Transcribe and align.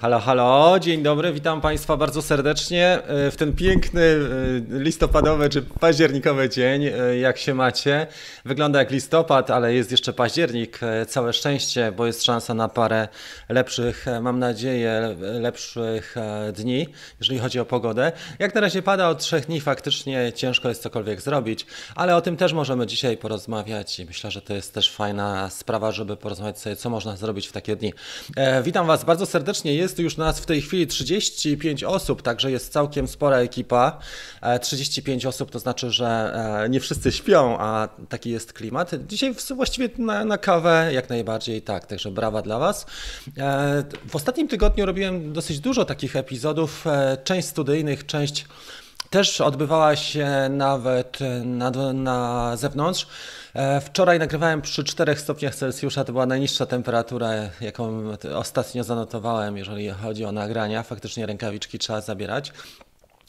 Halo, 0.00 0.18
halo, 0.18 0.78
dzień 0.80 1.02
dobry, 1.02 1.32
witam 1.32 1.60
Państwa 1.60 1.96
bardzo 1.96 2.22
serdecznie 2.22 2.86
e, 2.86 3.30
w 3.30 3.36
ten 3.36 3.52
piękny 3.52 4.02
e, 4.02 4.78
listopadowy 4.78 5.48
czy 5.48 5.62
październikowy 5.62 6.48
dzień. 6.48 6.84
E, 6.84 7.18
jak 7.18 7.38
się 7.38 7.54
macie? 7.54 8.06
Wygląda 8.44 8.78
jak 8.78 8.90
listopad, 8.90 9.50
ale 9.50 9.74
jest 9.74 9.90
jeszcze 9.90 10.12
październik. 10.12 10.80
Całe 11.08 11.32
szczęście, 11.32 11.92
bo 11.92 12.06
jest 12.06 12.24
szansa 12.24 12.54
na 12.54 12.68
parę 12.68 13.08
lepszych, 13.48 14.06
mam 14.22 14.38
nadzieję, 14.38 15.16
lepszych 15.20 16.14
dni, 16.52 16.88
jeżeli 17.20 17.38
chodzi 17.40 17.60
o 17.60 17.64
pogodę. 17.64 18.12
Jak 18.38 18.54
na 18.54 18.60
razie 18.60 18.82
pada 18.82 19.08
od 19.08 19.18
trzech 19.18 19.46
dni, 19.46 19.60
faktycznie 19.60 20.32
ciężko 20.32 20.68
jest 20.68 20.82
cokolwiek 20.82 21.20
zrobić, 21.20 21.66
ale 21.94 22.16
o 22.16 22.20
tym 22.20 22.36
też 22.36 22.52
możemy 22.52 22.86
dzisiaj 22.86 23.16
porozmawiać 23.16 24.00
i 24.00 24.04
myślę, 24.04 24.30
że 24.30 24.42
to 24.42 24.54
jest 24.54 24.74
też 24.74 24.92
fajna 24.92 25.50
sprawa, 25.50 25.92
żeby 25.92 26.16
porozmawiać 26.16 26.58
sobie, 26.60 26.76
co 26.76 26.90
można 26.90 27.16
zrobić 27.16 27.48
w 27.48 27.52
takie 27.52 27.76
dni. 27.76 27.92
Witam 28.62 28.86
Was 28.86 29.04
bardzo 29.04 29.26
serdecznie. 29.26 29.74
Jest 29.74 29.87
jest 29.88 29.98
już 29.98 30.16
nas 30.16 30.40
w 30.40 30.46
tej 30.46 30.62
chwili 30.62 30.86
35 30.86 31.84
osób, 31.84 32.22
także 32.22 32.50
jest 32.50 32.72
całkiem 32.72 33.08
spora 33.08 33.36
ekipa. 33.36 33.98
35 34.60 35.24
e, 35.24 35.28
osób 35.28 35.50
to 35.50 35.58
znaczy, 35.58 35.90
że 35.90 36.32
e, 36.64 36.68
nie 36.68 36.80
wszyscy 36.80 37.12
śpią, 37.12 37.58
a 37.58 37.88
taki 38.08 38.30
jest 38.30 38.52
klimat. 38.52 38.90
Dzisiaj 39.06 39.34
właściwie 39.54 39.88
na, 39.98 40.24
na 40.24 40.38
kawę 40.38 40.90
jak 40.92 41.08
najbardziej 41.08 41.62
tak, 41.62 41.86
także 41.86 42.10
brawa 42.10 42.42
dla 42.42 42.58
Was. 42.58 42.86
E, 43.38 43.84
w 44.08 44.16
ostatnim 44.16 44.48
tygodniu 44.48 44.86
robiłem 44.86 45.32
dosyć 45.32 45.60
dużo 45.60 45.84
takich 45.84 46.16
epizodów, 46.16 46.84
część 47.24 47.48
studyjnych, 47.48 48.06
część 48.06 48.46
też 49.10 49.40
odbywała 49.40 49.96
się 49.96 50.28
nawet 50.50 51.18
na, 51.44 51.70
na 51.92 52.56
zewnątrz. 52.56 53.06
E, 53.54 53.80
wczoraj 53.80 54.18
nagrywałem 54.18 54.62
przy 54.62 54.84
4 54.84 55.16
stopniach 55.16 55.54
Celsjusza, 55.54 56.04
to 56.04 56.12
była 56.12 56.26
najniższa 56.26 56.66
temperatura, 56.66 57.30
jaką 57.60 58.02
ostatnio 58.34 58.84
zanotowałem, 58.84 59.56
jeżeli 59.56 59.88
chodzi 59.88 60.24
o 60.24 60.32
nagrania. 60.32 60.82
Faktycznie 60.82 61.26
rękawiczki 61.26 61.78
trzeba 61.78 62.00
zabierać. 62.00 62.52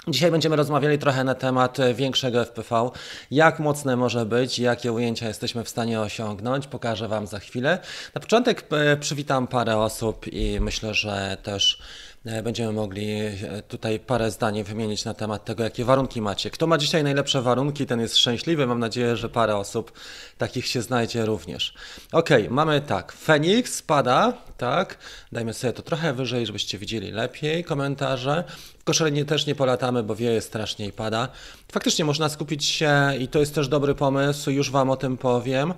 Dzisiaj 0.07 0.31
będziemy 0.31 0.55
rozmawiali 0.55 0.97
trochę 0.97 1.23
na 1.23 1.35
temat 1.35 1.77
większego 1.93 2.45
FPV, 2.45 2.89
jak 3.31 3.59
mocne 3.59 3.95
może 3.95 4.25
być, 4.25 4.59
jakie 4.59 4.91
ujęcia 4.91 5.27
jesteśmy 5.27 5.63
w 5.63 5.69
stanie 5.69 6.01
osiągnąć. 6.01 6.67
Pokażę 6.67 7.07
Wam 7.07 7.27
za 7.27 7.39
chwilę. 7.39 7.79
Na 8.15 8.21
początek 8.21 8.65
e, 8.71 8.97
przywitam 8.97 9.47
parę 9.47 9.77
osób 9.77 10.25
i 10.33 10.59
myślę, 10.59 10.93
że 10.93 11.37
też 11.43 11.81
E, 12.25 12.43
będziemy 12.43 12.73
mogli 12.73 13.11
e, 13.11 13.61
tutaj 13.67 13.99
parę 13.99 14.31
zdań 14.31 14.63
wymienić 14.63 15.05
na 15.05 15.13
temat 15.13 15.45
tego, 15.45 15.63
jakie 15.63 15.85
warunki 15.85 16.21
macie. 16.21 16.49
Kto 16.49 16.67
ma 16.67 16.77
dzisiaj 16.77 17.03
najlepsze 17.03 17.41
warunki, 17.41 17.85
ten 17.85 17.99
jest 17.99 18.17
szczęśliwy. 18.17 18.67
Mam 18.67 18.79
nadzieję, 18.79 19.15
że 19.15 19.29
parę 19.29 19.55
osób 19.55 19.91
takich 20.37 20.67
się 20.67 20.81
znajdzie 20.81 21.25
również. 21.25 21.73
Ok, 22.11 22.29
mamy 22.49 22.81
tak. 22.81 23.11
Fenix 23.11 23.73
spada, 23.73 24.33
tak. 24.57 24.97
Dajmy 25.31 25.53
sobie 25.53 25.73
to 25.73 25.81
trochę 25.81 26.13
wyżej, 26.13 26.45
żebyście 26.45 26.77
widzieli 26.77 27.11
lepiej 27.11 27.63
komentarze. 27.63 28.43
Koszalnie 28.89 29.25
też 29.25 29.45
nie 29.45 29.55
polatamy, 29.55 30.03
bo 30.03 30.15
wieje 30.15 30.41
strasznie 30.41 30.87
i 30.87 30.91
pada. 30.91 31.27
Faktycznie 31.71 32.05
można 32.05 32.29
skupić 32.29 32.65
się 32.65 32.93
i 33.19 33.27
to 33.27 33.39
jest 33.39 33.55
też 33.55 33.67
dobry 33.67 33.95
pomysł, 33.95 34.51
już 34.51 34.71
Wam 34.71 34.89
o 34.89 34.95
tym 34.95 35.17
powiem. 35.17 35.73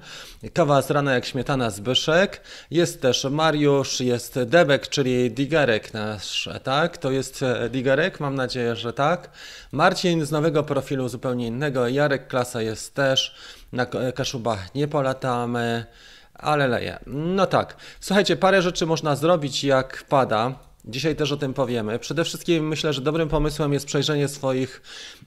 Kawa 0.53 0.81
z 0.81 0.91
rana 0.91 1.13
jak 1.13 1.25
śmietana 1.25 1.69
Zbyszek. 1.69 2.41
Jest 2.71 3.01
też 3.01 3.23
Mariusz, 3.23 3.99
jest 3.99 4.39
Debek, 4.43 4.87
czyli 4.87 5.31
Digerek 5.31 5.93
nasz, 5.93 6.49
tak? 6.63 6.97
To 6.97 7.11
jest 7.11 7.43
e, 7.43 7.69
Digerek, 7.69 8.19
mam 8.19 8.35
nadzieję, 8.35 8.75
że 8.75 8.93
tak. 8.93 9.29
Marcin 9.71 10.25
z 10.25 10.31
nowego 10.31 10.63
profilu 10.63 11.09
zupełnie 11.09 11.47
innego. 11.47 11.87
Jarek 11.87 12.27
Klasa 12.27 12.61
jest 12.61 12.95
też. 12.95 13.35
Na 13.71 13.85
Kaszubach 14.15 14.75
nie 14.75 14.87
polatamy, 14.87 15.85
ale 16.33 16.67
leje. 16.67 16.99
No 17.07 17.45
tak, 17.45 17.75
słuchajcie, 17.99 18.37
parę 18.37 18.61
rzeczy 18.61 18.85
można 18.85 19.15
zrobić 19.15 19.63
jak 19.63 20.03
pada. 20.09 20.70
Dzisiaj 20.85 21.15
też 21.15 21.31
o 21.31 21.37
tym 21.37 21.53
powiemy. 21.53 21.99
Przede 21.99 22.23
wszystkim 22.23 22.67
myślę, 22.67 22.93
że 22.93 23.01
dobrym 23.01 23.29
pomysłem 23.29 23.73
jest 23.73 23.85
przejrzenie 23.85 24.27
swoich 24.27 24.81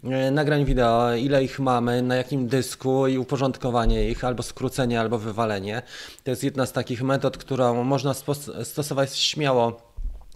e, 0.05 0.31
nagrań 0.31 0.65
wideo, 0.65 1.15
ile 1.15 1.45
ich 1.45 1.59
mamy, 1.59 2.03
na 2.03 2.17
jakim 2.17 2.49
dysku 2.49 3.07
i 3.07 3.19
uporządkowanie 3.19 4.11
ich, 4.11 4.25
albo 4.25 4.43
skrócenie, 4.43 5.01
albo 5.01 5.19
wywalenie. 5.19 5.83
To 6.25 6.31
jest 6.31 6.45
jedna 6.45 6.67
z 6.67 6.73
takich 6.73 7.03
metod, 7.03 7.39
którą 7.39 7.85
można 7.85 8.15
stosować 8.63 9.19
śmiało 9.19 9.95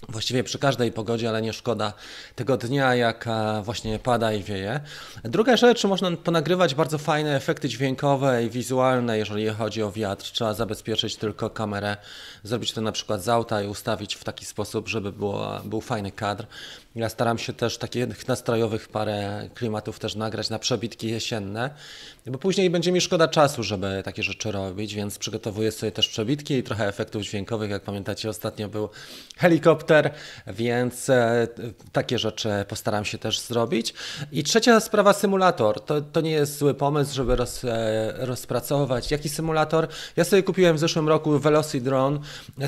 Właściwie 0.09 0.45
przy 0.45 0.59
każdej 0.59 0.93
pogodzie, 0.93 1.29
ale 1.29 1.43
nie 1.43 1.53
szkoda 1.53 1.93
tego 2.35 2.56
dnia, 2.56 2.95
jak 2.95 3.27
e, 3.27 3.62
właśnie 3.65 3.99
pada 3.99 4.33
i 4.33 4.43
wieje. 4.43 4.81
Druga 5.25 5.56
rzecz, 5.56 5.85
można 5.85 6.11
ponagrywać 6.17 6.75
bardzo 6.75 6.99
fajne 6.99 7.37
efekty 7.37 7.69
dźwiękowe 7.69 8.45
i 8.45 8.50
wizualne, 8.50 9.19
jeżeli 9.19 9.49
chodzi 9.49 9.83
o 9.83 9.93
wiatr. 9.93 10.25
Trzeba 10.33 10.55
zabezpieczyć 10.55 11.17
tylko 11.17 11.50
kamerę, 11.50 11.97
zrobić 12.43 12.72
to 12.72 12.81
na 12.81 12.93
przykład 12.93 13.22
z 13.22 13.28
auta 13.28 13.62
i 13.62 13.66
ustawić 13.66 14.15
w 14.15 14.25
taki 14.25 14.44
sposób, 14.44 14.88
żeby 14.88 15.12
było, 15.12 15.60
był 15.65 15.81
fajny 15.81 16.12
kadr. 16.12 16.47
Ja 16.94 17.09
staram 17.09 17.38
się 17.38 17.53
też 17.53 17.78
takich 17.78 18.28
nastrojowych 18.28 18.88
parę 18.88 19.49
klimatów 19.54 19.99
też 19.99 20.15
nagrać 20.15 20.50
na 20.50 20.59
przebitki 20.59 21.09
jesienne, 21.09 21.71
bo 22.26 22.38
później 22.38 22.71
będzie 22.71 22.93
mi 22.93 23.00
szkoda 23.00 23.28
czasu, 23.28 23.62
żeby 23.62 24.03
takie 24.04 24.22
rzeczy 24.22 24.53
robić, 24.53 24.94
więc 24.94 25.19
przygotowuję 25.19 25.72
sobie 25.72 25.93
też 25.93 26.09
przebitki 26.09 26.54
i 26.54 26.62
trochę 26.62 26.88
efektów 26.88 27.22
dźwiękowych. 27.22 27.71
Jak 27.71 27.82
pamiętacie, 27.82 28.28
ostatnio 28.28 28.69
był 28.69 28.88
helikopter, 29.37 30.15
więc 30.47 31.10
e, 31.10 31.49
takie 31.93 32.19
rzeczy 32.19 32.50
postaram 32.69 33.05
się 33.05 33.19
też 33.19 33.41
zrobić. 33.41 33.94
I 34.32 34.43
trzecia 34.43 34.81
sprawa, 34.81 35.12
symulator. 35.12 35.81
To, 35.81 36.00
to 36.00 36.20
nie 36.20 36.31
jest 36.31 36.59
zły 36.59 36.75
pomysł, 36.75 37.15
żeby 37.15 37.37
roz, 37.37 37.65
e, 37.65 38.15
rozpracować. 38.16 39.10
Jaki 39.10 39.28
symulator? 39.28 39.88
Ja 40.16 40.25
sobie 40.25 40.43
kupiłem 40.43 40.76
w 40.76 40.78
zeszłym 40.78 41.09
roku 41.09 41.38
Velocity 41.38 41.84
Drone. 41.84 42.19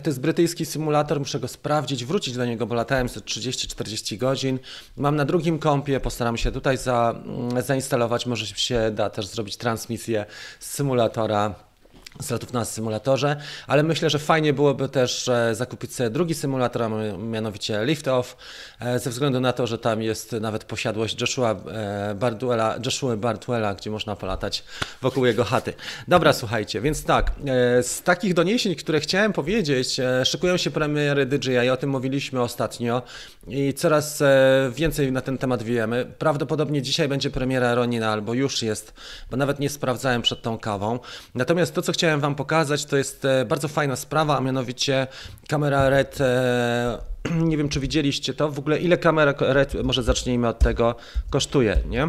To 0.03 0.11
jest 0.11 0.21
brytyjski 0.21 0.67
symulator, 0.67 1.19
muszę 1.19 1.41
go 1.41 1.49
sprawdzić, 1.49 2.05
wrócić 2.05 2.37
do 2.37 2.45
niego, 2.47 2.67
bo 2.67 2.75
latałem 2.75 3.07
30-40 3.07 4.19
godzin. 4.19 4.59
Mam 4.97 5.17
na 5.17 5.25
drugim 5.25 5.59
kompie, 5.59 6.01
postaram 6.01 6.37
się 6.37 6.53
tutaj 6.53 6.77
za, 6.77 7.15
mm, 7.25 7.63
zainstalować, 7.63 8.27
może 8.27 8.47
się 8.47 8.91
da 8.91 9.11
też 9.11 9.27
zrobić 9.27 9.57
transmisję 9.57 10.27
z 10.61 10.71
symulatora 10.75 11.70
z 12.19 12.31
lotów 12.31 12.53
na 12.53 12.65
symulatorze, 12.65 13.37
ale 13.67 13.83
myślę, 13.83 14.11
że 14.11 14.19
fajnie 14.19 14.53
byłoby 14.53 14.89
też 14.89 15.31
zakupić 15.53 15.95
sobie 15.95 16.11
drugi 16.11 16.35
symulator, 16.35 16.91
mianowicie 17.19 17.85
Liftoff, 17.85 18.37
e, 18.81 18.99
ze 18.99 19.11
względu 19.11 19.41
na 19.41 19.53
to, 19.53 19.67
że 19.67 19.79
tam 19.79 20.03
jest 20.03 20.33
nawet 20.33 20.65
posiadłość 20.65 21.21
Joshua 21.21 21.51
e, 21.51 22.15
Barduela, 22.15 22.79
Joshua 22.85 23.17
gdzie 23.79 23.91
można 23.91 24.17
polatać 24.17 24.65
wokół 25.03 25.27
jego 25.27 25.45
chaty. 25.45 25.73
Dobra, 26.09 26.33
słuchajcie, 26.33 26.81
więc 26.81 27.05
tak, 27.05 27.31
e, 27.31 27.83
z 27.83 28.03
takich 28.03 28.35
doniesień, 28.35 28.75
które 28.75 29.01
chciałem 29.01 29.33
powiedzieć, 29.33 29.97
szykują 30.25 30.57
się 30.57 30.71
premiery 30.71 31.27
DJI, 31.27 31.71
o 31.71 31.77
tym 31.77 31.91
mówiliśmy 31.91 32.43
ostatnio 32.43 33.03
i 33.49 33.75
coraz 33.75 34.23
więcej 34.73 35.13
na 35.13 35.21
ten 35.21 35.39
temat 35.39 35.63
wiemy. 35.63 36.07
Prawdopodobnie 36.19 36.83
dzisiaj 36.83 37.09
będzie 37.09 37.31
premiera 37.31 37.75
Ronina, 37.75 38.13
albo 38.13 38.35
już 38.35 38.63
jest, 38.63 38.95
bo 39.31 39.37
nawet 39.37 39.61
nie 39.61 39.69
sprawdzałem 39.69 40.23
przed 40.23 40.43
tą 40.43 40.59
kawą. 40.59 40.99
Natomiast 41.35 41.75
to, 41.75 41.83
co 41.83 41.93
chciałem 42.01 42.21
Wam 42.21 42.35
pokazać, 42.35 42.85
to 42.85 42.97
jest 42.97 43.25
e, 43.25 43.45
bardzo 43.45 43.69
fajna 43.69 43.97
sprawa, 43.97 44.37
a 44.39 44.41
mianowicie 44.41 45.07
kamera 45.49 45.89
RED. 45.89 46.21
E, 46.21 46.99
nie 47.51 47.57
wiem, 47.57 47.69
czy 47.69 47.81
widzieliście 47.81 48.35
to. 48.35 48.51
W 48.51 48.59
ogóle 48.59 48.79
ile 48.79 48.99
kamera 48.99 49.35
RED, 49.41 49.75
może 49.85 50.03
zacznijmy 50.03 50.49
od 50.49 50.59
tego, 50.59 50.95
kosztuje, 51.31 51.79
nie? 51.87 52.09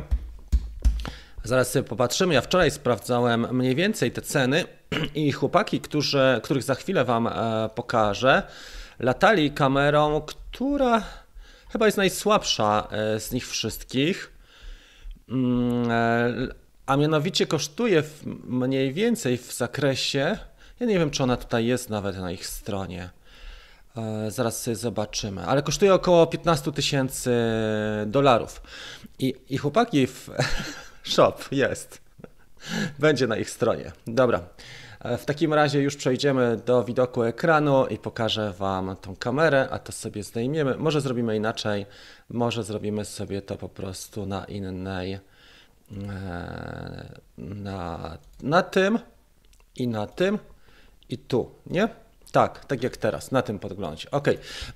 Zaraz 1.44 1.72
sobie 1.72 1.84
popatrzymy. 1.84 2.34
Ja 2.34 2.42
wczoraj 2.42 2.72
sprawdzałem 2.72 3.58
mniej 3.58 3.76
więcej 3.76 4.12
te 4.12 4.22
ceny 4.22 4.66
i 5.16 5.32
chłopaki, 5.32 5.82
którzy, 5.82 6.40
których 6.44 6.64
za 6.64 6.76
chwilę 6.76 7.06
Wam 7.06 7.28
e, 7.28 7.70
pokażę, 7.76 8.44
latali 9.00 9.52
kamerą, 9.52 10.22
która 10.22 11.04
chyba 11.72 11.86
jest 11.86 11.98
najsłabsza 11.98 12.88
z 13.20 13.32
nich 13.32 13.48
wszystkich. 13.48 14.32
A 16.86 16.98
mianowicie 16.98 17.48
kosztuje 17.48 18.04
mniej 18.44 18.94
więcej 18.94 19.38
w 19.38 19.54
zakresie, 19.54 20.38
ja 20.80 20.88
nie 20.88 21.00
wiem 21.00 21.12
czy 21.12 21.24
ona 21.24 21.38
tutaj 21.38 21.66
jest 21.66 21.90
nawet 21.90 22.18
na 22.18 22.32
ich 22.32 22.48
stronie, 22.48 23.10
e, 23.98 24.32
zaraz 24.32 24.62
sobie 24.62 24.76
zobaczymy, 24.76 25.46
ale 25.46 25.64
kosztuje 25.64 25.94
około 25.94 26.28
15 26.28 26.72
tysięcy 26.72 27.32
dolarów. 28.06 28.62
I, 29.20 29.36
I 29.50 29.58
chłopaki 29.58 30.08
w 30.08 30.30
shop 31.14 31.36
jest, 31.52 32.02
będzie 33.00 33.28
na 33.28 33.38
ich 33.38 33.50
stronie. 33.50 33.92
Dobra. 34.08 34.42
E, 35.00 35.18
w 35.18 35.26
takim 35.26 35.54
razie 35.54 35.82
już 35.82 35.96
przejdziemy 35.96 36.58
do 36.66 36.84
widoku 36.84 37.24
ekranu 37.24 37.88
i 37.88 37.98
pokażę 37.98 38.54
Wam 38.54 38.96
tą 39.02 39.16
kamerę, 39.16 39.68
a 39.72 39.80
to 39.80 39.92
sobie 39.92 40.24
zdejmiemy. 40.24 40.78
Może 40.78 41.02
zrobimy 41.02 41.36
inaczej, 41.36 41.86
może 42.30 42.64
zrobimy 42.64 43.06
sobie 43.06 43.42
to 43.42 43.58
po 43.58 43.70
prostu 43.70 44.26
na 44.26 44.46
innej 44.46 45.20
na, 47.38 48.18
na 48.44 48.64
tym 48.64 49.00
i 49.76 49.88
na 49.88 50.08
tym 50.08 50.40
i 51.10 51.18
tu, 51.18 51.52
nie? 51.68 51.90
Tak, 52.32 52.66
tak 52.66 52.84
jak 52.84 52.98
teraz, 52.98 53.32
na 53.32 53.42
tym 53.42 53.60
podglądzie. 53.60 54.12
Ok, 54.12 54.28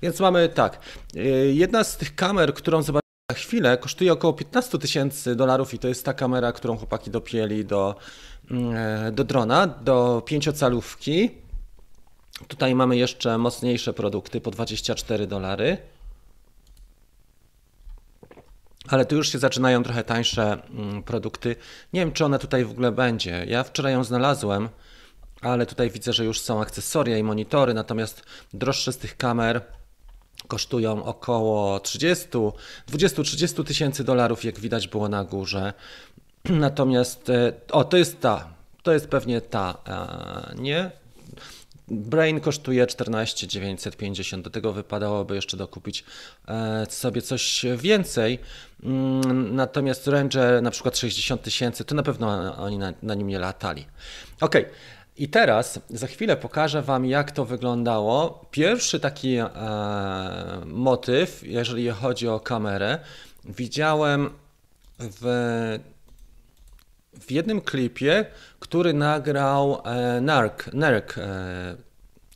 więc 0.02 0.20
mamy 0.20 0.48
tak. 0.48 0.80
E, 1.16 1.20
jedna 1.52 1.84
z 1.84 1.96
tych 1.96 2.14
kamer, 2.14 2.54
którą 2.54 2.82
zobaczymy 2.82 3.00
za 3.30 3.36
chwilę, 3.36 3.78
kosztuje 3.78 4.12
około 4.12 4.32
15 4.32 4.78
tysięcy 4.78 5.36
dolarów 5.36 5.74
i 5.74 5.78
to 5.78 5.88
jest 5.88 6.04
ta 6.04 6.14
kamera, 6.14 6.52
którą 6.52 6.76
chłopaki 6.76 7.10
dopięli 7.10 7.64
do, 7.64 7.94
mm, 8.50 8.76
e, 8.76 9.12
do 9.12 9.24
drona, 9.24 9.66
do 9.66 10.22
pięciocalówki. 10.26 11.30
Tutaj 12.48 12.74
mamy 12.74 12.96
jeszcze 12.96 13.38
mocniejsze 13.38 13.92
produkty 13.92 14.40
po 14.40 14.50
24 14.50 15.26
dolary. 15.26 15.78
Ale 18.88 19.06
tu 19.06 19.16
już 19.16 19.32
się 19.32 19.38
zaczynają 19.38 19.82
trochę 19.82 20.04
tańsze 20.04 20.62
mm, 20.70 21.02
produkty. 21.02 21.56
Nie 21.92 22.00
wiem, 22.00 22.12
czy 22.12 22.24
one 22.24 22.38
tutaj 22.38 22.64
w 22.64 22.70
ogóle 22.70 22.92
będzie. 22.92 23.44
Ja 23.48 23.64
wczoraj 23.64 23.92
ją 23.92 24.04
znalazłem, 24.04 24.68
ale 25.40 25.66
tutaj 25.66 25.90
widzę, 25.90 26.12
że 26.12 26.24
już 26.24 26.40
są 26.40 26.60
akcesoria 26.60 27.18
i 27.18 27.22
monitory, 27.22 27.74
natomiast 27.74 28.22
droższe 28.52 28.92
z 28.92 28.98
tych 28.98 29.16
kamer 29.16 29.60
kosztują 30.48 31.04
około 31.04 31.80
30, 31.80 32.28
20-30 32.88 33.64
tysięcy 33.64 34.04
dolarów, 34.04 34.44
jak 34.44 34.60
widać 34.60 34.88
było 34.88 35.08
na 35.08 35.24
górze. 35.24 35.72
Natomiast, 36.50 37.30
e, 37.30 37.52
o, 37.72 37.84
to 37.84 37.96
jest 37.96 38.20
ta, 38.20 38.48
to 38.82 38.92
jest 38.92 39.08
pewnie 39.08 39.40
ta, 39.40 39.78
nie? 40.58 40.90
Brain 41.88 42.40
kosztuje 42.40 42.86
14 42.86 43.46
950, 43.46 44.44
do 44.44 44.50
tego 44.50 44.72
wypadałoby 44.72 45.34
jeszcze 45.34 45.56
dokupić 45.56 46.04
e, 46.48 46.86
sobie 46.88 47.22
coś 47.22 47.64
więcej. 47.76 48.38
Mm, 48.82 49.54
natomiast 49.54 50.06
Ranger 50.06 50.62
na 50.62 50.70
przykład 50.70 50.98
60 50.98 51.42
tysięcy, 51.42 51.84
to 51.84 51.94
na 51.94 52.02
pewno 52.02 52.56
oni 52.56 52.78
na, 52.78 52.92
na 53.02 53.14
nim 53.14 53.26
nie 53.26 53.38
latali. 53.38 53.86
Ok, 54.40 54.54
i 55.16 55.28
teraz 55.28 55.80
za 55.90 56.06
chwilę 56.06 56.36
pokażę 56.36 56.82
Wam, 56.82 57.06
jak 57.06 57.30
to 57.30 57.44
wyglądało. 57.44 58.44
Pierwszy 58.50 59.00
taki 59.00 59.36
e, 59.36 59.50
motyw, 60.66 61.42
jeżeli 61.42 61.88
chodzi 61.88 62.28
o 62.28 62.40
kamerę, 62.40 62.98
widziałem 63.44 64.30
w, 64.98 65.78
w 67.26 67.30
jednym 67.30 67.60
klipie, 67.60 68.26
który 68.60 68.92
nagrał 68.92 69.82
e, 69.84 70.20
Nerk, 70.20 70.72
Nerk 70.72 71.18
e, 71.18 71.76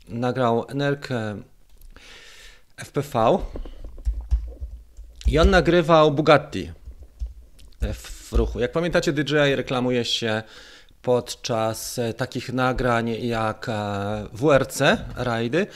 nagrał 0.09 0.67
Nerk 0.75 1.11
e, 1.11 1.37
FPV 2.77 3.39
i 5.27 5.39
on 5.39 5.51
nagrywał 5.51 6.11
Bugatti 6.11 6.73
w 7.95 8.33
ruchu. 8.33 8.61
Jak 8.61 8.73
pamiętacie, 8.73 9.13
DJI 9.13 9.55
reklamuje 9.57 10.05
się 10.05 10.43
podczas 11.03 11.99
e, 11.99 12.15
takich 12.15 12.53
nagrań 12.53 13.09
jak 13.09 13.69
e, 13.69 14.27
WRC 14.33 14.81
rajdy, 15.17 15.67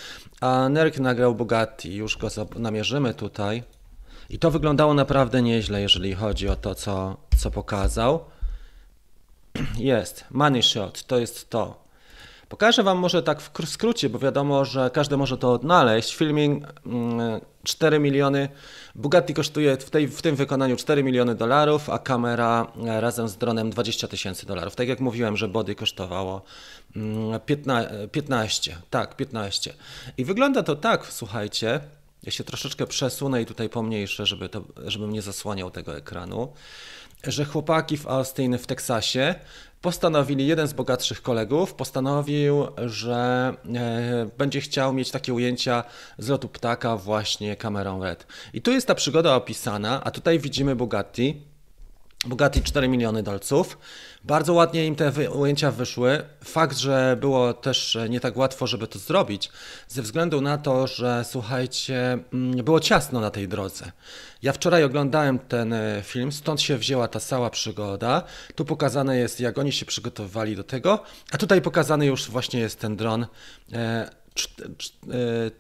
a 0.41 0.69
Nerk 0.69 0.99
nagrał 0.99 1.35
Bugatti, 1.35 1.95
już 1.95 2.19
go 2.19 2.29
namierzymy 2.57 3.15
tutaj. 3.15 3.63
I 4.31 4.39
to 4.39 4.51
wyglądało 4.51 4.95
naprawdę 4.95 5.43
nieźle, 5.43 5.81
jeżeli 5.81 6.15
chodzi 6.15 6.49
o 6.49 6.57
to, 6.57 6.75
co, 6.75 7.17
co 7.39 7.51
pokazał. 7.51 8.25
Jest, 9.79 10.25
money 10.31 10.63
shot, 10.63 11.05
to 11.05 11.19
jest 11.19 11.51
to. 11.51 11.85
Pokażę 12.49 12.83
Wam 12.83 12.99
może 12.99 13.23
tak 13.23 13.41
w 13.41 13.69
skrócie, 13.69 14.09
bo 14.09 14.19
wiadomo, 14.19 14.65
że 14.65 14.91
każdy 14.91 15.17
może 15.17 15.39
to 15.39 15.53
odnaleźć. 15.53 16.17
Filming 16.17 16.65
4 17.65 17.97
mm, 17.97 18.03
miliony. 18.03 18.49
Bugatti 18.95 19.35
kosztuje 19.35 19.77
w, 19.77 19.91
tej, 19.91 20.09
w 20.09 20.23
tym 20.23 20.37
wykonaniu 20.37 20.77
4 20.77 21.03
miliony 21.03 21.35
dolarów, 21.35 21.91
a 21.91 21.99
kamera 21.99 22.73
e, 22.87 23.01
razem 23.01 23.29
z 23.29 23.37
dronem 23.37 23.71
20 23.71 24.09
tysięcy 24.09 24.47
dolarów. 24.47 24.77
Tak 24.77 24.89
jak 24.89 25.01
mówiłem, 25.01 25.37
że 25.37 25.49
body 25.49 25.75
kosztowało 25.75 26.43
15, 27.47 27.91
mm, 27.91 28.09
15. 28.09 28.77
Tak, 28.91 29.17
15. 29.17 29.75
I 30.19 30.25
wygląda 30.25 30.63
to 30.63 30.77
tak, 30.77 31.07
słuchajcie. 31.07 31.81
Ja 32.27 32.33
się 32.33 32.45
troszeczkę 32.45 32.87
przesunę 32.87 33.43
i 33.43 33.47
tutaj 33.47 33.69
pomniejszę, 33.69 34.27
żeby 34.27 34.49
to, 34.49 34.65
żebym 34.87 35.13
nie 35.13 35.23
zasłaniał 35.23 35.71
tego 35.71 35.97
ekranu 35.97 36.53
że 37.27 37.45
chłopaki 37.45 37.97
w 37.97 38.07
Austin 38.07 38.59
w 38.59 38.67
Teksasie 38.67 39.35
postanowili, 39.81 40.47
jeden 40.47 40.69
z 40.69 40.73
bogatszych 40.73 41.23
kolegów 41.23 41.75
postanowił, 41.75 42.67
że 42.87 43.53
e, 43.75 44.31
będzie 44.39 44.61
chciał 44.61 44.93
mieć 44.93 45.11
takie 45.11 45.35
ujęcia 45.35 45.85
z 46.19 46.29
lotu 46.29 46.49
ptaka 46.49 46.97
właśnie 46.97 47.57
kamerą 47.57 48.05
RED. 48.05 48.27
I 48.55 48.63
tu 48.63 48.71
jest 48.71 48.87
ta 48.87 48.95
przygoda 48.95 49.35
opisana, 49.35 50.05
a 50.05 50.11
tutaj 50.11 50.39
widzimy 50.39 50.77
Bugatti. 50.77 51.54
Bugatti 52.27 52.63
4 52.63 52.89
miliony 52.89 53.23
dolców. 53.23 53.79
Bardzo 54.25 54.53
ładnie 54.53 54.87
im 54.87 54.97
te 54.97 55.31
ujęcia 55.31 55.71
wyszły. 55.71 56.23
Fakt, 56.45 56.79
że 56.79 57.17
było 57.21 57.55
też 57.55 57.99
nie 58.09 58.21
tak 58.21 58.37
łatwo, 58.37 58.67
żeby 58.67 58.87
to 58.87 58.99
zrobić, 58.99 59.51
ze 59.89 60.03
względu 60.03 60.41
na 60.41 60.59
to, 60.59 60.87
że 60.87 61.25
słuchajcie, 61.25 62.19
mm, 62.33 62.65
było 62.65 62.81
ciasno 62.81 63.21
na 63.21 63.31
tej 63.31 63.49
drodze. 63.49 63.93
Ja 64.43 64.53
wczoraj 64.53 64.85
oglądałem 64.85 65.39
ten 65.39 65.73
e, 65.73 66.03
film, 66.05 66.33
stąd 66.33 66.61
się 66.61 66.79
wzięła 66.79 67.09
ta 67.09 67.21
cała 67.21 67.51
przygoda. 67.51 68.23
Tu 68.55 68.65
pokazane 68.65 69.17
jest, 69.17 69.41
jak 69.41 69.59
oni 69.59 69.73
się 69.73 69.87
przygotowywali 69.87 70.57
do 70.57 70.65
tego, 70.65 71.03
a 71.33 71.39
tutaj 71.39 71.63
pokazany 71.63 72.07
już 72.07 72.31
właśnie 72.31 72.61
jest 72.61 72.81
ten 72.81 72.97
dron. 72.97 73.27
E, 73.73 73.77
e, 73.79 74.11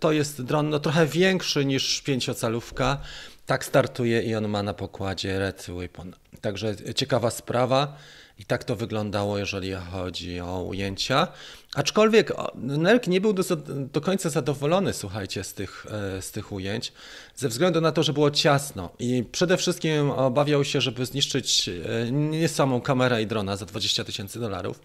to 0.00 0.12
jest 0.12 0.42
dron 0.42 0.70
no, 0.70 0.80
trochę 0.80 1.06
większy 1.06 1.64
niż 1.64 2.02
pięciocalówka. 2.02 2.98
Tak 3.46 3.64
startuje 3.64 4.22
i 4.22 4.34
on 4.34 4.48
ma 4.48 4.62
na 4.62 4.74
pokładzie 4.74 5.38
Red 5.38 5.66
Weapon. 5.68 6.12
Także 6.40 6.76
ciekawa 6.94 7.30
sprawa. 7.30 7.96
I 8.38 8.44
tak 8.44 8.64
to 8.64 8.76
wyglądało, 8.76 9.38
jeżeli 9.38 9.72
chodzi 9.72 10.40
o 10.40 10.62
ujęcia. 10.62 11.28
Aczkolwiek 11.74 12.32
Nerk 12.54 13.06
nie 13.06 13.20
był 13.20 13.32
do, 13.32 13.42
do, 13.66 14.00
końca 14.00 14.30
zadowolony, 14.30 14.92
słuchajcie, 14.92 15.44
z 15.44 15.54
tych, 15.54 15.86
e, 15.90 16.22
z 16.22 16.30
tych 16.30 16.52
ujęć, 16.52 16.92
ze 17.36 17.48
względu 17.48 17.80
na 17.80 17.92
to, 17.92 18.02
że 18.02 18.12
było 18.12 18.30
ciasno. 18.30 18.90
I 18.98 19.24
przede 19.32 19.56
wszystkim 19.56 20.10
obawiał 20.10 20.64
się, 20.64 20.80
żeby 20.80 21.06
zniszczyć 21.06 21.68
e, 21.68 22.12
nie 22.12 22.48
samą 22.48 22.80
kamerę 22.80 23.22
i 23.22 23.26
drona 23.26 23.56
za 23.56 23.66
20 23.66 24.04
tysięcy 24.04 24.40
dolarów, 24.40 24.80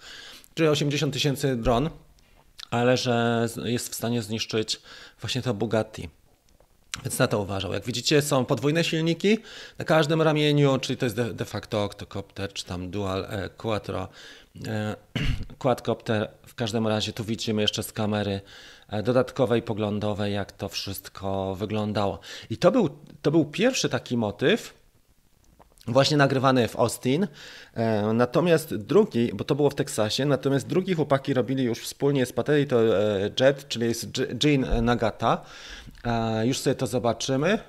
czyli 0.53 0.69
80 0.69 1.13
tysięcy 1.13 1.55
dron, 1.55 1.89
ale 2.71 2.97
że 2.97 3.47
jest 3.63 3.91
w 3.91 3.95
stanie 3.95 4.21
zniszczyć 4.21 4.81
właśnie 5.21 5.41
to 5.41 5.53
Bugatti. 5.53 6.09
Więc 7.03 7.19
na 7.19 7.27
to 7.27 7.39
uważał. 7.39 7.73
Jak 7.73 7.85
widzicie, 7.85 8.21
są 8.21 8.45
podwójne 8.45 8.83
silniki 8.83 9.37
na 9.77 9.85
każdym 9.85 10.21
ramieniu, 10.21 10.77
czyli 10.79 10.97
to 10.97 11.05
jest 11.05 11.15
de, 11.15 11.33
de 11.33 11.45
facto 11.45 11.83
octocopter, 11.83 12.53
czy 12.53 12.65
tam 12.65 12.89
dual 12.89 13.25
e, 13.29 13.49
quattro 13.49 14.07
e, 14.67 14.95
quadcopter. 15.59 16.29
W 16.47 16.55
każdym 16.55 16.87
razie 16.87 17.13
tu 17.13 17.23
widzimy 17.23 17.61
jeszcze 17.61 17.83
z 17.83 17.91
kamery 17.91 18.41
e, 18.89 19.03
dodatkowej, 19.03 19.61
poglądowej, 19.61 20.33
jak 20.33 20.51
to 20.51 20.69
wszystko 20.69 21.55
wyglądało. 21.55 22.19
I 22.49 22.57
to 22.57 22.71
był, 22.71 22.89
to 23.21 23.31
był 23.31 23.45
pierwszy 23.45 23.89
taki 23.89 24.17
motyw, 24.17 24.78
właśnie 25.89 26.17
nagrywany 26.17 26.67
w 26.67 26.75
Austin. 26.75 27.27
E, 27.73 28.13
natomiast 28.13 28.75
drugi, 28.75 29.31
bo 29.33 29.43
to 29.43 29.55
było 29.55 29.69
w 29.69 29.75
Teksasie, 29.75 30.25
natomiast 30.25 30.67
drugi 30.67 30.93
chłopaki 30.93 31.33
robili 31.33 31.63
już 31.63 31.79
wspólnie 31.79 32.25
z 32.25 32.33
Potato 32.33 32.97
e, 32.97 33.29
Jet, 33.39 33.67
czyli 33.67 33.85
jest 33.85 34.07
Jean 34.43 34.85
Nagata. 34.85 35.41
E, 36.05 36.47
już 36.47 36.59
sobie 36.59 36.75
to 36.75 36.87
zobaczymy. 36.87 37.59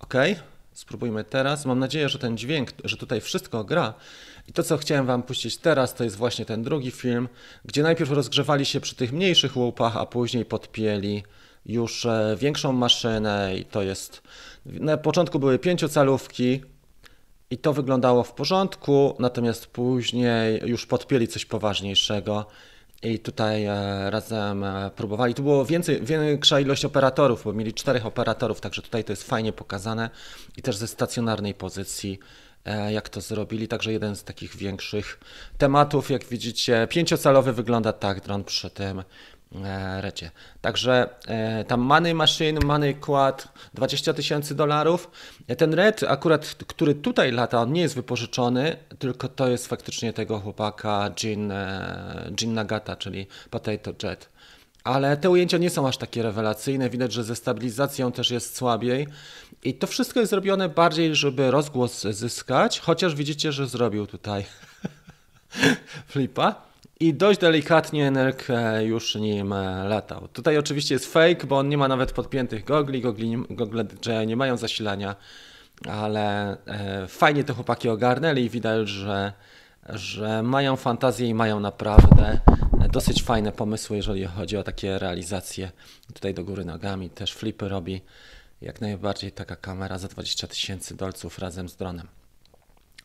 OK, 0.00 0.14
spróbujmy 0.72 1.24
teraz. 1.24 1.66
Mam 1.66 1.78
nadzieję, 1.78 2.08
że 2.08 2.18
ten 2.18 2.36
dźwięk, 2.36 2.70
że 2.84 2.96
tutaj 2.96 3.20
wszystko 3.20 3.64
gra. 3.64 3.94
I 4.48 4.52
to, 4.52 4.62
co 4.62 4.76
chciałem 4.76 5.06
Wam 5.06 5.22
puścić 5.22 5.56
teraz, 5.56 5.94
to 5.94 6.04
jest 6.04 6.16
właśnie 6.16 6.44
ten 6.44 6.62
drugi 6.62 6.90
film, 6.90 7.28
gdzie 7.64 7.82
najpierw 7.82 8.10
rozgrzewali 8.10 8.64
się 8.64 8.80
przy 8.80 8.94
tych 8.94 9.12
mniejszych 9.12 9.56
łupach, 9.56 9.96
a 9.96 10.06
później 10.06 10.44
podpięli 10.44 11.22
już 11.66 12.06
e, 12.06 12.36
większą 12.38 12.72
maszynę 12.72 13.56
i 13.58 13.64
to 13.64 13.82
jest... 13.82 14.22
Na 14.66 14.96
początku 14.96 15.38
były 15.38 15.58
pięciocalówki 15.58 16.60
i 17.50 17.58
to 17.58 17.72
wyglądało 17.72 18.22
w 18.22 18.32
porządku, 18.32 19.16
natomiast 19.18 19.66
później 19.66 20.60
już 20.64 20.86
podpięli 20.86 21.28
coś 21.28 21.44
poważniejszego 21.44 22.46
i 23.02 23.18
tutaj 23.18 23.64
e, 23.64 24.10
razem 24.10 24.64
e, 24.64 24.90
próbowali. 24.96 25.34
Tu 25.34 25.42
było 25.42 25.64
więcej, 25.64 26.02
większa 26.02 26.60
ilość 26.60 26.84
operatorów, 26.84 27.44
bo 27.44 27.52
mieli 27.52 27.74
czterech 27.74 28.06
operatorów, 28.06 28.60
także 28.60 28.82
tutaj 28.82 29.04
to 29.04 29.12
jest 29.12 29.24
fajnie 29.24 29.52
pokazane 29.52 30.10
i 30.56 30.62
też 30.62 30.76
ze 30.76 30.88
stacjonarnej 30.88 31.54
pozycji 31.54 32.18
jak 32.88 33.08
to 33.08 33.20
zrobili. 33.20 33.68
Także 33.68 33.92
jeden 33.92 34.16
z 34.16 34.24
takich 34.24 34.56
większych 34.56 35.20
tematów, 35.58 36.10
jak 36.10 36.24
widzicie, 36.24 36.86
pięciocalowy 36.90 37.52
wygląda 37.52 37.92
tak 37.92 38.20
dron 38.20 38.44
przy 38.44 38.70
tym 38.70 39.02
e, 39.64 40.00
recie. 40.00 40.30
Także 40.60 41.08
e, 41.26 41.64
tam 41.64 41.80
Money 41.80 42.14
Machine, 42.14 42.60
Money 42.64 42.94
Quad 42.94 43.48
20 43.74 44.14
tysięcy 44.14 44.54
dolarów. 44.54 45.10
Ten 45.58 45.74
red 45.74 46.02
akurat, 46.02 46.56
który 46.66 46.94
tutaj 46.94 47.32
lata, 47.32 47.60
on 47.62 47.72
nie 47.72 47.80
jest 47.80 47.94
wypożyczony, 47.94 48.76
tylko 48.98 49.28
to 49.28 49.48
jest 49.48 49.66
faktycznie 49.66 50.12
tego 50.12 50.40
chłopaka 50.40 51.10
Jean, 51.22 51.52
Jean 52.40 52.54
Nagata, 52.54 52.96
czyli 52.96 53.26
Potato 53.50 53.92
Jet. 54.02 54.35
Ale 54.86 55.16
te 55.16 55.30
ujęcia 55.30 55.58
nie 55.58 55.70
są 55.70 55.88
aż 55.88 55.96
takie 55.96 56.22
rewelacyjne. 56.22 56.90
Widać, 56.90 57.12
że 57.12 57.24
ze 57.24 57.36
stabilizacją 57.36 58.12
też 58.12 58.30
jest 58.30 58.56
słabiej. 58.56 59.06
I 59.64 59.74
to 59.74 59.86
wszystko 59.86 60.20
jest 60.20 60.30
zrobione 60.30 60.68
bardziej, 60.68 61.14
żeby 61.14 61.50
rozgłos 61.50 62.02
zyskać, 62.02 62.80
chociaż 62.80 63.14
widzicie, 63.14 63.52
że 63.52 63.66
zrobił 63.66 64.06
tutaj 64.06 64.44
flipa. 66.12 66.54
I 67.00 67.14
dość 67.14 67.40
delikatnie 67.40 68.10
Nerk 68.10 68.46
już 68.80 69.14
nim 69.14 69.52
e, 69.52 69.88
latał. 69.88 70.28
Tutaj 70.28 70.58
oczywiście 70.58 70.94
jest 70.94 71.12
fake, 71.12 71.46
bo 71.46 71.58
on 71.58 71.68
nie 71.68 71.78
ma 71.78 71.88
nawet 71.88 72.12
podpiętych 72.12 72.64
gogli, 72.64 73.00
gogli, 73.00 73.36
gogle 73.50 73.86
nie 74.26 74.36
mają 74.36 74.56
zasilania 74.56 75.16
ale 75.84 76.56
e, 76.66 77.06
fajnie 77.06 77.44
te 77.44 77.52
chłopaki 77.52 77.88
ogarnęli 77.88 78.44
i 78.44 78.50
widać, 78.50 78.88
że, 78.88 79.32
że 79.88 80.42
mają 80.42 80.76
fantazję 80.76 81.28
i 81.28 81.34
mają 81.34 81.60
naprawdę 81.60 82.40
dosyć 82.92 83.22
fajne 83.22 83.52
pomysły, 83.52 83.96
jeżeli 83.96 84.24
chodzi 84.24 84.56
o 84.56 84.62
takie 84.62 84.98
realizacje 84.98 85.70
tutaj 86.14 86.34
do 86.34 86.44
góry 86.44 86.64
nogami. 86.64 87.10
Też 87.10 87.32
flipy 87.32 87.68
robi 87.68 88.00
jak 88.60 88.80
najbardziej 88.80 89.32
taka 89.32 89.56
kamera 89.56 89.98
za 89.98 90.08
20 90.08 90.46
tysięcy 90.46 90.96
dolców 90.96 91.38
razem 91.38 91.68
z 91.68 91.76
dronem. 91.76 92.08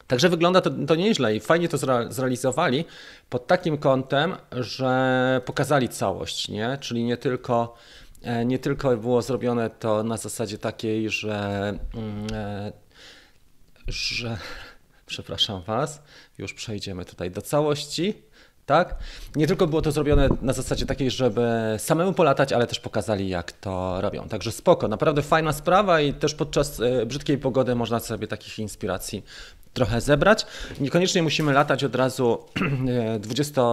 Także 0.08 0.30
wygląda 0.30 0.62
to, 0.62 0.70
to 0.70 0.96
nieźle 0.96 1.36
i 1.36 1.40
fajnie 1.40 1.70
to 1.70 1.78
zrealizowali 2.10 2.86
pod 3.30 3.48
takim 3.48 3.78
kątem, 3.78 4.36
że 4.52 5.42
pokazali 5.46 5.90
całość, 5.90 6.50
nie? 6.50 6.78
czyli 6.82 7.04
nie 7.04 7.18
tylko, 7.18 7.76
e, 8.22 8.46
nie 8.46 8.60
tylko 8.60 8.98
było 8.98 9.22
zrobione 9.22 9.70
to 9.70 10.04
na 10.04 10.18
zasadzie 10.18 10.58
takiej, 10.58 11.10
że, 11.10 11.68
mm, 11.94 12.28
e, 12.34 12.72
że 13.88 14.38
przepraszam 15.06 15.62
Was, 15.62 16.02
już 16.38 16.54
przejdziemy 16.54 17.06
tutaj 17.06 17.32
do 17.32 17.42
całości 17.42 18.14
tak? 18.66 18.96
Nie 19.36 19.48
tylko 19.48 19.68
było 19.68 19.82
to 19.82 19.92
zrobione 19.92 20.30
na 20.42 20.54
zasadzie 20.54 20.86
takiej, 20.86 21.12
żeby 21.12 21.42
samemu 21.78 22.14
polatać, 22.14 22.54
ale 22.54 22.68
też 22.68 22.80
pokazali, 22.80 23.30
jak 23.30 23.52
to 23.52 24.02
robią. 24.02 24.28
Także 24.28 24.52
spoko, 24.52 24.88
naprawdę 24.88 25.22
fajna 25.22 25.54
sprawa 25.54 26.02
i 26.02 26.14
też 26.14 26.36
podczas 26.36 26.80
e, 26.80 27.06
brzydkiej 27.06 27.38
pogody 27.38 27.76
można 27.76 28.00
sobie 28.00 28.28
takich 28.28 28.60
inspiracji 28.60 29.24
trochę 29.74 30.02
zebrać. 30.02 30.46
Niekoniecznie 30.80 31.24
musimy 31.24 31.54
latać 31.54 31.84
od 31.84 31.96
razu 31.96 32.46
20, 33.20 33.62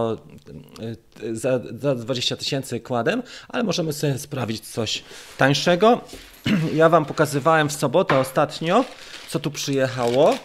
e, 1.23 1.27
e, 1.29 1.35
za, 1.35 1.59
za 1.79 1.95
20 1.95 2.35
tysięcy 2.35 2.79
kładem, 2.79 3.23
ale 3.49 3.63
możemy 3.63 3.93
sobie 3.93 4.17
sprawić 4.17 4.67
coś 4.67 5.03
tańszego. 5.37 6.01
Ja 6.73 6.89
Wam 6.89 7.05
pokazywałem 7.05 7.69
w 7.69 7.73
sobotę 7.73 8.19
ostatnio, 8.19 8.85
co 9.29 9.39
tu 9.39 9.51
przyjechało. 9.51 10.35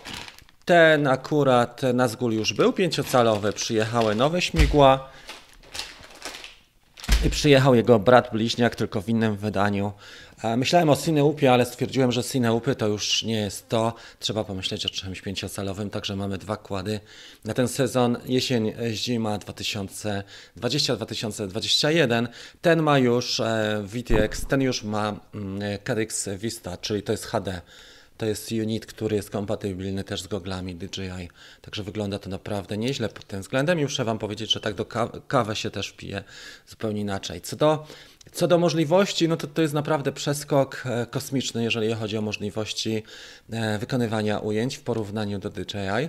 Ten 0.64 1.06
akurat 1.06 1.82
Nazgul 1.94 2.32
już 2.32 2.52
był 2.52 2.72
pięciocalowy, 2.72 3.52
przyjechały 3.52 4.14
nowe 4.14 4.42
śmigła 4.42 5.08
i 7.26 7.30
przyjechał 7.30 7.74
jego 7.74 7.98
brat 7.98 8.28
bliźniak, 8.32 8.76
tylko 8.76 9.02
w 9.02 9.08
innym 9.08 9.36
wydaniu. 9.36 9.92
E, 10.42 10.56
myślałem 10.56 10.90
o 10.90 10.96
Cineupie, 10.96 11.52
ale 11.52 11.66
stwierdziłem, 11.66 12.12
że 12.12 12.24
Cineupy 12.24 12.74
to 12.74 12.88
już 12.88 13.22
nie 13.22 13.36
jest 13.36 13.68
to. 13.68 13.94
Trzeba 14.18 14.44
pomyśleć 14.44 14.86
o 14.86 14.88
czymś 14.88 15.20
pięciocalowym, 15.20 15.90
także 15.90 16.16
mamy 16.16 16.38
dwa 16.38 16.56
kłady 16.56 17.00
na 17.44 17.54
ten 17.54 17.68
sezon 17.68 18.16
jesień-zima 18.26 19.38
2020-2021. 19.38 22.28
Ten 22.62 22.82
ma 22.82 22.98
już 22.98 23.40
e, 23.40 23.82
VTX, 23.86 24.46
ten 24.46 24.62
już 24.62 24.82
ma 24.82 25.20
mm, 25.34 25.78
Cadix 25.84 26.28
Vista, 26.28 26.76
czyli 26.76 27.02
to 27.02 27.12
jest 27.12 27.24
HD. 27.24 27.60
To 28.16 28.26
jest 28.26 28.52
unit, 28.52 28.86
który 28.86 29.16
jest 29.16 29.30
kompatybilny 29.30 30.04
też 30.04 30.22
z 30.22 30.26
goglami 30.26 30.76
DJI, 30.76 31.28
także 31.60 31.82
wygląda 31.82 32.18
to 32.18 32.30
naprawdę 32.30 32.76
nieźle 32.76 33.08
pod 33.08 33.26
tym 33.26 33.40
względem. 33.40 33.78
Już 33.78 33.94
muszę 33.94 34.04
Wam 34.04 34.18
powiedzieć, 34.18 34.52
że 34.52 34.60
tak 34.60 34.74
do 34.74 34.86
kawę 35.28 35.56
się 35.56 35.70
też 35.70 35.92
pije 35.92 36.24
zupełnie 36.66 37.00
inaczej. 37.00 37.40
Co 37.40 37.56
do, 37.56 37.86
co 38.32 38.48
do 38.48 38.58
możliwości, 38.58 39.28
no 39.28 39.36
to 39.36 39.46
to 39.46 39.62
jest 39.62 39.74
naprawdę 39.74 40.12
przeskok 40.12 40.82
e, 40.86 41.06
kosmiczny, 41.06 41.64
jeżeli 41.64 41.94
chodzi 41.94 42.18
o 42.18 42.22
możliwości 42.22 43.02
e, 43.50 43.78
wykonywania 43.78 44.38
ujęć 44.38 44.76
w 44.76 44.82
porównaniu 44.82 45.38
do 45.38 45.50
DJI. 45.50 46.08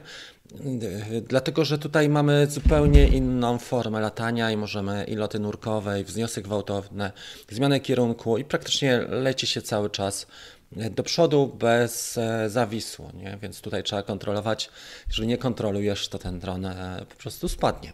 Dlatego, 1.28 1.66
że 1.66 1.78
tutaj 1.78 2.10
mamy 2.10 2.48
zupełnie 2.50 3.08
inną 3.08 3.58
formę 3.58 4.00
latania 4.00 4.52
i 4.52 4.58
możemy 4.58 5.04
i 5.04 5.16
loty 5.16 5.40
nurkowe, 5.40 6.02
i 6.02 6.04
wzniosy 6.04 6.42
gwałtowne, 6.42 7.12
zmianę 7.50 7.80
kierunku 7.80 8.38
i 8.38 8.46
praktycznie 8.46 8.98
leci 8.98 9.48
się 9.48 9.62
cały 9.62 9.90
czas 9.90 10.28
do 10.72 11.04
przodu 11.04 11.48
bez 11.48 12.18
e, 12.18 12.50
zawisłu, 12.50 13.12
nie? 13.14 13.38
więc 13.42 13.62
tutaj 13.62 13.84
trzeba 13.84 14.04
kontrolować. 14.04 14.70
Jeżeli 15.08 15.28
nie 15.28 15.38
kontrolujesz, 15.38 16.08
to 16.08 16.20
ten 16.20 16.40
dron 16.40 16.66
e, 16.66 17.06
po 17.10 17.16
prostu 17.16 17.48
spadnie. 17.48 17.94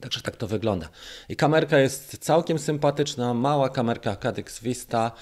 Także 0.00 0.20
tak 0.20 0.36
to 0.36 0.46
wygląda. 0.46 0.88
I 1.28 1.36
kamerka 1.36 1.78
jest 1.78 2.18
całkiem 2.18 2.58
sympatyczna, 2.58 3.34
mała 3.34 3.68
kamerka 3.68 4.16
Cadix 4.16 4.60
Vista, 4.62 5.12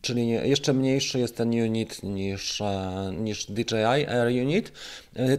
czyli 0.00 0.28
jeszcze 0.28 0.72
mniejszy 0.72 1.18
jest 1.18 1.36
ten 1.36 1.50
unit 1.50 2.02
niż, 2.02 2.60
e, 2.60 3.12
niż 3.16 3.46
DJI 3.46 4.06
Air 4.08 4.26
Unit. 4.26 4.72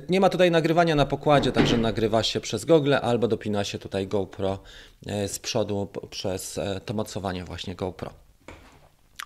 Nie 0.09 0.19
ma 0.19 0.29
tutaj 0.29 0.51
nagrywania 0.51 0.95
na 0.95 1.05
pokładzie, 1.05 1.51
także 1.51 1.77
nagrywa 1.77 2.23
się 2.23 2.41
przez 2.41 2.65
Google 2.65 2.93
albo 3.01 3.27
dopina 3.27 3.63
się 3.63 3.79
tutaj 3.79 4.07
GoPro 4.07 4.59
z 5.27 5.39
przodu 5.39 5.87
przez 6.09 6.59
to 6.85 6.93
mocowanie 6.93 7.43
właśnie 7.43 7.75
GoPro. 7.75 8.24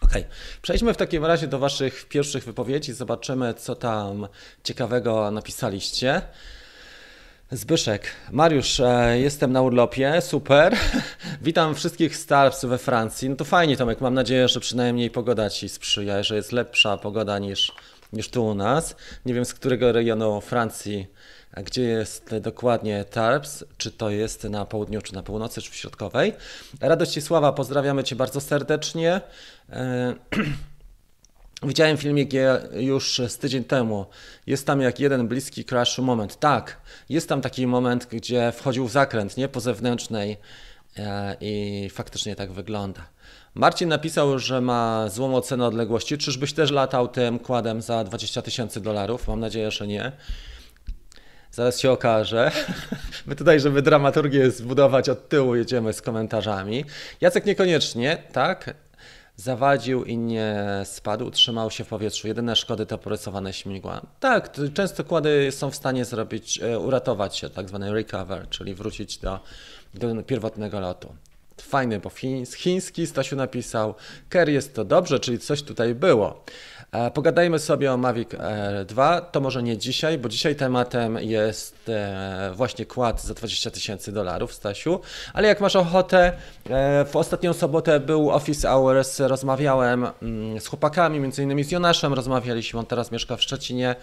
Ok, 0.09 0.23
przejdźmy 0.61 0.93
w 0.93 0.97
takim 0.97 1.25
razie 1.25 1.47
do 1.47 1.59
Waszych 1.59 2.05
pierwszych 2.05 2.43
wypowiedzi, 2.43 2.93
zobaczymy, 2.93 3.53
co 3.53 3.75
tam 3.75 4.27
ciekawego 4.63 5.31
napisaliście. 5.31 6.21
Zbyszek, 7.51 8.07
Mariusz, 8.31 8.79
e, 8.79 9.19
jestem 9.19 9.51
na 9.51 9.61
urlopie, 9.61 10.21
super. 10.21 10.77
Witam 11.41 11.75
wszystkich 11.75 12.17
starców 12.17 12.69
we 12.69 12.77
Francji. 12.77 13.29
No 13.29 13.35
to 13.35 13.45
fajnie, 13.45 13.77
Tomek, 13.77 14.01
mam 14.01 14.13
nadzieję, 14.13 14.47
że 14.47 14.59
przynajmniej 14.59 15.09
pogoda 15.09 15.49
Ci 15.49 15.69
sprzyja, 15.69 16.23
że 16.23 16.35
jest 16.35 16.51
lepsza 16.51 16.97
pogoda 16.97 17.39
niż, 17.39 17.71
niż 18.13 18.29
tu 18.29 18.45
u 18.45 18.55
nas. 18.55 18.95
Nie 19.25 19.33
wiem, 19.33 19.45
z 19.45 19.53
którego 19.53 19.91
regionu 19.91 20.41
Francji 20.41 21.07
gdzie 21.57 21.83
jest 21.83 22.35
dokładnie 22.41 23.05
Tarps, 23.05 23.63
czy 23.77 23.91
to 23.91 24.09
jest 24.09 24.43
na 24.43 24.65
południu, 24.65 25.01
czy 25.01 25.13
na 25.13 25.23
północy, 25.23 25.61
czy 25.61 25.71
w 25.71 25.75
środkowej. 25.75 26.33
Radość 26.81 27.23
Sława, 27.23 27.51
pozdrawiamy 27.51 28.03
Cię 28.03 28.15
bardzo 28.15 28.41
serdecznie. 28.41 29.21
E, 29.69 30.15
widziałem 31.63 31.97
filmik 31.97 32.31
już 32.73 33.21
z 33.27 33.37
tydzień 33.37 33.63
temu. 33.63 34.05
Jest 34.47 34.67
tam 34.67 34.81
jak 34.81 34.99
jeden 34.99 35.27
bliski 35.27 35.65
crash 35.65 35.99
moment. 35.99 36.39
Tak, 36.39 36.77
jest 37.09 37.29
tam 37.29 37.41
taki 37.41 37.67
moment, 37.67 38.05
gdzie 38.05 38.51
wchodził 38.51 38.87
w 38.87 38.91
zakręt, 38.91 39.37
nie 39.37 39.47
po 39.47 39.59
zewnętrznej 39.59 40.37
e, 40.97 41.35
i 41.41 41.89
faktycznie 41.93 42.35
tak 42.35 42.51
wygląda. 42.51 43.01
Marcin 43.53 43.89
napisał, 43.89 44.39
że 44.39 44.61
ma 44.61 45.09
złą 45.09 45.35
ocenę 45.35 45.65
odległości. 45.65 46.17
Czyżbyś 46.17 46.53
też 46.53 46.71
latał 46.71 47.07
tym 47.07 47.39
kładem 47.39 47.81
za 47.81 48.03
20 48.03 48.41
tysięcy 48.41 48.81
dolarów? 48.81 49.27
Mam 49.27 49.39
nadzieję, 49.39 49.71
że 49.71 49.87
nie. 49.87 50.11
Zaraz 51.51 51.79
się 51.79 51.91
okaże. 51.91 52.51
My 53.27 53.35
tutaj, 53.35 53.59
żeby 53.59 53.81
dramaturgię 53.81 54.51
zbudować 54.51 55.09
od 55.09 55.29
tyłu, 55.29 55.55
jedziemy 55.55 55.93
z 55.93 56.01
komentarzami. 56.01 56.85
Jacek 57.21 57.45
niekoniecznie, 57.45 58.23
tak? 58.31 58.73
Zawadził 59.35 60.03
i 60.03 60.17
nie 60.17 60.65
spadł, 60.83 61.31
trzymał 61.31 61.71
się 61.71 61.83
w 61.83 61.87
powietrzu. 61.87 62.27
Jedyne 62.27 62.55
szkody 62.55 62.85
to 62.85 62.97
porysowane 62.97 63.53
śmigła. 63.53 64.01
Tak, 64.19 64.51
często 64.73 65.03
kłady 65.03 65.51
są 65.51 65.71
w 65.71 65.75
stanie 65.75 66.05
zrobić, 66.05 66.59
e, 66.61 66.79
uratować 66.79 67.37
się, 67.37 67.49
tak 67.49 67.67
zwany 67.67 67.93
recover, 67.93 68.49
czyli 68.49 68.75
wrócić 68.75 69.17
do, 69.17 69.39
do 69.93 70.23
pierwotnego 70.23 70.79
lotu. 70.79 71.15
Fajny, 71.61 71.99
bo 71.99 72.09
chiński 72.57 73.07
Stasiu 73.07 73.35
napisał, 73.35 73.95
Ker 74.29 74.49
jest 74.49 74.75
to 74.75 74.85
dobrze, 74.85 75.19
czyli 75.19 75.39
coś 75.39 75.63
tutaj 75.63 75.95
było. 75.95 76.43
E, 76.91 77.11
pogadajmy 77.11 77.59
sobie 77.59 77.93
o 77.93 77.97
Mavic 77.97 78.33
Air 78.33 78.85
2. 78.85 79.21
To 79.21 79.41
może 79.41 79.63
nie 79.63 79.77
dzisiaj, 79.77 80.17
bo 80.17 80.29
dzisiaj 80.29 80.55
tematem 80.55 81.17
jest 81.21 81.89
e, 81.89 82.51
właśnie 82.55 82.85
kład 82.85 83.23
za 83.23 83.33
20 83.33 83.71
tysięcy 83.71 84.11
dolarów, 84.11 84.53
Stasiu. 84.53 84.99
Ale 85.33 85.47
jak 85.47 85.61
masz 85.61 85.75
ochotę, 85.75 86.33
e, 86.69 87.05
w 87.05 87.15
ostatnią 87.15 87.53
sobotę 87.53 87.99
był 87.99 88.31
Office 88.31 88.67
Hours, 88.67 89.19
rozmawiałem 89.19 90.07
mm, 90.21 90.59
z 90.59 90.67
chłopakami, 90.67 91.19
między 91.19 91.43
innymi 91.43 91.63
z 91.63 91.71
Jonaszem 91.71 92.13
rozmawialiśmy, 92.13 92.79
on 92.79 92.85
teraz 92.85 93.11
mieszka 93.11 93.37
w 93.37 93.41
Szczecinie, 93.41 93.95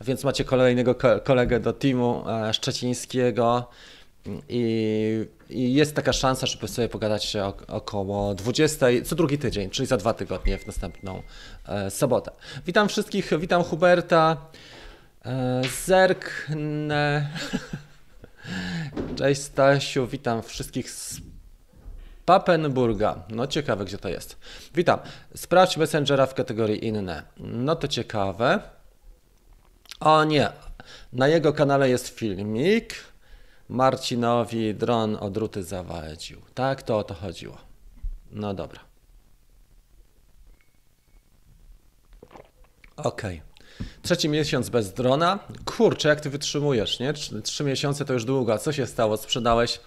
więc 0.00 0.24
macie 0.24 0.44
kolejnego 0.44 0.94
kolegę 1.24 1.60
do 1.60 1.72
teamu 1.72 2.24
szczecińskiego. 2.52 3.68
I, 4.48 5.26
I, 5.50 5.74
jest 5.74 5.94
taka 5.96 6.12
szansa, 6.12 6.46
żeby 6.46 6.68
sobie 6.68 6.88
pogadać 6.88 7.36
około 7.68 8.34
20, 8.34 8.86
co 9.04 9.16
drugi 9.16 9.38
tydzień, 9.38 9.70
czyli 9.70 9.86
za 9.86 9.96
dwa 9.96 10.14
tygodnie 10.14 10.58
w 10.58 10.66
następną 10.66 11.22
e, 11.68 11.90
sobotę. 11.90 12.30
Witam 12.66 12.88
wszystkich, 12.88 13.30
witam 13.38 13.62
Huberta. 13.62 14.36
E, 15.24 15.62
zerknę. 15.84 17.30
Cześć 19.16 19.42
Stasiu, 19.42 20.06
witam 20.06 20.42
wszystkich 20.42 20.90
z 20.90 21.20
Papenburga. 22.24 23.22
No 23.28 23.46
ciekawe, 23.46 23.84
gdzie 23.84 23.98
to 23.98 24.08
jest. 24.08 24.36
Witam. 24.74 24.98
Sprawdź 25.36 25.76
Messengera 25.76 26.26
w 26.26 26.34
kategorii 26.34 26.86
inne. 26.86 27.22
No 27.36 27.76
to 27.76 27.88
ciekawe. 27.88 28.60
O 30.00 30.24
nie, 30.24 30.48
na 31.12 31.28
jego 31.28 31.52
kanale 31.52 31.88
jest 31.88 32.08
filmik 32.08 32.94
Marcinowi 33.68 34.74
dron 34.74 35.16
odruty 35.20 35.62
zawadził. 35.62 36.40
Tak, 36.54 36.82
to 36.82 36.98
o 36.98 37.04
to 37.04 37.14
chodziło. 37.14 37.58
No 38.30 38.54
dobra. 38.54 38.80
Okej. 42.96 43.36
Okay. 43.36 43.54
Trzeci 44.02 44.28
miesiąc 44.28 44.68
bez 44.68 44.92
drona. 44.92 45.38
Kurczę, 45.64 46.08
jak 46.08 46.20
ty 46.20 46.30
wytrzymujesz, 46.30 47.00
nie? 47.00 47.12
Trzy, 47.12 47.42
trzy 47.42 47.64
miesiące 47.64 48.04
to 48.04 48.12
już 48.12 48.24
długo. 48.24 48.58
Co 48.58 48.72
się 48.72 48.86
stało? 48.86 49.16
Sprzedałeś 49.16 49.80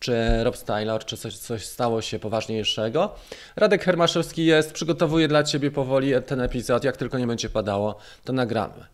czy 0.00 0.44
Rob 0.44 0.58
Taylor, 0.58 1.04
czy 1.04 1.16
coś, 1.16 1.38
coś 1.38 1.66
stało 1.66 2.02
się 2.02 2.18
poważniejszego. 2.18 3.14
Radek 3.56 3.84
Hermaszewski 3.84 4.44
jest, 4.44 4.72
przygotowuje 4.72 5.28
dla 5.28 5.42
Ciebie 5.42 5.70
powoli 5.70 6.12
ten 6.26 6.40
epizod, 6.40 6.84
jak 6.84 6.96
tylko 6.96 7.18
nie 7.18 7.26
będzie 7.26 7.50
padało, 7.50 7.96
to 8.24 8.32
nagramy. 8.32 8.86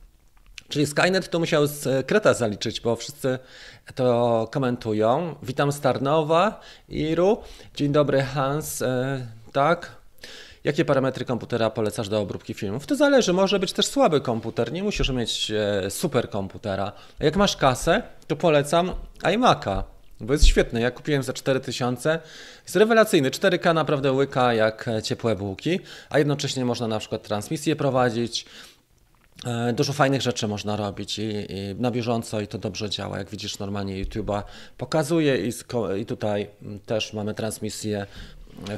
Czyli 0.69 0.87
Skynet 0.87 1.31
to 1.31 1.39
musiał 1.39 1.67
z 1.67 2.07
Kreta 2.07 2.35
zaliczyć, 2.35 2.81
bo 2.81 2.97
wszyscy 2.97 3.39
to 3.95 4.49
komentują. 4.53 5.35
Witam 5.43 5.73
Starnowa, 5.73 6.61
Iru. 6.89 7.39
Dzień 7.75 7.93
dobry 7.93 8.23
Hans, 8.23 8.83
e, 8.83 9.27
tak? 9.53 9.97
Jakie 10.65 10.85
parametry 10.85 11.25
komputera 11.25 11.71
polecasz 11.71 12.09
do 12.09 12.21
obróbki 12.21 12.55
filmów? 12.55 12.87
To 12.87 12.97
zależy, 12.97 13.33
może 13.33 13.59
być 13.59 13.73
też 13.73 13.87
słaby 13.87 14.21
komputer, 14.21 14.73
nie 14.73 14.83
musisz 14.83 15.09
mieć 15.09 15.51
e, 15.51 15.91
super 15.91 16.31
komputera. 16.31 16.93
Jak 17.21 17.37
masz 17.37 17.57
kasę, 17.57 18.03
to 18.27 18.37
polecam 18.37 18.93
iMac'a, 19.23 19.83
bo 20.21 20.33
jest 20.33 20.47
świetny. 20.47 20.81
Ja 20.81 20.91
kupiłem 20.91 21.23
za 21.23 21.33
4000, 21.33 22.21
jest 22.63 22.77
rewelacyjny, 22.77 23.31
4K 23.31 23.75
naprawdę 23.75 24.13
łyka 24.13 24.55
jak 24.55 24.91
ciepłe 25.03 25.37
bułki, 25.37 25.81
a 26.11 26.19
jednocześnie 26.19 26.65
można 26.65 26.89
na 26.89 26.99
przykład 26.99 27.23
transmisję 27.23 27.77
prowadzić, 27.77 28.47
E, 28.47 28.76
dużo 29.73 29.93
fajnych 29.93 30.23
rzeczy 30.23 30.49
można 30.49 30.77
robić 30.77 31.19
i, 31.19 31.23
i, 31.23 31.75
na 31.79 31.91
bieżąco 31.91 32.41
i 32.41 32.47
to 32.47 32.59
dobrze 32.59 32.91
działa. 32.91 33.19
Jak 33.19 33.31
widzisz, 33.31 33.59
normalnie 33.59 34.05
YouTube'a 34.05 34.43
pokazuje 34.79 35.47
i, 35.47 35.53
i 36.01 36.07
tutaj 36.07 36.51
też 36.87 37.13
mamy 37.13 37.35
transmisję 37.35 38.07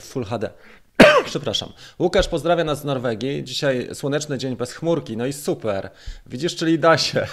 w 0.00 0.04
Full 0.04 0.24
HD. 0.24 0.50
Przepraszam. 1.24 1.72
Łukasz 1.98 2.28
pozdrawia 2.28 2.64
nas 2.64 2.80
z 2.80 2.84
Norwegii. 2.84 3.44
Dzisiaj 3.44 3.88
słoneczny 3.92 4.38
dzień 4.38 4.56
bez 4.56 4.72
chmurki, 4.72 5.16
no 5.16 5.26
i 5.26 5.32
super. 5.32 5.90
Widzisz, 6.26 6.56
czyli 6.56 6.78
da 6.78 6.98
się. 6.98 7.26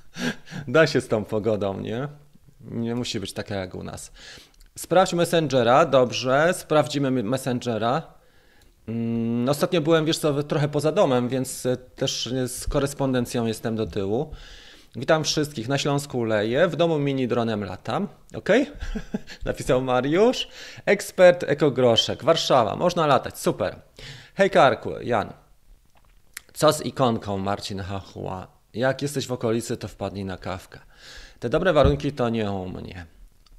da 0.68 0.86
się 0.86 1.00
z 1.00 1.08
tą 1.08 1.24
pogodą, 1.24 1.80
nie? 1.80 2.08
Nie 2.60 2.94
musi 2.94 3.20
być 3.20 3.32
taka 3.32 3.54
jak 3.54 3.74
u 3.74 3.82
nas. 3.82 4.12
Sprawdź 4.78 5.12
Messengera, 5.12 5.86
dobrze. 5.86 6.54
Sprawdzimy 6.54 7.10
Messengera. 7.10 8.15
Mm, 8.88 9.48
ostatnio 9.48 9.80
byłem, 9.80 10.04
wiesz 10.04 10.18
co, 10.18 10.42
trochę 10.42 10.68
poza 10.68 10.92
domem, 10.92 11.28
więc 11.28 11.66
e, 11.66 11.76
też 11.76 12.34
z 12.46 12.66
korespondencją 12.66 13.46
jestem 13.46 13.76
do 13.76 13.86
tyłu. 13.86 14.32
Witam 14.96 15.24
wszystkich. 15.24 15.68
Na 15.68 15.78
Śląsku 15.78 16.24
leję, 16.24 16.68
w 16.68 16.76
domu 16.76 16.98
mini 16.98 17.28
dronem 17.28 17.64
latam. 17.64 18.08
Ok? 18.34 18.48
Napisał 19.44 19.82
Mariusz. 19.82 20.48
Ekspert 20.86 21.44
ekogroszek. 21.44 22.24
Warszawa. 22.24 22.76
Można 22.76 23.06
latać. 23.06 23.38
Super. 23.38 23.76
Hej 24.34 24.50
Karku, 24.50 24.90
Jan. 25.00 25.32
Co 26.52 26.72
z 26.72 26.86
ikonką 26.86 27.38
Marcin 27.38 27.80
Hachua? 27.80 28.46
Jak 28.74 29.02
jesteś 29.02 29.26
w 29.26 29.32
okolicy, 29.32 29.76
to 29.76 29.88
wpadnij 29.88 30.24
na 30.24 30.36
kawkę. 30.36 30.78
Te 31.40 31.48
dobre 31.48 31.72
warunki 31.72 32.12
to 32.12 32.28
nie 32.28 32.52
u 32.52 32.68
mnie. 32.68 33.06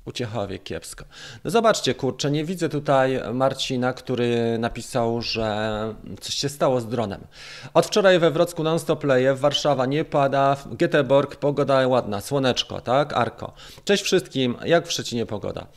Uciechowie 0.08 0.60
kiepsko. 0.60 1.06
No 1.44 1.52
zobaczcie, 1.52 1.94
kurczę, 1.94 2.32
nie 2.32 2.46
widzę 2.46 2.70
tutaj 2.70 3.20
Marcina, 3.34 3.94
który 3.94 4.58
napisał, 4.60 5.22
że 5.22 5.94
coś 6.22 6.34
się 6.34 6.50
stało 6.50 6.82
z 6.82 6.88
dronem. 6.88 7.22
Od 7.74 7.86
wczoraj 7.86 8.20
we 8.20 8.32
Wrocku 8.32 8.64
non-stop 8.64 9.04
leje, 9.04 9.36
Warszawa 9.36 9.86
nie 9.86 10.06
pada, 10.06 10.56
w 10.56 10.68
Göteborg 10.68 11.36
pogoda 11.36 11.88
ładna, 11.88 12.22
słoneczko, 12.22 12.82
tak? 12.82 13.14
Arko. 13.14 13.54
Cześć 13.86 14.04
wszystkim, 14.04 14.56
jak 14.66 14.88
w 14.88 14.92
Szczecinie 14.92 15.26
pogoda? 15.26 15.68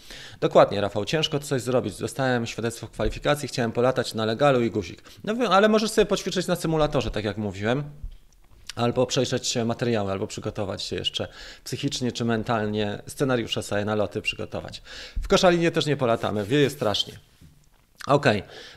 Dokładnie, 0.40 0.80
Rafał, 0.80 1.04
ciężko 1.04 1.38
coś 1.38 1.62
zrobić. 1.62 1.98
Dostałem 1.98 2.46
świadectwo 2.46 2.88
kwalifikacji, 2.88 3.48
chciałem 3.48 3.72
polatać 3.72 4.14
na 4.14 4.24
legalu 4.24 4.60
i 4.60 4.70
guzik. 4.70 5.02
No 5.24 5.34
ale 5.50 5.68
możesz 5.68 5.90
sobie 5.90 6.06
poćwiczyć 6.06 6.46
na 6.46 6.56
symulatorze, 6.56 7.10
tak 7.10 7.24
jak 7.24 7.36
mówiłem 7.36 7.84
albo 8.76 9.06
przejrzeć 9.06 9.56
materiały, 9.64 10.12
albo 10.12 10.26
przygotować 10.26 10.82
się 10.82 10.96
jeszcze 10.96 11.28
psychicznie 11.64 12.12
czy 12.12 12.24
mentalnie, 12.24 13.02
scenariusze 13.06 13.62
sobie 13.62 13.84
na 13.84 13.94
loty 13.94 14.22
przygotować. 14.22 14.82
W 15.22 15.28
Koszalinie 15.28 15.70
też 15.70 15.86
nie 15.86 15.96
polatamy, 15.96 16.44
wieje 16.44 16.70
strasznie. 16.70 17.18
Ok, 18.06 18.26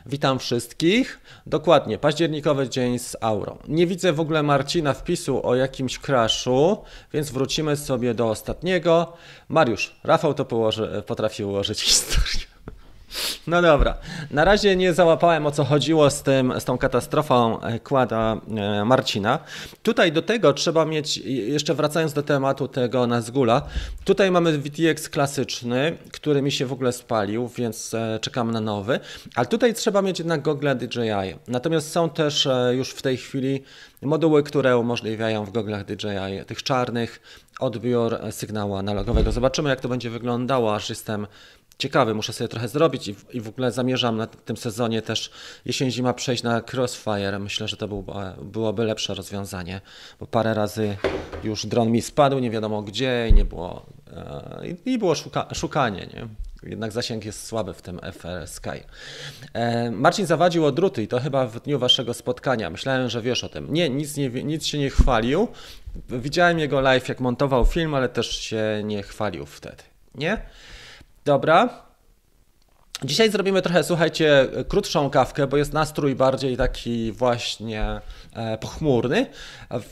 witam 0.06 0.40
wszystkich. 0.40 1.20
Dokładnie, 1.46 1.98
październikowy 1.98 2.70
dzień 2.70 3.00
z 3.00 3.16
aurą. 3.22 3.58
Nie 3.68 3.88
widzę 3.88 4.14
w 4.14 4.20
ogóle 4.20 4.44
Marcina 4.44 4.94
wpisu 4.94 5.48
o 5.48 5.56
jakimś 5.56 6.00
crashu, 6.00 6.84
więc 7.14 7.32
wrócimy 7.32 7.78
sobie 7.78 8.14
do 8.14 8.30
ostatniego. 8.30 9.14
Mariusz, 9.50 9.96
Rafał 10.04 10.34
to 10.34 10.46
położy, 10.46 11.04
potrafi 11.08 11.44
ułożyć 11.44 11.82
historię. 11.90 12.53
No 13.48 13.62
dobra. 13.62 13.98
Na 14.32 14.46
razie 14.46 14.76
nie 14.76 14.94
załapałem 14.94 15.46
o 15.46 15.52
co 15.52 15.64
chodziło 15.64 16.10
z, 16.10 16.24
tym, 16.24 16.54
z 16.60 16.66
tą 16.66 16.78
katastrofą 16.78 17.62
e, 17.62 17.80
kłada 17.80 18.38
e, 18.58 18.86
Marcina. 18.86 19.40
Tutaj 19.84 20.12
do 20.12 20.22
tego 20.22 20.54
trzeba 20.54 20.86
mieć, 20.86 21.18
jeszcze 21.28 21.74
wracając 21.74 22.14
do 22.14 22.24
tematu 22.24 22.68
tego 22.68 23.08
Nazgula, 23.08 23.62
tutaj 24.04 24.32
mamy 24.32 24.58
VTX 24.58 25.10
klasyczny, 25.10 25.98
który 26.12 26.42
mi 26.42 26.52
się 26.52 26.66
w 26.66 26.74
ogóle 26.74 26.92
spalił, 26.92 27.48
więc 27.48 27.94
e, 27.94 28.20
czekam 28.22 28.52
na 28.52 28.62
nowy. 28.62 29.00
Ale 29.36 29.48
tutaj 29.48 29.74
trzeba 29.74 30.02
mieć 30.02 30.20
jednak 30.20 30.42
Google 30.42 30.68
DJI. 30.76 31.38
Natomiast 31.48 31.92
są 31.92 32.10
też 32.10 32.48
już 32.72 32.90
w 32.90 33.02
tej 33.02 33.18
chwili 33.18 33.64
moduły, 34.02 34.44
które 34.44 34.78
umożliwiają 34.78 35.46
w 35.46 35.52
goglach 35.52 35.86
DJI 35.86 36.46
tych 36.48 36.64
czarnych 36.64 37.22
odbiór 37.60 38.18
sygnału 38.32 38.76
analogowego. 38.76 39.32
Zobaczymy 39.32 39.70
jak 39.70 39.82
to 39.82 39.90
będzie 39.90 40.10
wyglądało, 40.10 40.76
aż 40.76 40.90
jestem 40.90 41.28
ciekawy, 41.78 42.14
muszę 42.14 42.34
sobie 42.34 42.48
trochę 42.48 42.68
zrobić 42.68 43.08
i 43.08 43.14
w, 43.14 43.36
i 43.36 43.42
w 43.42 43.48
ogóle 43.48 43.72
zamierzam 43.72 44.18
na 44.18 44.28
tym 44.28 44.58
sezonie 44.58 45.02
też 45.02 45.32
jesień-zima 45.66 46.14
przejść 46.14 46.44
na 46.44 46.62
Crossfire. 46.74 47.40
Myślę, 47.40 47.68
że 47.68 47.78
to 47.78 47.88
był, 47.88 48.06
byłoby 48.42 48.84
lepsze 48.84 49.14
rozwiązanie, 49.14 49.82
bo 50.20 50.28
parę 50.28 50.54
razy 50.54 50.98
już 51.44 51.66
dron 51.66 51.92
mi 51.92 52.02
spadł, 52.02 52.40
nie 52.40 52.52
wiadomo 52.52 52.82
gdzie 52.82 53.28
i 53.30 53.34
nie 53.34 53.46
było, 53.46 53.86
e, 54.14 54.68
i 54.86 54.98
było 54.98 55.16
szuka, 55.16 55.48
szukanie, 55.54 56.08
nie? 56.14 56.28
Jednak 56.70 56.92
zasięg 56.92 57.26
jest 57.26 57.46
słaby 57.46 57.74
w 57.74 57.82
tym 57.82 58.00
FR 58.00 58.48
Sky. 58.48 58.84
E, 59.54 59.92
Marcin 59.92 60.26
zawadził 60.26 60.66
o 60.66 60.72
druty 60.72 61.04
i 61.04 61.08
to 61.08 61.20
chyba 61.20 61.48
w 61.48 61.60
dniu 61.62 61.80
waszego 61.80 62.14
spotkania. 62.14 62.70
Myślałem, 62.70 63.10
że 63.10 63.22
wiesz 63.22 63.44
o 63.44 63.50
tym. 63.50 63.74
Nie, 63.74 63.90
nic, 63.90 64.18
nie, 64.18 64.30
nic 64.30 64.66
się 64.66 64.78
nie 64.78 64.90
chwalił. 64.90 65.48
Widziałem 66.10 66.60
jego 66.60 66.82
live, 66.82 67.10
jak 67.10 67.20
montował 67.20 67.66
film, 67.66 67.96
ale 67.96 68.10
też 68.10 68.40
się 68.40 68.82
nie 68.84 69.04
chwalił 69.04 69.46
wtedy. 69.46 69.84
Nie? 70.16 70.38
Dobra. 71.26 71.70
Dzisiaj 73.04 73.32
zrobimy 73.32 73.62
trochę, 73.62 73.84
słuchajcie, 73.84 74.48
krótszą 74.68 75.10
kawkę, 75.10 75.48
bo 75.48 75.58
jest 75.58 75.74
nastrój 75.74 76.16
bardziej 76.16 76.58
taki 76.58 77.12
właśnie 77.12 78.02
e, 78.34 78.58
pochmurny. 78.58 79.26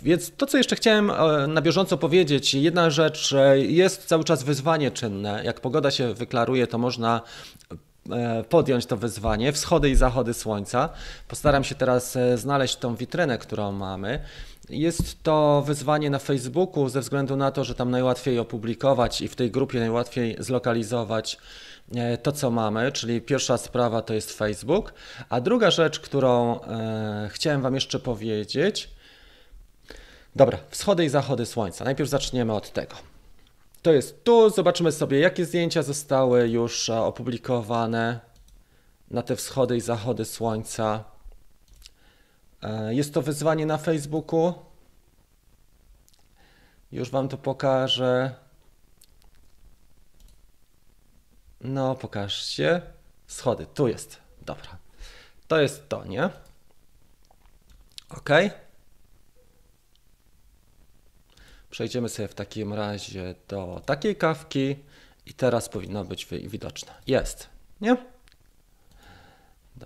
Więc 0.01 0.31
to, 0.37 0.45
co 0.45 0.57
jeszcze 0.57 0.75
chciałem 0.75 1.11
e, 1.11 1.47
na 1.47 1.61
bieżąco 1.61 1.97
powiedzieć, 1.97 2.53
jedna 2.53 2.89
rzecz, 2.89 3.35
jest 3.55 4.05
cały 4.05 4.23
czas 4.23 4.43
wyzwanie 4.43 4.91
czynne. 4.91 5.41
Jak 5.45 5.59
pogoda 5.59 5.91
się 5.91 6.13
wyklaruje, 6.13 6.67
to 6.67 6.77
można 6.77 7.21
e, 8.11 8.43
podjąć 8.43 8.85
to 8.85 8.97
wyzwanie, 8.97 9.51
wschody 9.51 9.89
i 9.89 9.95
zachody 9.95 10.33
słońca. 10.33 10.89
Postaram 11.27 11.63
się 11.63 11.75
teraz 11.75 12.17
znaleźć 12.35 12.75
tą 12.75 12.95
witrynę, 12.95 13.37
którą 13.37 13.71
mamy. 13.71 14.19
Jest 14.69 15.23
to 15.23 15.63
wyzwanie 15.65 16.09
na 16.09 16.19
Facebooku 16.19 16.89
ze 16.89 17.01
względu 17.01 17.35
na 17.35 17.51
to, 17.51 17.63
że 17.63 17.75
tam 17.75 17.91
najłatwiej 17.91 18.39
opublikować 18.39 19.21
i 19.21 19.27
w 19.27 19.35
tej 19.35 19.51
grupie 19.51 19.79
najłatwiej 19.79 20.35
zlokalizować 20.39 21.37
e, 21.95 22.17
to, 22.17 22.31
co 22.31 22.51
mamy, 22.51 22.91
czyli 22.91 23.21
pierwsza 23.21 23.57
sprawa 23.57 24.01
to 24.01 24.13
jest 24.13 24.37
Facebook, 24.37 24.93
a 25.29 25.41
druga 25.41 25.71
rzecz, 25.71 25.99
którą 25.99 26.61
e, 26.61 27.29
chciałem 27.31 27.61
Wam 27.61 27.75
jeszcze 27.75 27.99
powiedzieć. 27.99 28.89
Dobra, 30.35 30.57
wschody 30.69 31.05
i 31.05 31.09
zachody 31.09 31.45
słońca. 31.45 31.85
Najpierw 31.85 32.09
zaczniemy 32.09 32.53
od 32.53 32.71
tego. 32.71 32.95
To 33.81 33.91
jest 33.91 34.23
tu, 34.23 34.49
zobaczymy 34.49 34.91
sobie, 34.91 35.19
jakie 35.19 35.45
zdjęcia 35.45 35.83
zostały 35.83 36.49
już 36.49 36.89
e, 36.89 37.01
opublikowane 37.01 38.19
na 39.11 39.21
te 39.21 39.35
wschody 39.35 39.77
i 39.77 39.81
zachody 39.81 40.25
słońca. 40.25 41.10
E, 42.61 42.93
jest 42.93 43.13
to 43.13 43.21
wyzwanie 43.21 43.65
na 43.65 43.77
Facebooku. 43.77 44.53
Już 46.91 47.09
Wam 47.09 47.29
to 47.29 47.37
pokażę. 47.37 48.35
No, 51.61 51.95
pokażcie. 51.95 52.81
Schody, 53.27 53.65
tu 53.73 53.87
jest. 53.87 54.17
Dobra. 54.41 54.77
To 55.47 55.61
jest 55.61 55.89
to, 55.89 56.05
nie? 56.05 56.29
Ok. 58.09 58.29
Przejdziemy 61.69 62.09
sobie 62.09 62.27
w 62.27 62.35
takim 62.35 62.73
razie 62.73 63.35
do 63.47 63.81
takiej 63.85 64.15
kawki 64.15 64.75
i 65.25 65.33
teraz 65.33 65.69
powinno 65.69 66.05
być 66.05 66.25
widoczne. 66.25 66.93
Jest, 67.07 67.49
nie? 67.81 67.97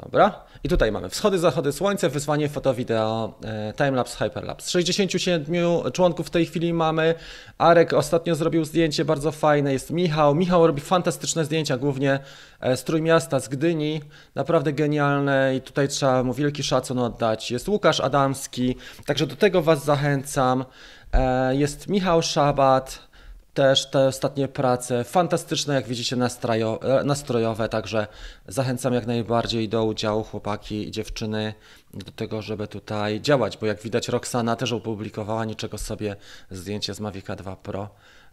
Dobra. 0.03 0.43
I 0.63 0.69
tutaj 0.69 0.91
mamy 0.91 1.09
wschody, 1.09 1.39
zachody 1.39 1.71
słońca, 1.71 2.09
wyzwanie 2.09 2.49
foto, 2.49 2.73
wideo, 2.73 3.33
e, 3.45 3.73
timelapse, 3.73 4.17
hyperlapse. 4.17 4.69
67 4.69 5.91
członków 5.93 6.27
w 6.27 6.29
tej 6.29 6.45
chwili 6.45 6.73
mamy. 6.73 7.15
Arek 7.57 7.93
ostatnio 7.93 8.35
zrobił 8.35 8.65
zdjęcie 8.65 9.05
bardzo 9.05 9.31
fajne, 9.31 9.73
jest 9.73 9.91
Michał. 9.91 10.35
Michał 10.35 10.67
robi 10.67 10.81
fantastyczne 10.81 11.45
zdjęcia, 11.45 11.77
głównie 11.77 12.19
z 12.61 12.81
e, 12.81 12.85
Trójmiasta, 12.85 13.39
z 13.39 13.47
Gdyni. 13.47 14.01
Naprawdę 14.35 14.73
genialne 14.73 15.55
i 15.55 15.61
tutaj 15.61 15.87
trzeba 15.87 16.23
mu 16.23 16.33
wielki 16.33 16.63
szacun 16.63 16.99
oddać. 16.99 17.51
Jest 17.51 17.69
Łukasz 17.69 17.99
Adamski, 17.99 18.75
także 19.05 19.27
do 19.27 19.35
tego 19.35 19.61
Was 19.61 19.85
zachęcam. 19.85 20.65
E, 21.13 21.55
jest 21.55 21.87
Michał 21.87 22.21
Szabat, 22.21 23.07
też 23.55 23.89
te 23.89 24.07
ostatnie 24.07 24.47
prace, 24.47 25.03
fantastyczne 25.03 25.73
jak 25.73 25.87
widzicie 25.87 26.15
nastrojo, 26.15 26.79
e, 26.81 27.03
nastrojowe, 27.03 27.69
także 27.69 28.07
zachęcam 28.47 28.93
jak 28.93 29.05
najbardziej 29.05 29.69
do 29.69 29.85
udziału 29.85 30.23
chłopaki 30.23 30.87
i 30.87 30.91
dziewczyny 30.91 31.53
do 31.93 32.11
tego, 32.11 32.41
żeby 32.41 32.67
tutaj 32.67 33.21
działać, 33.21 33.57
bo 33.57 33.65
jak 33.65 33.81
widać 33.81 34.07
Roxana 34.07 34.55
też 34.55 34.71
opublikowała 34.71 35.45
niczego 35.45 35.77
sobie 35.77 36.15
zdjęcie 36.51 36.93
z 36.93 36.99
Mavica 36.99 37.35
2 37.35 37.55
Pro, 37.55 37.89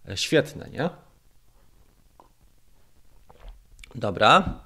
E, 0.08 0.16
świetne, 0.16 0.68
nie? 0.70 0.90
Dobra. 3.94 4.60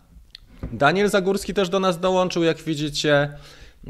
Daniel 0.73 1.09
Zagórski 1.09 1.55
też 1.55 1.69
do 1.69 1.81
nas 1.81 2.01
dołączył, 2.01 2.43
jak 2.43 2.57
widzicie. 2.57 3.37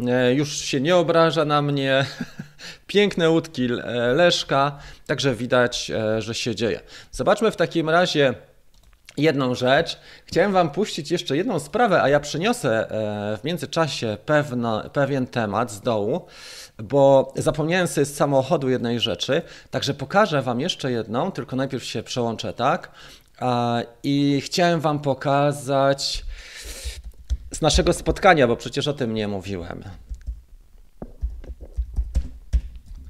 E, 0.05 0.35
Już 0.35 0.59
się 0.59 0.81
nie 0.81 0.97
obraża 0.97 1.45
na 1.45 1.63
mnie. 1.63 2.07
Piękne 2.87 3.31
łódki 3.31 3.65
e, 3.65 3.69
Leszka, 4.13 4.79
także 5.07 5.35
widać, 5.35 5.91
e, 5.91 6.23
że 6.23 6.35
się 6.35 6.55
dzieje. 6.55 6.81
Zobaczmy 7.13 7.51
w 7.51 7.57
takim 7.57 7.91
razie 7.91 8.35
jedną 9.17 9.55
rzecz. 9.55 9.99
Chciałem 10.27 10.53
Wam 10.53 10.71
puścić 10.71 11.11
jeszcze 11.11 11.37
jedną 11.37 11.59
sprawę, 11.59 12.03
a 12.03 12.09
ja 12.09 12.21
przyniosę 12.21 12.87
w 13.41 13.45
międzyczasie 13.45 14.17
pewno, 14.27 14.91
pewien 14.91 15.27
temat 15.27 15.73
z 15.73 15.81
dołu, 15.81 16.27
bo 16.79 17.33
zapomniałem 17.37 17.87
sobie 17.87 18.05
z 18.05 18.17
samochodu 18.17 18.69
jednej 18.69 19.01
rzeczy, 19.01 19.43
także 19.71 19.95
pokażę 19.95 20.43
Wam 20.43 20.61
jeszcze 20.61 20.93
jedną, 20.93 21.33
tylko 21.33 21.57
najpierw 21.57 21.85
się 21.85 22.03
przełączę 22.03 22.53
tak. 22.53 22.91
I 24.03 24.41
chciałem 24.41 24.81
Wam 24.81 24.99
pokazać 24.99 26.25
z 27.51 27.61
naszego 27.61 27.93
spotkania, 27.93 28.49
bo 28.49 28.57
przecież 28.57 28.89
o 28.89 28.93
tym 28.93 29.15
nie 29.15 29.29
mówiłem. 29.29 29.85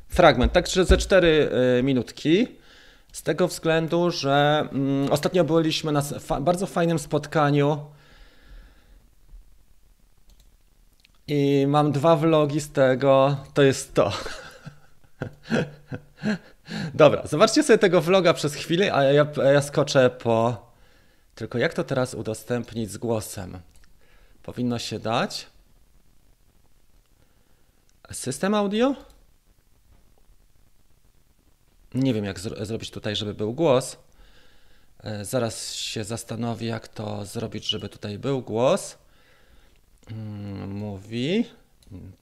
Fragment, 0.08 0.52
także 0.52 0.84
ze 0.84 0.96
4 0.96 1.50
minutki. 1.82 2.48
Z 3.12 3.22
tego 3.22 3.48
względu, 3.48 4.10
że 4.10 4.68
mm, 4.72 5.12
ostatnio 5.12 5.44
byliśmy 5.44 5.92
na 5.92 6.02
fa- 6.02 6.40
bardzo 6.40 6.66
fajnym 6.66 6.98
spotkaniu 6.98 7.80
i 11.28 11.64
mam 11.68 11.92
dwa 11.92 12.16
vlogi 12.16 12.60
z 12.60 12.72
tego. 12.72 13.36
To 13.54 13.62
jest 13.62 13.94
to. 13.94 14.12
Dobra, 16.94 17.26
zobaczcie 17.26 17.62
sobie 17.62 17.78
tego 17.78 18.00
vloga 18.00 18.34
przez 18.34 18.54
chwilę, 18.54 18.94
a 18.94 19.04
ja, 19.04 19.26
ja 19.52 19.62
skoczę 19.62 20.10
po. 20.10 20.66
Tylko 21.34 21.58
jak 21.58 21.74
to 21.74 21.84
teraz 21.84 22.14
udostępnić 22.14 22.90
z 22.90 22.98
głosem? 22.98 23.58
Powinno 24.46 24.78
się 24.78 24.98
dać. 24.98 25.46
System 28.12 28.54
audio? 28.54 28.94
Nie 31.94 32.14
wiem, 32.14 32.24
jak 32.24 32.38
zro- 32.40 32.64
zrobić 32.64 32.90
tutaj, 32.90 33.16
żeby 33.16 33.34
był 33.34 33.54
głos. 33.54 33.96
E, 35.02 35.24
Zaraz 35.24 35.74
się 35.74 36.04
zastanowię, 36.04 36.66
jak 36.66 36.88
to 36.88 37.24
zrobić, 37.24 37.68
żeby 37.68 37.88
tutaj 37.88 38.18
był 38.18 38.42
głos. 38.42 38.98
Mm, 40.10 40.70
Mówi. 40.72 41.44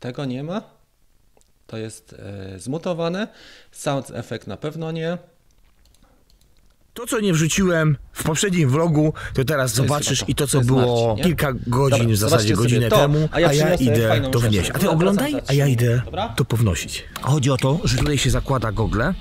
Tego 0.00 0.24
nie 0.24 0.42
ma. 0.42 0.62
To 1.66 1.76
jest 1.76 2.12
e, 2.12 2.58
zmutowane. 2.58 3.28
Sound 3.72 4.10
effect 4.10 4.46
na 4.46 4.56
pewno 4.56 4.90
nie. 4.92 5.18
To, 6.94 7.06
co 7.06 7.20
nie 7.20 7.32
wrzuciłem 7.32 7.96
w 8.12 8.22
poprzednim 8.24 8.68
vlogu, 8.70 9.12
to 9.34 9.44
teraz 9.44 9.72
To 9.72 9.76
zobaczysz 9.76 10.18
to. 10.20 10.24
i 10.28 10.34
to, 10.34 10.44
To 10.44 10.50
co 10.50 10.58
jest 10.58 10.68
było 10.68 11.08
Marcin, 11.08 11.24
kilka 11.24 11.52
godzin, 11.66 11.98
Dobra, 11.98 12.14
w 12.14 12.16
zasadzie 12.16 12.54
godzinę 12.54 12.88
to, 12.88 12.96
temu, 12.96 13.28
a 13.32 13.40
ja 13.40 13.48
przyniosę 13.48 13.84
idę 13.84 14.08
fajną 14.08 14.30
to 14.30 14.40
wnieść. 14.40 14.70
A 14.74 14.78
ty 14.78 14.90
oglądaj, 14.90 15.34
a 15.46 15.52
ja 15.52 15.66
idę 15.66 16.02
dobra? 16.04 16.28
to 16.28 16.44
pownosić. 16.44 17.04
Chodzi 17.20 17.50
o 17.50 17.56
to, 17.56 17.80
że 17.84 17.96
tutaj 17.98 18.18
się 18.18 18.30
zakłada 18.30 18.72
gogle 18.72 19.14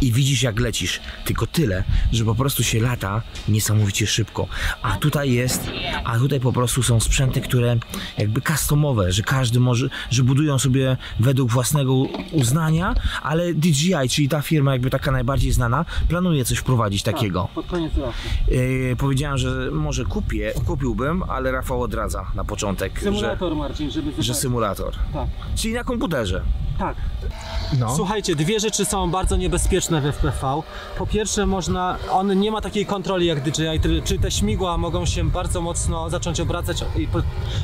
i 0.00 0.12
widzisz 0.12 0.42
jak 0.42 0.60
lecisz. 0.60 1.00
Tylko 1.24 1.46
tyle, 1.46 1.84
że 2.12 2.24
po 2.24 2.34
prostu 2.34 2.62
się 2.64 2.80
lata 2.80 3.22
niesamowicie 3.48 4.06
szybko. 4.06 4.46
A 4.82 4.96
tutaj 4.96 5.32
jest, 5.32 5.62
a 6.04 6.18
tutaj 6.18 6.40
po 6.40 6.52
prostu 6.52 6.82
są 6.82 7.00
sprzęty, 7.00 7.40
które 7.40 7.76
jakby 8.18 8.40
customowe, 8.40 9.12
że 9.12 9.22
każdy 9.22 9.60
może, 9.60 9.88
że 10.10 10.22
budują 10.22 10.58
sobie 10.58 10.96
według 11.20 11.50
własnego 11.50 11.94
uznania, 12.32 12.94
ale 13.22 13.54
DJI, 13.54 13.94
czyli 14.10 14.28
ta 14.28 14.42
firma 14.42 14.72
jakby 14.72 14.90
taka 14.90 15.10
najbardziej 15.10 15.52
znana, 15.52 15.84
planuje 16.08 16.44
coś 16.44 16.58
wprowadzić 16.58 17.02
takiego. 17.02 17.15
Pod 17.54 17.66
koniec 17.66 17.96
roku. 17.96 18.12
Yy, 18.48 18.96
powiedziałem, 18.98 19.38
że 19.38 19.70
może 19.70 20.04
kupię, 20.04 20.52
kupiłbym, 20.66 21.22
ale 21.28 21.52
Rafał 21.52 21.82
odradza 21.82 22.26
na 22.34 22.44
początek, 22.44 22.94
że, 22.94 23.00
Symulator, 23.04 23.56
Marcin, 23.56 23.90
żeby 23.90 24.12
że 24.18 24.34
symulator. 24.34 24.94
Tak, 25.12 25.28
Czyli 25.54 25.74
na 25.74 25.84
komputerze. 25.84 26.42
Tak. 26.78 26.96
No. 27.78 27.96
Słuchajcie, 27.96 28.36
dwie 28.36 28.60
rzeczy 28.60 28.84
są 28.84 29.10
bardzo 29.10 29.36
niebezpieczne 29.36 30.00
w 30.00 30.04
FPV. 30.04 30.62
Po 30.98 31.06
pierwsze, 31.06 31.46
można, 31.46 31.96
on 32.10 32.40
nie 32.40 32.50
ma 32.50 32.60
takiej 32.60 32.86
kontroli 32.86 33.26
jak 33.26 33.40
DJI, 33.40 33.80
czyli 34.04 34.20
te 34.20 34.30
śmigła 34.30 34.78
mogą 34.78 35.06
się 35.06 35.30
bardzo 35.30 35.60
mocno 35.60 36.10
zacząć 36.10 36.40
obracać 36.40 36.84
i 36.96 37.06
po, 37.06 37.18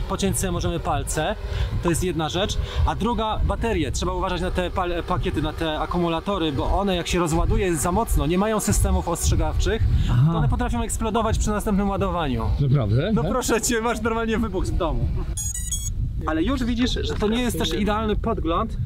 pociąć 0.08 0.38
sobie 0.38 0.52
możemy 0.52 0.80
palce. 0.80 1.36
To 1.82 1.88
jest 1.88 2.04
jedna 2.04 2.28
rzecz. 2.28 2.58
A 2.86 2.94
druga, 2.94 3.40
baterie. 3.44 3.92
Trzeba 3.92 4.12
uważać 4.12 4.40
na 4.40 4.50
te 4.50 4.70
pakiety, 5.08 5.42
na 5.42 5.52
te 5.52 5.80
akumulatory, 5.80 6.52
bo 6.52 6.78
one 6.78 6.96
jak 6.96 7.08
się 7.08 7.18
rozładuje 7.18 7.76
za 7.76 7.92
mocno, 7.92 8.26
nie 8.26 8.38
mają 8.38 8.60
systemów 8.60 9.08
ostrzegawczych, 9.08 9.82
to 10.32 10.38
one 10.38 10.48
potrafią 10.48 10.82
eksplodować 10.82 11.38
przy 11.38 11.50
następnym 11.50 11.90
ładowaniu. 11.90 12.50
Naprawdę? 12.60 13.12
No 13.12 13.24
proszę 13.24 13.60
cię, 13.62 13.80
masz 13.80 14.00
normalnie 14.00 14.38
wybuch 14.38 14.64
w 14.64 14.76
domu. 14.76 15.08
Ale 16.26 16.42
już 16.42 16.64
widzisz, 16.64 16.90
że 16.92 17.14
to 17.14 17.28
nie 17.28 17.42
jest 17.42 17.58
też 17.58 17.72
idealny 17.74 18.16
podgląd, 18.16 18.76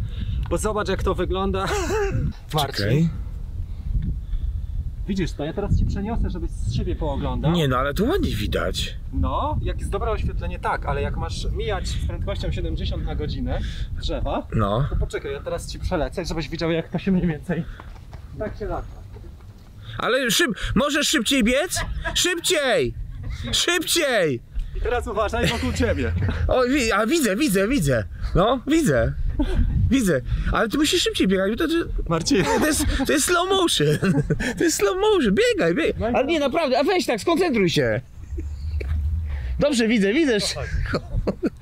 bo 0.51 0.59
zobacz 0.59 0.89
jak 0.89 1.03
to 1.03 1.15
wygląda. 1.15 1.65
Marcin, 2.55 3.09
widzisz 5.09 5.33
to, 5.33 5.45
ja 5.45 5.53
teraz 5.53 5.79
ci 5.79 5.85
przeniosę, 5.87 6.31
żebyś 6.31 6.51
z 6.51 6.75
siebie 6.75 6.97
pooglądał. 6.97 7.53
Nie 7.53 7.69
no, 7.69 7.77
ale 7.77 7.95
to 7.95 8.05
ładnie 8.05 8.31
widać. 8.37 8.97
No, 9.13 9.59
jak 9.63 9.79
jest 9.79 9.91
dobre 9.91 10.11
oświetlenie, 10.11 10.59
tak, 10.59 10.87
ale 10.87 11.03
jak 11.03 11.17
masz 11.17 11.47
mijać 11.53 11.89
z 11.89 12.07
prędkością 12.07 12.53
70 12.53 13.05
na 13.05 13.15
godzinę 13.15 13.59
drzewa, 14.01 14.47
No. 14.55 14.87
to 14.91 14.97
poczekaj, 14.97 15.33
ja 15.33 15.41
teraz 15.41 15.73
ci 15.73 15.79
przelecę, 15.79 16.25
żebyś 16.25 16.49
widział 16.49 16.71
jak 16.71 16.89
to 16.89 16.99
się 16.99 17.13
mniej 17.13 17.27
więcej 17.27 17.65
tak 18.39 18.57
się 18.59 18.67
lata. 18.67 18.87
Ale 19.99 20.31
szyb, 20.31 20.51
możesz 20.75 21.09
szybciej 21.09 21.45
biec? 21.45 21.81
Szybciej! 22.15 22.95
Szybciej! 23.53 24.41
I 24.77 24.81
teraz 24.81 25.07
uważaj 25.07 25.47
wokół 25.47 25.73
ciebie. 25.73 26.13
O, 26.49 26.63
a 26.95 27.07
widzę, 27.07 27.37
widzę, 27.37 27.69
widzę. 27.69 28.05
No, 28.35 28.61
widzę. 28.67 29.13
Widzę. 29.91 30.21
Ale 30.53 30.69
ty 30.69 30.79
musisz 30.79 31.03
szybciej 31.03 31.29
biegać, 31.29 31.51
bo 31.51 31.57
to, 31.57 31.75
Marcin, 32.09 32.45
to, 32.45 32.67
jest, 32.67 32.85
to 33.07 33.13
jest 33.13 33.25
slow 33.25 33.49
motion. 33.49 33.87
To 34.59 34.65
jest 34.65 34.77
slow 34.77 34.97
motion. 34.97 35.35
Biegaj, 35.35 35.75
biegaj. 35.75 36.15
Ale 36.15 36.25
nie, 36.27 36.41
naprawdę, 36.41 36.79
a 36.79 36.85
weź 36.85 37.07
tak, 37.07 37.21
skoncentruj 37.21 37.71
się. 37.71 38.01
Dobrze, 39.59 39.89
widzę, 39.89 40.13
widzę. 40.13 40.39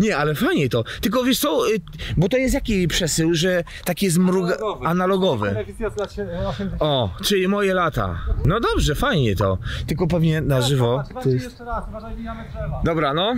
Nie, 0.00 0.16
ale 0.16 0.34
fajnie 0.34 0.68
to. 0.68 0.84
Tylko 1.00 1.24
wiesz 1.24 1.38
co, 1.38 1.70
y, 1.70 1.80
bo 2.16 2.28
to 2.28 2.36
jest 2.36 2.54
jaki 2.54 2.88
przesył, 2.88 3.34
że 3.34 3.64
taki 3.84 4.10
zmruga... 4.10 4.56
analogowy. 4.84 5.48
Telewizja 5.48 5.90
z 5.90 5.96
lat 5.96 6.10
80. 6.10 6.72
O, 6.80 7.10
czyli 7.24 7.48
moje 7.48 7.74
lata. 7.74 8.18
No 8.44 8.60
dobrze, 8.60 8.94
fajnie 8.94 9.36
to. 9.36 9.58
Tylko 9.86 10.06
pewnie 10.06 10.40
na 10.40 10.60
żywo. 10.62 10.90
Zobacz, 10.90 11.08
To 11.08 11.14
Marcin, 11.14 11.32
jest... 11.32 11.44
jeszcze 11.44 11.64
raz, 11.64 11.84
uważaj, 11.88 12.16
mijamy 12.16 12.44
drzewa. 12.50 12.80
Dobra, 12.84 13.14
no. 13.14 13.34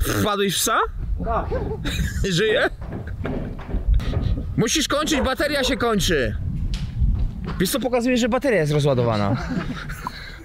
Wpadłeś 0.00 0.54
w 0.54 0.58
psa? 0.58 0.78
Tak. 1.24 1.46
Żyje? 2.38 2.70
Musisz 4.56 4.88
kończyć, 4.88 5.20
bateria 5.20 5.64
się 5.64 5.76
kończy. 5.76 6.36
Wiesz 7.60 7.70
co 7.70 7.80
pokazuje, 7.80 8.16
że 8.16 8.28
bateria 8.28 8.60
jest 8.60 8.72
rozładowana. 8.72 9.36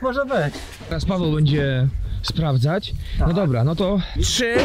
Może 0.02 0.26
być. 0.26 0.54
Teraz 0.90 1.06
Paweł 1.06 1.32
będzie 1.32 1.88
sprawdzać. 2.28 2.94
No 3.20 3.34
dobra, 3.34 3.64
no 3.64 3.76
to 3.76 4.00
Trzy, 4.22 4.56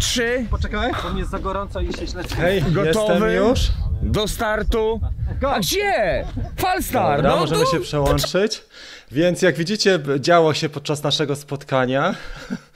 trzy, 0.00 0.46
Poczekaj, 0.50 0.92
bo 1.02 1.10
mnie 1.10 1.18
jest 1.18 1.30
za 1.30 1.38
gorąco 1.38 1.80
i 1.80 1.92
się 1.92 2.06
źle 2.06 2.22
Hej, 2.36 2.62
Gotowy? 2.62 3.32
już. 3.34 3.60
do 4.02 4.28
startu. 4.28 5.00
A 5.48 5.58
gdzie? 5.60 6.24
Falstar, 6.56 7.16
Dobra, 7.16 7.30
no 7.30 7.36
możemy 7.40 7.66
się 7.66 7.80
przełączyć. 7.80 8.62
Więc 9.12 9.42
jak 9.42 9.56
widzicie, 9.56 9.98
b- 9.98 10.20
działo 10.20 10.54
się 10.54 10.68
podczas 10.68 11.02
naszego 11.02 11.36
spotkania. 11.36 12.14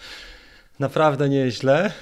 Naprawdę 0.79 1.29
nieźle. 1.29 1.93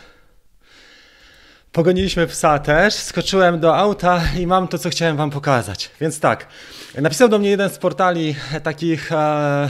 Pogoniliśmy 1.73 2.27
psa 2.27 2.59
też, 2.59 2.95
skoczyłem 2.95 3.61
do 3.61 3.77
auta 3.77 4.21
i 4.39 4.47
mam 4.47 4.69
to, 4.69 4.79
co 4.79 4.91
chciałem 4.91 5.17
wam 5.17 5.31
pokazać. 5.31 5.91
Więc 6.01 6.21
tak, 6.21 6.47
napisał 6.99 7.29
do 7.29 7.39
mnie 7.39 7.51
jeden 7.51 7.71
z 7.71 7.79
portali 7.79 8.35
takich, 8.63 9.13
e, 9.13 9.69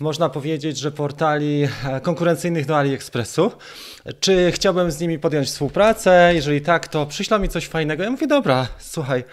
można 0.00 0.28
powiedzieć, 0.28 0.78
że 0.78 0.92
portali 0.92 1.68
e, 1.86 2.00
konkurencyjnych 2.00 2.66
do 2.66 2.78
AliExpressu. 2.78 3.52
Czy 4.20 4.52
chciałbym 4.52 4.90
z 4.90 5.00
nimi 5.00 5.18
podjąć 5.18 5.48
współpracę? 5.48 6.30
Jeżeli 6.34 6.60
tak, 6.60 6.88
to 6.88 7.06
przyślą 7.06 7.38
mi 7.38 7.48
coś 7.48 7.66
fajnego. 7.66 8.02
Ja 8.02 8.10
mówię, 8.10 8.26
dobra, 8.26 8.68
słuchaj, 8.78 9.24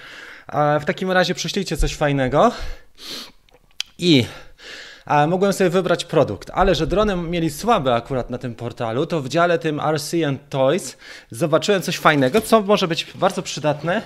w 0.81 0.85
takim 0.85 1.11
razie 1.11 1.35
przyślijcie 1.35 1.77
coś 1.77 1.95
fajnego. 1.95 2.51
I 3.97 4.25
mogłem 5.27 5.53
sobie 5.53 5.69
wybrać 5.69 6.05
produkt, 6.05 6.51
ale 6.53 6.75
że 6.75 6.87
drony 6.87 7.15
mieli 7.15 7.49
słabe 7.49 7.95
akurat 7.95 8.29
na 8.29 8.37
tym 8.37 8.55
portalu, 8.55 9.05
to 9.05 9.21
w 9.21 9.29
dziale 9.29 9.59
tym 9.59 9.79
RC 9.79 10.13
and 10.27 10.49
Toys 10.49 10.97
zobaczyłem 11.31 11.81
coś 11.81 11.97
fajnego, 11.97 12.41
co 12.41 12.61
może 12.61 12.87
być 12.87 13.07
bardzo 13.15 13.41
przydatne 13.41 14.01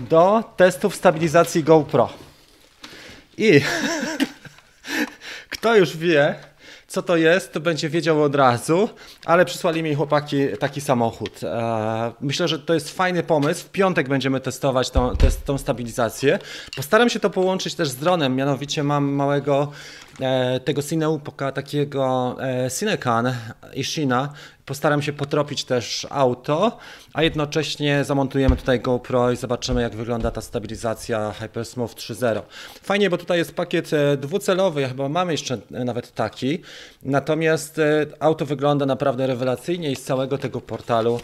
do 0.00 0.44
testów 0.56 0.94
stabilizacji 0.94 1.64
GoPro. 1.64 2.08
I 3.38 3.60
kto 5.64 5.76
już 5.76 5.96
wie, 5.96 6.34
co 6.88 7.02
to 7.02 7.16
jest, 7.16 7.52
to 7.52 7.60
będzie 7.60 7.88
wiedział 7.88 8.22
od 8.22 8.34
razu, 8.34 8.88
ale 9.24 9.44
przysłali 9.44 9.82
mi 9.82 9.94
chłopaki 9.94 10.36
taki 10.60 10.80
samochód. 10.80 11.44
E, 11.44 12.12
myślę, 12.20 12.48
że 12.48 12.58
to 12.58 12.74
jest 12.74 12.96
fajny 12.96 13.22
pomysł. 13.22 13.64
W 13.64 13.70
piątek 13.70 14.08
będziemy 14.08 14.40
testować 14.40 14.90
tą, 14.90 15.12
tą 15.44 15.58
stabilizację. 15.58 16.38
Postaram 16.76 17.08
się 17.08 17.20
to 17.20 17.30
połączyć 17.30 17.74
też 17.74 17.88
z 17.88 17.96
dronem, 17.96 18.36
mianowicie 18.36 18.82
mam 18.82 19.04
małego 19.04 19.72
e, 20.20 20.60
tego 20.60 20.82
Cineupoka, 20.82 21.52
takiego 21.52 22.36
e, 22.40 22.70
Cinecan 22.70 23.34
Ishina. 23.74 24.32
Postaram 24.66 25.02
się 25.02 25.12
potropić 25.12 25.64
też 25.64 26.06
auto, 26.10 26.78
a 27.12 27.22
jednocześnie 27.22 28.04
zamontujemy 28.04 28.56
tutaj 28.56 28.80
GoPro 28.80 29.32
i 29.32 29.36
zobaczymy 29.36 29.82
jak 29.82 29.96
wygląda 29.96 30.30
ta 30.30 30.40
stabilizacja 30.40 31.32
Hypersmooth 31.32 31.90
3.0. 31.94 32.42
Fajnie, 32.82 33.10
bo 33.10 33.18
tutaj 33.18 33.38
jest 33.38 33.54
pakiet 33.54 33.92
e, 33.92 34.16
dwucelowy, 34.16 34.80
ja 34.80 34.88
chyba 34.88 35.08
mamy 35.08 35.32
jeszcze 35.32 35.58
e, 35.72 35.84
nawet 35.84 36.14
taki, 36.14 36.62
natomiast 37.02 37.78
e, 37.78 38.06
auto 38.20 38.46
wygląda 38.46 38.86
naprawdę 38.86 39.26
rewelacyjnie 39.26 39.92
i 39.92 39.96
z 39.96 40.02
całego 40.02 40.38
tego 40.38 40.60
portalu 40.60 41.20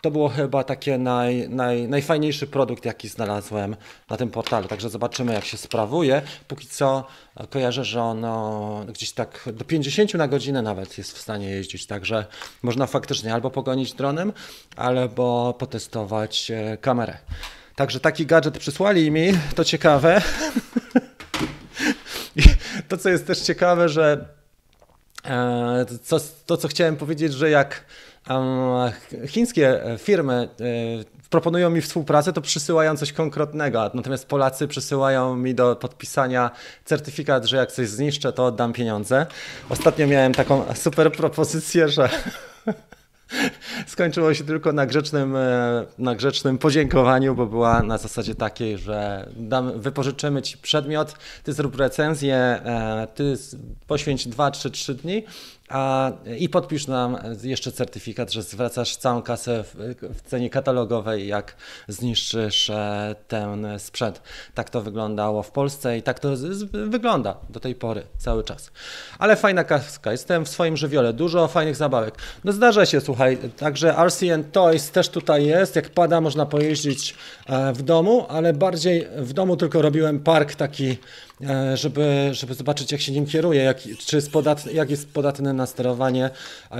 to 0.00 0.10
było 0.10 0.28
chyba 0.28 0.64
takie 0.64 0.98
naj, 0.98 1.48
naj, 1.48 1.88
najfajniejszy 1.88 2.46
produkt 2.46 2.84
jaki 2.84 3.08
znalazłem 3.08 3.76
na 4.10 4.16
tym 4.16 4.30
portalu, 4.30 4.68
także 4.68 4.90
zobaczymy 4.90 5.32
jak 5.32 5.44
się 5.44 5.56
sprawuje. 5.56 6.22
Póki 6.48 6.66
co 6.66 7.06
e, 7.36 7.46
kojarzę, 7.46 7.84
że 7.84 8.02
ono 8.02 8.84
gdzieś 8.88 9.12
tak 9.12 9.48
do 9.52 9.64
50 9.64 10.14
na 10.14 10.28
godzinę 10.28 10.62
nawet 10.62 10.98
jest 10.98 11.12
w 11.12 11.18
stanie 11.18 11.50
jeździć, 11.50 11.86
także 11.86 12.26
można 12.62 12.86
faktycznie 12.86 13.34
albo 13.34 13.50
pogonić 13.50 13.92
dronem, 13.92 14.32
albo 14.76 15.54
potestować 15.58 16.50
e, 16.50 16.76
kamerę. 16.76 17.18
Także 17.76 18.00
taki 18.00 18.26
gadżet 18.26 18.58
przysłali 18.58 19.10
mi, 19.10 19.32
to 19.54 19.64
ciekawe. 19.64 20.22
To, 22.88 22.96
co 22.96 23.08
jest 23.08 23.26
też 23.26 23.40
ciekawe, 23.40 23.88
że 23.88 24.28
e, 25.24 25.86
co, 26.02 26.20
to, 26.46 26.56
co 26.56 26.68
chciałem 26.68 26.96
powiedzieć, 26.96 27.32
że 27.32 27.50
jak 27.50 27.74
e, 27.74 28.05
chińskie 29.26 29.80
firmy 29.98 30.48
e, 30.60 31.28
proponują 31.30 31.70
mi 31.70 31.80
współpracę, 31.80 32.32
to 32.32 32.40
przysyłają 32.40 32.96
coś 32.96 33.12
konkretnego, 33.12 33.90
natomiast 33.94 34.28
Polacy 34.28 34.68
przysyłają 34.68 35.36
mi 35.36 35.54
do 35.54 35.76
podpisania 35.76 36.50
certyfikat, 36.84 37.44
że 37.44 37.56
jak 37.56 37.72
coś 37.72 37.88
zniszczę, 37.88 38.32
to 38.32 38.46
oddam 38.46 38.72
pieniądze. 38.72 39.26
Ostatnio 39.68 40.06
miałem 40.06 40.34
taką 40.34 40.64
super 40.74 41.12
propozycję, 41.12 41.88
że 41.88 42.08
skończyło 43.86 44.34
się 44.34 44.44
tylko 44.44 44.72
na 44.72 44.86
grzecznym, 44.86 45.36
e, 45.36 45.86
na 45.98 46.14
grzecznym 46.14 46.58
podziękowaniu, 46.58 47.34
bo 47.34 47.46
była 47.46 47.82
na 47.82 47.98
zasadzie 47.98 48.34
takiej, 48.34 48.78
że 48.78 49.28
dam, 49.36 49.80
wypożyczymy 49.80 50.42
ci 50.42 50.58
przedmiot, 50.58 51.14
ty 51.44 51.52
zrób 51.52 51.76
recenzję, 51.76 52.36
e, 52.36 53.08
ty 53.14 53.34
poświęć 53.86 54.28
2, 54.28 54.50
3, 54.50 54.70
3 54.70 54.94
dni 54.94 55.24
a, 55.68 56.12
i 56.38 56.48
podpisz 56.48 56.86
nam 56.86 57.18
jeszcze 57.42 57.72
certyfikat, 57.72 58.32
że 58.32 58.42
zwracasz 58.42 58.96
całą 58.96 59.22
kasę 59.22 59.64
w, 59.64 59.74
w 60.14 60.22
cenie 60.22 60.50
katalogowej, 60.50 61.28
jak 61.28 61.56
zniszczysz 61.88 62.70
e, 62.70 63.14
ten 63.28 63.66
sprzęt. 63.78 64.22
Tak 64.54 64.70
to 64.70 64.82
wyglądało 64.82 65.42
w 65.42 65.50
Polsce 65.50 65.98
i 65.98 66.02
tak 66.02 66.20
to 66.20 66.36
z, 66.36 66.40
z, 66.40 66.64
wygląda 66.88 67.36
do 67.50 67.60
tej 67.60 67.74
pory 67.74 68.02
cały 68.18 68.44
czas. 68.44 68.70
Ale 69.18 69.36
fajna 69.36 69.64
kaska, 69.64 70.12
jestem 70.12 70.44
w 70.44 70.48
swoim 70.48 70.76
żywiole, 70.76 71.12
dużo 71.12 71.48
fajnych 71.48 71.76
zabawek. 71.76 72.14
No 72.44 72.52
zdarza 72.52 72.86
się, 72.86 73.00
słuchaj, 73.00 73.38
także 73.56 73.94
RCN 74.06 74.44
Toys 74.44 74.90
też 74.90 75.08
tutaj 75.08 75.46
jest, 75.46 75.76
jak 75.76 75.88
pada 75.88 76.20
można 76.20 76.46
pojeździć 76.46 77.14
e, 77.46 77.72
w 77.72 77.82
domu, 77.82 78.26
ale 78.28 78.52
bardziej 78.52 79.06
w 79.16 79.32
domu 79.32 79.56
tylko 79.56 79.82
robiłem 79.82 80.20
park 80.20 80.54
taki 80.54 80.98
żeby, 81.74 82.28
żeby 82.32 82.54
zobaczyć, 82.54 82.92
jak 82.92 83.00
się 83.00 83.12
nim 83.12 83.26
kieruje, 83.26 83.62
jak, 83.62 83.78
czy 84.06 84.16
jest 84.16 84.30
podatny, 84.30 84.72
jak 84.72 84.90
jest 84.90 85.12
podatny 85.12 85.52
na 85.52 85.66
sterowanie. 85.66 86.30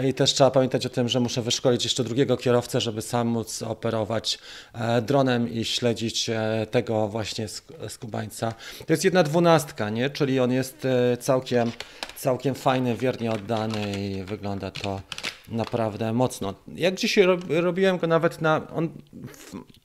I 0.05 0.15
też 0.15 0.35
trzeba 0.35 0.51
pamiętać 0.51 0.87
o 0.87 0.89
tym, 0.89 1.09
że 1.09 1.21
muszę 1.21 1.43
wyszkolić 1.43 1.85
jeszcze 1.85 2.05
drugiego 2.05 2.37
kierowcę, 2.37 2.81
żeby 2.81 3.03
sam 3.03 3.29
móc 3.29 3.63
operować 3.63 4.39
e, 4.75 5.03
dronem 5.03 5.53
i 5.53 5.65
śledzić 5.65 6.31
e, 6.31 6.67
tego 6.71 7.09
właśnie 7.09 7.47
skubańca. 7.89 8.55
To 8.87 8.93
jest 8.93 9.05
jedna 9.05 9.23
dwunastka, 9.23 9.91
nie? 9.91 10.11
czyli 10.11 10.41
on 10.41 10.53
jest 10.53 10.87
całkiem, 11.21 11.73
całkiem 12.17 12.55
fajny, 12.55 12.97
wiernie 12.97 13.33
oddany 13.33 14.09
i 14.09 14.23
wygląda 14.23 14.71
to 14.71 15.01
naprawdę 15.49 16.13
mocno. 16.13 16.55
Jak 16.75 16.95
dzisiaj 16.95 17.25
robiłem 17.49 17.99
go 17.99 18.07
nawet 18.07 18.41
na. 18.41 18.67
On 18.75 18.89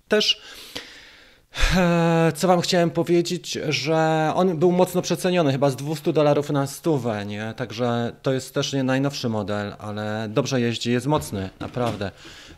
też 0.07 0.41
co 2.35 2.47
wam 2.47 2.61
chciałem 2.61 2.91
powiedzieć, 2.91 3.59
że 3.69 4.31
on 4.35 4.57
był 4.57 4.71
mocno 4.71 5.01
przeceniony, 5.01 5.51
chyba 5.51 5.69
z 5.69 5.75
200 5.75 6.13
dolarów 6.13 6.49
na 6.49 6.67
stówę, 6.67 7.25
nie? 7.25 7.53
Także 7.57 8.11
to 8.21 8.33
jest 8.33 8.53
też 8.53 8.73
nie 8.73 8.83
najnowszy 8.83 9.29
model, 9.29 9.75
ale 9.79 10.27
dobrze 10.29 10.61
jeździ, 10.61 10.91
jest 10.91 11.07
mocny, 11.07 11.49
naprawdę. 11.59 12.11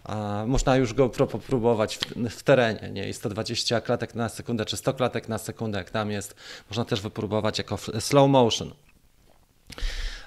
A 0.03 0.43
można 0.47 0.75
już 0.75 0.93
go 0.93 1.09
popróbować 1.09 1.97
w, 1.97 2.29
w, 2.29 2.43
terenie, 2.43 2.89
nie? 2.91 3.09
I 3.09 3.13
120 3.13 3.81
klatek 3.81 4.15
na 4.15 4.29
sekundę, 4.29 4.65
czy 4.65 4.77
100 4.77 4.93
klatek 4.93 5.29
na 5.29 5.37
sekundę, 5.37 5.77
jak 5.77 5.89
tam 5.89 6.11
jest, 6.11 6.35
można 6.69 6.85
też 6.85 7.01
wypróbować 7.01 7.57
jako 7.57 7.77
slow 7.99 8.29
motion. 8.29 8.71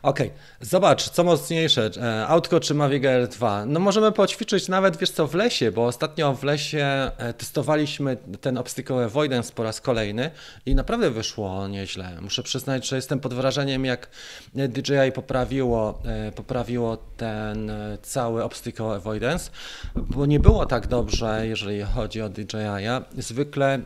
Okay. 0.02 0.30
zobacz, 0.60 1.08
co 1.10 1.24
mocniejsze, 1.24 1.90
e, 1.96 2.26
autko 2.26 2.60
czy 2.60 2.74
Mavic 2.74 3.04
Air 3.04 3.28
2? 3.28 3.66
No 3.66 3.80
możemy 3.80 4.12
poćwiczyć 4.12 4.68
nawet, 4.68 4.96
wiesz 4.96 5.10
co, 5.10 5.26
w 5.26 5.34
lesie, 5.34 5.72
bo 5.72 5.86
ostatnio 5.86 6.34
w 6.34 6.44
lesie 6.44 7.10
e, 7.18 7.32
testowaliśmy 7.32 8.16
ten 8.40 8.58
obstacle 8.58 9.04
avoidance 9.04 9.52
po 9.52 9.62
raz 9.62 9.80
kolejny 9.80 10.30
i 10.66 10.74
naprawdę 10.74 11.10
wyszło 11.10 11.68
nieźle. 11.68 12.20
Muszę 12.20 12.42
przyznać, 12.42 12.88
że 12.88 12.96
jestem 12.96 13.20
pod 13.20 13.34
wrażeniem, 13.34 13.84
jak 13.84 14.08
DJI 14.54 15.12
poprawiło, 15.14 16.02
e, 16.04 16.32
poprawiło 16.32 16.96
ten 17.16 17.72
cały 18.02 18.44
obstacle 18.44 18.86
avoidance, 18.86 19.50
bo 19.96 20.26
nie 20.26 20.40
było 20.40 20.66
tak 20.66 20.86
dobrze, 20.86 21.46
jeżeli 21.46 21.82
chodzi 21.82 22.22
o 22.22 22.28
DJI. 22.28 22.86
Zwykle 23.18 23.80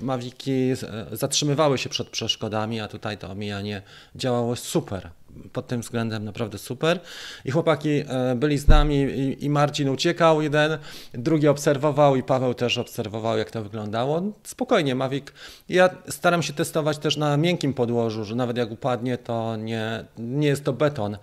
Maviki 0.00 0.72
zatrzymywały 1.12 1.78
się 1.78 1.88
przed 1.88 2.08
przeszkodami, 2.08 2.80
a 2.80 2.88
tutaj 2.88 3.18
to 3.18 3.30
omijanie 3.30 3.82
działało 4.14 4.56
super 4.56 5.10
pod 5.52 5.66
tym 5.66 5.80
względem 5.80 6.24
naprawdę 6.24 6.58
super. 6.58 7.00
I 7.44 7.50
chłopaki 7.50 7.90
e, 7.90 8.34
byli 8.36 8.58
z 8.58 8.68
nami 8.68 9.06
i, 9.40 9.50
Marcin 9.50 9.88
uciekał 9.88 10.42
jeden, 10.42 10.78
drugi 11.14 11.48
obserwował 11.48 12.16
i 12.16 12.22
Paweł 12.22 12.54
też 12.54 12.78
obserwował, 12.78 13.38
jak 13.38 13.50
to 13.50 13.62
wyglądało. 13.62 14.22
Spokojnie, 14.44 14.94
Mavic. 14.94 15.26
Ja 15.68 15.90
staram 16.08 16.42
się 16.42 16.52
testować 16.52 16.98
też 16.98 17.16
na 17.16 17.36
miękkim 17.36 17.74
podłożu, 17.74 18.24
że 18.24 18.34
nawet 18.34 18.56
jak 18.56 18.70
upadnie, 18.70 19.18
to 19.18 19.56
nie, 19.56 20.04
nie 20.18 20.48
jest 20.48 20.64
to 20.64 20.72
beton, 20.72 21.16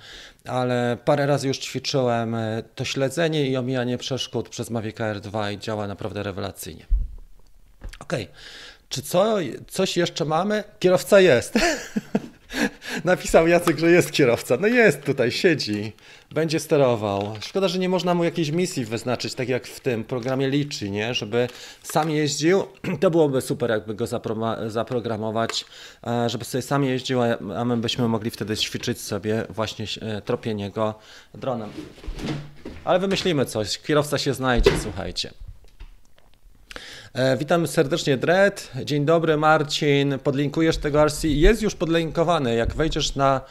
ale 0.46 0.98
parę 1.06 1.26
razy 1.26 1.48
już 1.48 1.58
ćwiczyłem 1.58 2.36
e, 2.36 2.64
to 2.76 2.86
śledzenie 2.86 3.48
i 3.48 3.58
omijanie 3.58 3.98
przeszkód 3.98 4.50
przez 4.50 4.70
Mavic 4.70 5.02
Air 5.02 5.20
2 5.20 5.52
i 5.52 5.60
działa 5.60 5.88
naprawdę 5.88 6.24
rewelacyjnie. 6.24 6.86
Ok. 8.00 8.14
Czy 8.90 9.02
co, 9.02 9.38
coś 9.68 9.98
jeszcze 9.98 10.26
mamy? 10.26 10.64
Kierowca 10.80 11.20
jest. 11.22 11.54
Napisał 13.04 13.48
Jacek, 13.48 13.80
że 13.80 13.92
jest 13.92 14.12
kierowca. 14.12 14.58
No 14.62 14.68
jest 14.68 15.04
tutaj, 15.04 15.32
siedzi, 15.32 15.94
będzie 16.32 16.60
sterował. 16.60 17.36
Szkoda, 17.42 17.68
że 17.68 17.80
nie 17.80 17.90
można 17.90 18.14
mu 18.14 18.24
jakiejś 18.24 18.52
misji 18.52 18.86
wyznaczyć, 18.86 19.34
tak 19.34 19.50
jak 19.50 19.68
w 19.68 19.80
tym 19.80 20.04
programie 20.04 20.50
Liczy, 20.50 20.90
nie? 20.90 21.14
Żeby 21.14 21.48
sam 21.84 22.10
jeździł. 22.12 22.64
To 23.00 23.12
byłoby 23.12 23.42
super, 23.42 23.70
jakby 23.70 23.96
go 23.96 24.08
zaprogramować, 24.68 25.66
e, 26.08 26.30
żeby 26.30 26.46
sobie 26.46 26.62
sam 26.62 26.84
jeździł, 26.84 27.20
a 27.58 27.66
my 27.66 27.78
byśmy 27.78 28.08
mogli 28.08 28.32
wtedy 28.32 28.58
ćwiczyć 28.58 29.02
sobie 29.02 29.46
właśnie 29.50 29.86
e, 30.02 30.22
tropienie 30.22 30.72
go 30.72 30.96
dronem. 31.34 31.70
Ale 32.86 33.00
wymyślimy 33.00 33.46
coś. 33.46 33.80
Kierowca 33.80 34.18
się 34.18 34.34
znajdzie, 34.34 34.72
słuchajcie. 34.84 35.49
E, 37.14 37.38
witam 37.38 37.68
serdecznie 37.68 38.18
Dred. 38.18 38.72
Dzień 38.86 39.06
dobry 39.06 39.38
Marcin. 39.38 40.20
Podlinkujesz 40.20 40.78
tego 40.78 41.06
RC. 41.06 41.28
Jest 41.28 41.62
już 41.62 41.76
podlinkowany. 41.76 42.56
Jak 42.56 42.74
wejdziesz 42.76 43.16
na 43.16 43.42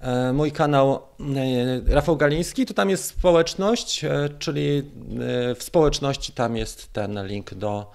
e, 0.00 0.32
mój 0.32 0.52
kanał 0.52 0.94
e, 0.96 1.94
Rafał 1.94 2.16
Galiński, 2.16 2.66
to 2.66 2.74
tam 2.74 2.90
jest 2.90 3.04
społeczność, 3.04 4.04
czyli 4.38 4.90
w 5.56 5.62
społeczności 5.62 6.32
tam 6.32 6.56
jest 6.56 6.92
ten 6.92 7.26
link 7.26 7.54
do, 7.54 7.90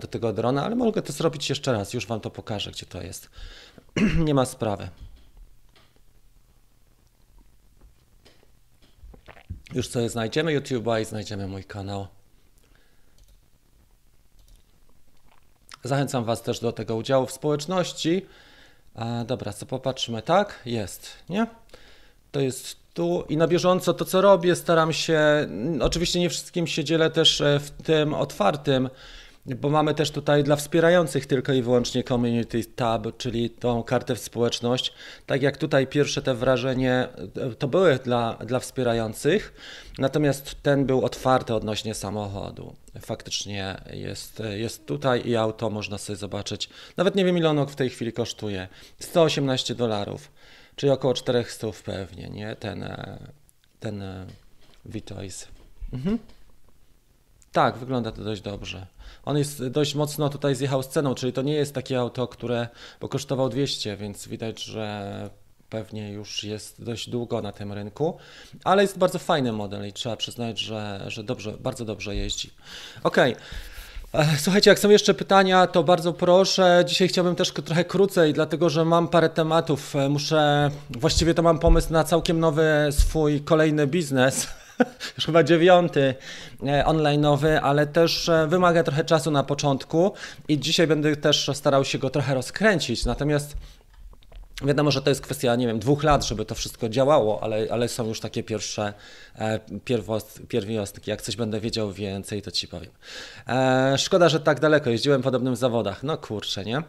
do 0.00 0.06
tego 0.06 0.32
drona, 0.32 0.64
ale 0.64 0.76
mogę 0.76 1.02
to 1.02 1.12
zrobić 1.12 1.48
jeszcze 1.48 1.72
raz. 1.72 1.94
Już 1.94 2.06
Wam 2.06 2.20
to 2.20 2.30
pokażę, 2.30 2.70
gdzie 2.70 2.86
to 2.86 3.02
jest. 3.02 3.30
Nie 4.26 4.34
ma 4.34 4.44
sprawy. 4.44 4.88
Już 9.74 9.88
sobie 9.88 10.08
znajdziemy 10.08 10.60
YouTube'a 10.60 11.02
i 11.02 11.04
znajdziemy 11.04 11.48
mój 11.48 11.64
kanał. 11.64 12.17
Zachęcam 15.84 16.24
Was 16.24 16.42
też 16.42 16.60
do 16.60 16.72
tego 16.72 16.96
udziału 16.96 17.26
w 17.26 17.32
społeczności. 17.32 18.26
Dobra, 19.26 19.52
co 19.52 19.66
popatrzmy, 19.66 20.22
tak? 20.22 20.62
Jest, 20.66 21.10
nie? 21.28 21.46
To 22.32 22.40
jest 22.40 22.76
tu 22.94 23.24
i 23.28 23.36
na 23.36 23.46
bieżąco 23.46 23.94
to, 23.94 24.04
co 24.04 24.20
robię, 24.20 24.56
staram 24.56 24.92
się, 24.92 25.20
oczywiście 25.80 26.20
nie 26.20 26.30
wszystkim 26.30 26.66
się 26.66 26.84
dzielę 26.84 27.10
też 27.10 27.40
e, 27.40 27.60
w 27.60 27.70
tym 27.70 28.14
otwartym, 28.14 28.88
bo 29.56 29.68
mamy 29.70 29.94
też 29.94 30.10
tutaj 30.10 30.44
dla 30.44 30.56
wspierających 30.56 31.26
tylko 31.26 31.52
i 31.52 31.62
wyłącznie 31.62 32.04
Community 32.04 32.64
Tab, 32.64 33.16
czyli 33.18 33.50
tą 33.50 33.82
kartę 33.82 34.14
w 34.14 34.18
społeczność. 34.18 34.92
Tak 35.26 35.42
jak 35.42 35.56
tutaj 35.56 35.86
pierwsze 35.86 36.22
te 36.22 36.34
wrażenie 36.34 37.08
to 37.58 37.68
były 37.68 37.98
dla, 37.98 38.32
dla 38.34 38.60
wspierających, 38.60 39.54
natomiast 39.98 40.62
ten 40.62 40.86
był 40.86 41.04
otwarty 41.04 41.54
odnośnie 41.54 41.94
samochodu. 41.94 42.74
Faktycznie 43.00 43.80
jest, 43.92 44.42
jest 44.56 44.86
tutaj 44.86 45.28
i 45.28 45.36
auto 45.36 45.70
można 45.70 45.98
sobie 45.98 46.16
zobaczyć. 46.16 46.68
Nawet 46.96 47.14
nie 47.14 47.24
wiem 47.24 47.38
ile 47.38 47.50
ono 47.50 47.66
w 47.66 47.76
tej 47.76 47.90
chwili 47.90 48.12
kosztuje. 48.12 48.68
118 48.98 49.74
dolarów, 49.74 50.30
czyli 50.76 50.92
około 50.92 51.14
400 51.14 51.66
pewnie, 51.84 52.30
nie? 52.30 52.56
Ten, 52.56 52.82
e, 52.82 53.18
ten 53.80 54.02
e, 54.02 54.26
V-Choice. 54.84 55.46
Mhm. 55.92 56.18
Tak, 57.52 57.76
wygląda 57.76 58.12
to 58.12 58.24
dość 58.24 58.40
dobrze. 58.40 58.86
On 59.28 59.38
jest 59.38 59.66
dość 59.66 59.94
mocno 59.94 60.28
tutaj 60.28 60.54
zjechał 60.54 60.82
z 60.82 60.88
ceną, 60.88 61.14
czyli 61.14 61.32
to 61.32 61.42
nie 61.42 61.52
jest 61.52 61.74
takie 61.74 61.98
auto, 62.00 62.28
które 62.28 62.68
bo 63.00 63.08
kosztował 63.08 63.48
200, 63.48 63.96
więc 63.96 64.28
widać, 64.28 64.64
że 64.64 65.30
pewnie 65.70 66.12
już 66.12 66.44
jest 66.44 66.84
dość 66.84 67.10
długo 67.10 67.42
na 67.42 67.52
tym 67.52 67.72
rynku, 67.72 68.16
ale 68.64 68.82
jest 68.82 68.98
bardzo 68.98 69.18
fajny 69.18 69.52
model 69.52 69.88
i 69.88 69.92
trzeba 69.92 70.16
przyznać, 70.16 70.60
że, 70.60 71.04
że 71.06 71.24
dobrze, 71.24 71.52
bardzo 71.52 71.84
dobrze 71.84 72.16
jeździ. 72.16 72.50
Okej. 73.02 73.36
E, 74.12 74.26
Słuchajcie, 74.38 74.70
jak 74.70 74.78
są 74.78 74.90
jeszcze 74.90 75.14
pytania, 75.14 75.66
to 75.66 75.84
bardzo 75.84 76.12
proszę. 76.12 76.84
Dzisiaj 76.86 77.08
chciałbym 77.08 77.34
też 77.34 77.52
trochę 77.52 77.84
krócej, 77.84 78.32
dlatego 78.32 78.70
że 78.70 78.84
mam 78.84 79.08
parę 79.08 79.28
tematów. 79.28 79.96
E, 79.96 80.08
Muszę, 80.08 80.70
właściwie 80.90 81.34
to 81.34 81.42
mam 81.42 81.58
pomysł 81.58 81.92
na 81.92 82.04
całkiem 82.04 82.40
nowy 82.40 82.88
swój 82.90 83.40
kolejny 83.40 83.86
biznes. 83.86 84.46
Już 85.16 85.26
chyba 85.26 85.42
dziewiąty 85.42 86.14
e, 86.62 86.84
online'owy, 86.84 87.58
ale 87.62 87.86
też 87.86 88.28
e, 88.28 88.46
wymaga 88.46 88.82
trochę 88.82 89.04
czasu 89.04 89.30
na 89.30 89.42
początku 89.42 90.12
i 90.48 90.58
dzisiaj 90.58 90.86
będę 90.86 91.16
też 91.16 91.50
starał 91.54 91.84
się 91.84 91.98
go 91.98 92.10
trochę 92.10 92.34
rozkręcić. 92.34 93.04
Natomiast 93.04 93.56
Wiadomo, 94.64 94.90
że 94.90 95.02
to 95.02 95.10
jest 95.10 95.20
kwestia, 95.20 95.56
nie 95.56 95.66
wiem, 95.66 95.78
dwóch 95.78 96.02
lat, 96.02 96.24
żeby 96.24 96.44
to 96.44 96.54
wszystko 96.54 96.88
działało, 96.88 97.42
ale, 97.42 97.66
ale 97.70 97.88
są 97.88 98.06
już 98.06 98.20
takie 98.20 98.42
pierwsze 98.42 98.92
e, 99.38 99.60
pierwost, 99.84 100.40
pierwiostki. 100.48 101.10
Jak 101.10 101.22
coś 101.22 101.36
będę 101.36 101.60
wiedział 101.60 101.92
więcej, 101.92 102.42
to 102.42 102.50
ci 102.50 102.68
powiem. 102.68 102.90
Szkoda, 103.96 104.28
że 104.28 104.40
tak 104.40 104.60
daleko 104.60 104.90
jeździłem 104.90 105.20
w 105.20 105.24
podobnym 105.24 105.56
zawodach. 105.56 106.02
No 106.02 106.16
kurczę, 106.16 106.64
nie? 106.64 106.82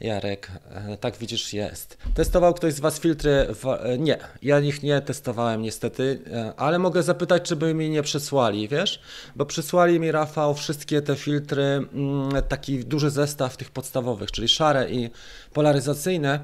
Jarek, 0.00 0.50
e, 0.70 0.96
tak 0.96 1.16
widzisz, 1.16 1.52
jest. 1.52 1.98
Testował 2.14 2.54
ktoś 2.54 2.74
z 2.74 2.80
Was 2.80 3.00
filtry? 3.00 3.46
E, 3.82 3.98
nie, 3.98 4.18
ja 4.42 4.60
ich 4.60 4.82
nie 4.82 5.00
testowałem 5.00 5.62
niestety, 5.62 6.22
e, 6.32 6.52
ale 6.56 6.78
mogę 6.78 7.02
zapytać, 7.02 7.42
czy 7.42 7.56
by 7.56 7.74
mi 7.74 7.90
nie 7.90 8.02
przysłali, 8.02 8.68
wiesz? 8.68 9.00
Bo 9.36 9.46
przysłali 9.46 10.00
mi, 10.00 10.12
Rafał, 10.12 10.54
wszystkie 10.54 11.02
te 11.02 11.16
filtry, 11.16 11.62
mm, 11.62 12.42
taki 12.48 12.84
duży 12.84 13.10
zestaw 13.10 13.56
tych 13.56 13.70
podstawowych, 13.70 14.32
czyli 14.32 14.48
szare 14.48 14.90
i 14.90 15.10
polaryzacyjne. 15.52 16.40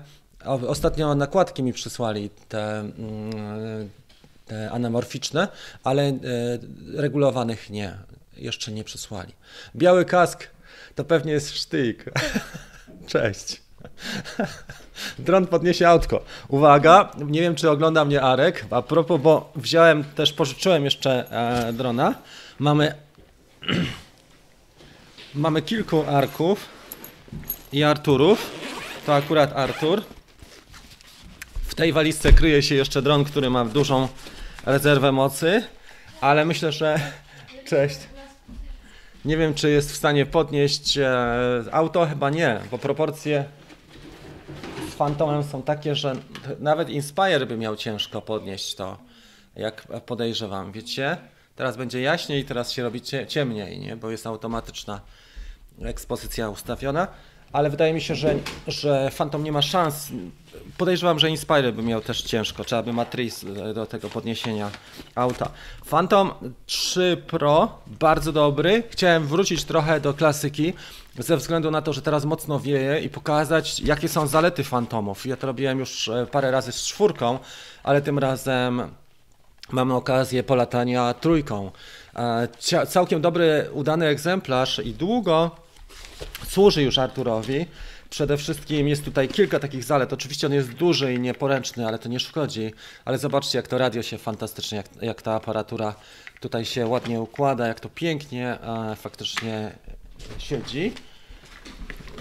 Ostatnio 0.68 1.14
nakładki 1.14 1.62
mi 1.62 1.72
przysłali 1.72 2.30
te, 2.48 2.78
mm, 2.80 3.90
te 4.46 4.70
anamorficzne, 4.70 5.48
ale 5.84 6.18
regulowanych 6.94 7.70
nie, 7.70 7.98
jeszcze 8.36 8.72
nie 8.72 8.84
przysłali. 8.84 9.32
Biały 9.76 10.04
kask 10.04 10.46
to 10.94 11.04
pewnie 11.04 11.32
jest 11.32 11.50
sztyk. 11.56 12.04
Cześć. 13.06 13.62
Dron 15.18 15.46
podniesie 15.46 15.88
autko. 15.88 16.24
Uwaga, 16.48 17.10
nie 17.18 17.40
wiem 17.40 17.54
czy 17.54 17.70
ogląda 17.70 18.04
mnie 18.04 18.22
Arek. 18.22 18.66
A 18.70 18.82
propos, 18.82 19.20
bo 19.20 19.52
wziąłem, 19.56 20.04
też 20.04 20.32
pożyczyłem 20.32 20.84
jeszcze 20.84 21.30
e, 21.68 21.72
drona. 21.72 22.14
Mamy, 22.58 22.94
mamy 25.34 25.62
kilku 25.62 26.04
Arków 26.08 26.68
i 27.72 27.82
Arturów. 27.82 28.50
To 29.06 29.14
akurat 29.14 29.52
Artur. 29.56 30.02
W 31.68 31.74
tej 31.74 31.92
walizce 31.92 32.32
kryje 32.32 32.62
się 32.62 32.74
jeszcze 32.74 33.02
dron, 33.02 33.24
który 33.24 33.50
ma 33.50 33.64
dużą 33.64 34.08
rezerwę 34.66 35.12
mocy, 35.12 35.62
ale 36.20 36.44
myślę, 36.44 36.72
że. 36.72 37.00
Cześć. 37.70 37.98
Nie 39.24 39.36
wiem, 39.36 39.54
czy 39.54 39.70
jest 39.70 39.92
w 39.92 39.96
stanie 39.96 40.26
podnieść 40.26 40.98
e, 40.98 41.64
auto, 41.72 42.06
chyba 42.06 42.30
nie, 42.30 42.60
bo 42.70 42.78
proporcje 42.78 43.44
z 44.90 44.94
Phantomem 44.94 45.44
są 45.44 45.62
takie, 45.62 45.94
że 45.94 46.16
nawet 46.58 46.88
Inspire 46.90 47.46
by 47.46 47.56
miał 47.56 47.76
ciężko 47.76 48.22
podnieść 48.22 48.74
to, 48.74 48.98
jak 49.56 49.86
podejrzewam, 50.06 50.72
wiecie? 50.72 51.16
Teraz 51.56 51.76
będzie 51.76 52.00
jaśniej, 52.00 52.44
teraz 52.44 52.72
się 52.72 52.82
robi 52.82 53.00
cie- 53.00 53.26
ciemniej, 53.26 53.78
nie? 53.78 53.96
bo 53.96 54.10
jest 54.10 54.26
automatyczna 54.26 55.00
ekspozycja 55.82 56.48
ustawiona, 56.50 57.08
ale 57.52 57.70
wydaje 57.70 57.92
mi 57.92 58.00
się, 58.00 58.14
że, 58.14 58.34
że 58.66 59.10
Phantom 59.16 59.44
nie 59.44 59.52
ma 59.52 59.62
szans. 59.62 60.08
Podejrzewam, 60.78 61.18
że 61.18 61.30
Inspire 61.30 61.72
by 61.72 61.82
miał 61.82 62.00
też 62.00 62.22
ciężko, 62.22 62.64
trzeba 62.64 62.82
by 62.82 62.92
matris 62.92 63.44
do 63.74 63.86
tego 63.86 64.08
podniesienia 64.08 64.70
auta. 65.14 65.50
Phantom 65.90 66.30
3 66.66 67.22
Pro, 67.26 67.78
bardzo 67.86 68.32
dobry. 68.32 68.82
Chciałem 68.90 69.26
wrócić 69.26 69.64
trochę 69.64 70.00
do 70.00 70.14
klasyki, 70.14 70.72
ze 71.18 71.36
względu 71.36 71.70
na 71.70 71.82
to, 71.82 71.92
że 71.92 72.02
teraz 72.02 72.24
mocno 72.24 72.60
wieje 72.60 73.00
i 73.00 73.08
pokazać, 73.08 73.80
jakie 73.80 74.08
są 74.08 74.26
zalety 74.26 74.64
Phantomów. 74.64 75.26
Ja 75.26 75.36
to 75.36 75.46
robiłem 75.46 75.78
już 75.78 76.08
e, 76.08 76.26
parę 76.26 76.50
razy 76.50 76.72
z 76.72 76.86
czwórką, 76.86 77.38
ale 77.82 78.02
tym 78.02 78.18
razem 78.18 78.82
mamy 79.70 79.94
okazję 79.94 80.42
polatania 80.42 81.14
trójką. 81.14 81.70
E, 82.16 82.48
Całkiem 82.86 83.20
dobry, 83.20 83.70
udany 83.72 84.06
egzemplarz 84.06 84.78
i 84.84 84.94
długo 84.94 85.50
służy 86.48 86.82
już 86.82 86.98
Arturowi. 86.98 87.66
Przede 88.10 88.36
wszystkim 88.36 88.88
jest 88.88 89.04
tutaj 89.04 89.28
kilka 89.28 89.58
takich 89.58 89.84
zalet. 89.84 90.12
Oczywiście 90.12 90.46
on 90.46 90.52
jest 90.52 90.72
duży 90.72 91.14
i 91.14 91.20
nieporęczny, 91.20 91.86
ale 91.86 91.98
to 91.98 92.08
nie 92.08 92.20
szkodzi. 92.20 92.72
Ale 93.04 93.18
zobaczcie, 93.18 93.58
jak 93.58 93.68
to 93.68 93.78
radio 93.78 94.02
się 94.02 94.18
fantastycznie, 94.18 94.76
jak, 94.76 94.86
jak 95.02 95.22
ta 95.22 95.34
aparatura 95.34 95.94
tutaj 96.40 96.64
się 96.64 96.86
ładnie 96.86 97.20
układa, 97.20 97.66
jak 97.66 97.80
to 97.80 97.88
pięknie 97.88 98.58
e, 98.60 98.96
faktycznie 98.96 99.72
siedzi. 100.38 100.92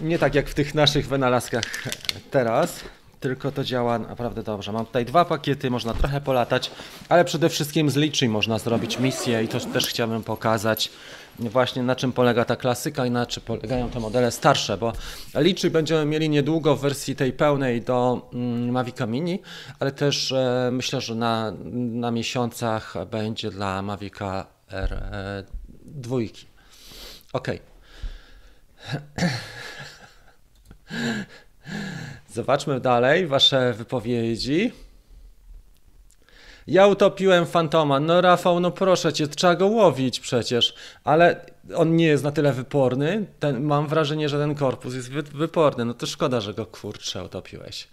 Nie 0.02 0.20
tak 0.20 0.36
jak 0.36 0.50
w 0.50 0.54
tych 0.54 0.76
naszych 0.76 1.08
wynalazkach 1.08 1.84
teraz, 2.32 2.80
tylko 3.20 3.52
to 3.52 3.64
działa 3.64 4.00
naprawdę 4.00 4.44
dobrze. 4.44 4.72
Mam 4.72 4.86
tutaj 4.86 5.06
dwa 5.06 5.26
pakiety, 5.26 5.70
można 5.70 5.94
trochę 5.94 6.22
polatać, 6.22 6.72
ale 7.10 7.26
przede 7.26 7.50
wszystkim 7.50 7.90
z 7.90 7.96
Litchi 7.96 8.30
można 8.30 8.60
zrobić 8.60 9.00
misję 9.00 9.44
i 9.44 9.48
to 9.48 9.60
też 9.60 9.88
chciałbym 9.88 10.24
pokazać 10.24 10.92
właśnie 11.40 11.84
na 11.84 11.96
czym 11.96 12.12
polega 12.12 12.46
ta 12.46 12.56
klasyka 12.56 13.06
i 13.06 13.12
na 13.12 13.26
czym 13.26 13.44
polegają 13.44 13.90
te 13.90 14.00
modele 14.00 14.32
starsze, 14.32 14.78
bo 14.78 14.94
Litchi 15.36 15.70
będziemy 15.70 16.06
mieli 16.06 16.30
niedługo 16.30 16.76
w 16.76 16.82
wersji 16.82 17.16
tej 17.16 17.34
pełnej 17.34 17.82
do 17.82 18.30
mm, 18.34 18.72
Mavica 18.72 19.06
Mini, 19.06 19.42
ale 19.80 19.92
też 19.92 20.32
e, 20.32 20.70
myślę, 20.72 21.02
że 21.02 21.16
na, 21.16 21.54
na 21.74 22.12
miesiącach 22.12 22.94
będzie 23.12 23.52
dla 23.52 23.82
Mavica 23.82 24.48
R2. 24.72 26.30
Okej. 27.34 27.60
Zobaczmy 32.34 32.80
dalej 32.80 33.28
wasze 33.28 33.74
wypowiedzi. 33.74 34.72
Ja 36.70 36.88
utopiłem 36.88 37.46
fantoma. 37.46 38.00
No 38.00 38.22
Rafał, 38.22 38.60
no 38.60 38.72
proszę 38.72 39.14
cię, 39.14 39.28
trzeba 39.28 39.56
go 39.56 39.68
łowić 39.68 40.20
przecież. 40.20 40.74
Ale 41.04 41.46
on 41.76 41.96
nie 41.96 42.06
jest 42.06 42.24
na 42.24 42.32
tyle 42.32 42.54
wyporny. 42.54 43.26
Ten, 43.40 43.64
mam 43.64 43.88
wrażenie, 43.88 44.30
że 44.30 44.40
ten 44.40 44.56
korpus 44.56 44.96
jest 44.96 45.12
wy, 45.12 45.22
wyporny. 45.22 45.86
No 45.86 45.94
to 45.94 46.06
szkoda, 46.06 46.42
że 46.42 46.54
go 46.54 46.66
kurczę 46.66 47.24
utopiłeś. 47.24 47.88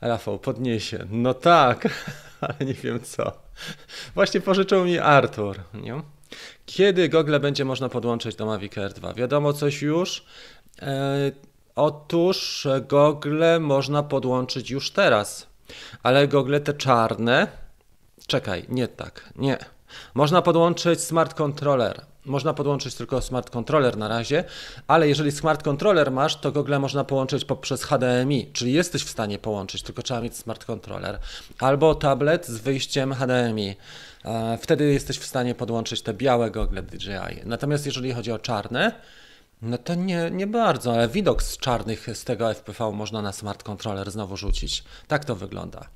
Rafał, 0.00 0.38
podniesie. 0.38 1.06
No 1.10 1.34
tak, 1.34 1.88
ale 2.40 2.54
nie 2.60 2.74
wiem 2.74 3.00
co. 3.00 3.32
Właśnie 4.14 4.40
pożyczył 4.40 4.84
mi 4.84 4.98
Artur. 4.98 5.56
Nie? 5.74 6.02
Kiedy 6.66 7.08
gogle 7.08 7.40
będzie 7.40 7.64
można 7.64 7.88
podłączyć 7.88 8.36
do 8.36 8.46
Mavic 8.46 8.78
Air 8.78 8.92
2? 8.92 9.14
Wiadomo 9.14 9.52
coś 9.52 9.82
już? 9.82 10.24
E, 10.82 11.32
otóż 11.74 12.68
gogle 12.88 13.60
można 13.60 14.02
podłączyć 14.02 14.70
już 14.70 14.90
teraz. 14.90 15.46
Ale 16.02 16.28
gogle 16.28 16.60
te 16.60 16.74
czarne, 16.74 17.65
Czekaj, 18.26 18.66
nie 18.68 18.88
tak, 18.88 19.32
nie. 19.36 19.58
Można 20.14 20.42
podłączyć 20.42 21.00
smart 21.00 21.34
controller. 21.34 22.00
Można 22.24 22.54
podłączyć 22.54 22.94
tylko 22.94 23.22
smart 23.22 23.50
controller 23.50 23.96
na 23.96 24.08
razie, 24.08 24.44
ale 24.86 25.08
jeżeli 25.08 25.32
smart 25.32 25.62
controller 25.62 26.10
masz, 26.10 26.36
to 26.36 26.52
gogle 26.52 26.78
można 26.78 27.04
połączyć 27.04 27.44
poprzez 27.44 27.84
HDMI, 27.84 28.50
czyli 28.52 28.72
jesteś 28.72 29.04
w 29.04 29.10
stanie 29.10 29.38
połączyć, 29.38 29.82
tylko 29.82 30.02
trzeba 30.02 30.20
mieć 30.20 30.36
smart 30.36 30.64
controller. 30.64 31.18
Albo 31.58 31.94
tablet 31.94 32.46
z 32.46 32.58
wyjściem 32.58 33.14
HDMI. 33.14 33.76
E, 34.24 34.58
Wtedy 34.62 34.92
jesteś 34.92 35.18
w 35.18 35.26
stanie 35.26 35.54
podłączyć 35.54 36.02
te 36.02 36.14
białe 36.14 36.50
gogle 36.50 36.82
DJI. 36.82 37.40
Natomiast 37.44 37.86
jeżeli 37.86 38.12
chodzi 38.12 38.32
o 38.32 38.38
czarne, 38.38 38.92
no 39.62 39.78
to 39.78 39.94
nie, 39.94 40.30
nie 40.30 40.46
bardzo, 40.46 40.92
ale 40.92 41.08
widok 41.08 41.42
z 41.42 41.58
czarnych 41.58 42.06
z 42.14 42.24
tego 42.24 42.54
FPV 42.54 42.92
można 42.92 43.22
na 43.22 43.32
smart 43.32 43.62
controller 43.62 44.10
znowu 44.10 44.36
rzucić. 44.36 44.84
Tak 45.08 45.24
to 45.24 45.36
wygląda. 45.36 45.88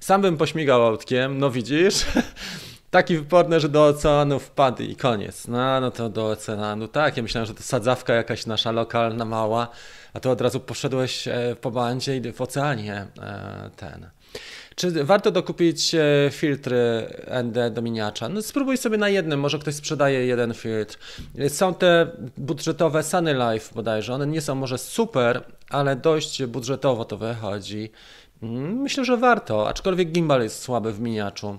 Sam 0.00 0.22
bym 0.22 0.36
pośmigał 0.36 0.86
autkiem, 0.86 1.38
no 1.38 1.50
widzisz. 1.50 2.04
taki 2.94 3.18
wyporny, 3.18 3.60
że 3.60 3.68
do 3.68 3.86
oceanu 3.86 4.38
wpadł 4.38 4.82
i 4.82 4.96
koniec. 4.96 5.48
No, 5.48 5.80
no 5.80 5.90
to 5.90 6.08
do 6.08 6.26
oceanu, 6.26 6.88
tak. 6.88 7.16
Ja 7.16 7.22
myślałem, 7.22 7.46
że 7.46 7.54
to 7.54 7.62
sadzawka 7.62 8.14
jakaś 8.14 8.46
nasza 8.46 8.72
lokalna, 8.72 9.24
mała, 9.24 9.68
a 10.12 10.20
to 10.20 10.30
od 10.30 10.40
razu 10.40 10.60
poszedłeś 10.60 11.28
e, 11.28 11.56
po 11.60 11.70
bandzie 11.70 12.16
i 12.16 12.32
w 12.32 12.40
oceanie 12.40 13.06
e, 13.22 13.70
ten. 13.76 14.10
Czy 14.74 15.04
warto 15.04 15.30
dokupić 15.30 15.94
e, 15.94 16.30
filtry 16.32 17.06
ND 17.44 17.70
Dominiacza? 17.70 18.28
No 18.28 18.42
spróbuj 18.42 18.76
sobie 18.76 18.98
na 18.98 19.08
jednym, 19.08 19.40
może 19.40 19.58
ktoś 19.58 19.74
sprzedaje 19.74 20.26
jeden 20.26 20.54
filtr. 20.54 20.98
Są 21.48 21.74
te 21.74 22.06
budżetowe 22.36 23.02
Sunny 23.02 23.34
Life 23.34 23.74
bodajże, 23.74 24.14
one 24.14 24.26
nie 24.26 24.40
są 24.40 24.54
może 24.54 24.78
super, 24.78 25.42
ale 25.70 25.96
dość 25.96 26.44
budżetowo 26.44 27.04
to 27.04 27.16
wychodzi. 27.16 27.90
Mm, 28.42 28.76
Myślę, 28.76 29.04
że 29.04 29.16
warto, 29.16 29.68
aczkolwiek 29.68 30.12
gimbal 30.12 30.42
jest 30.42 30.62
słaby 30.62 30.92
w 30.92 31.00
miniaczu. 31.00 31.58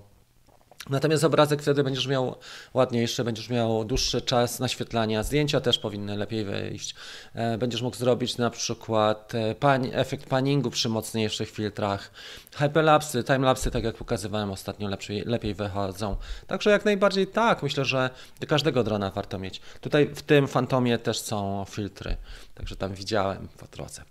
Natomiast 0.89 1.23
obrazek 1.23 1.61
wtedy 1.61 1.83
będziesz 1.83 2.07
miał 2.07 2.35
ładniejszy, 2.73 3.23
będziesz 3.23 3.49
miał 3.49 3.85
dłuższy 3.85 4.21
czas 4.21 4.59
naświetlania. 4.59 5.23
Zdjęcia 5.23 5.61
też 5.61 5.79
powinny 5.79 6.17
lepiej 6.17 6.45
wyjść. 6.45 6.95
E, 7.33 7.57
Będziesz 7.57 7.81
mógł 7.81 7.97
zrobić 7.97 8.37
na 8.37 8.49
przykład 8.49 9.35
e, 9.35 9.55
pan, 9.55 9.85
efekt 9.93 10.29
paningu 10.29 10.71
przy 10.71 10.89
mocniejszych 10.89 11.51
filtrach. 11.51 12.11
Hyperlapsy, 12.55 13.23
timelapsy, 13.23 13.71
tak 13.71 13.83
jak 13.83 13.95
pokazywałem 13.95 14.51
ostatnio, 14.51 14.89
lepiej, 14.89 15.23
lepiej 15.25 15.53
wychodzą. 15.53 16.15
Także 16.47 16.69
jak 16.69 16.85
najbardziej 16.85 17.27
tak, 17.27 17.63
myślę, 17.63 17.85
że 17.85 18.09
do 18.39 18.47
każdego 18.47 18.83
drona 18.83 19.11
warto 19.11 19.39
mieć. 19.39 19.61
Tutaj 19.81 20.09
w 20.15 20.21
tym 20.21 20.47
Fantomie 20.47 20.97
też 20.97 21.19
są 21.19 21.65
filtry, 21.69 22.17
także 22.55 22.75
tam 22.75 22.93
widziałem 22.93 23.47
po 23.57 23.67
drodze. 23.67 24.01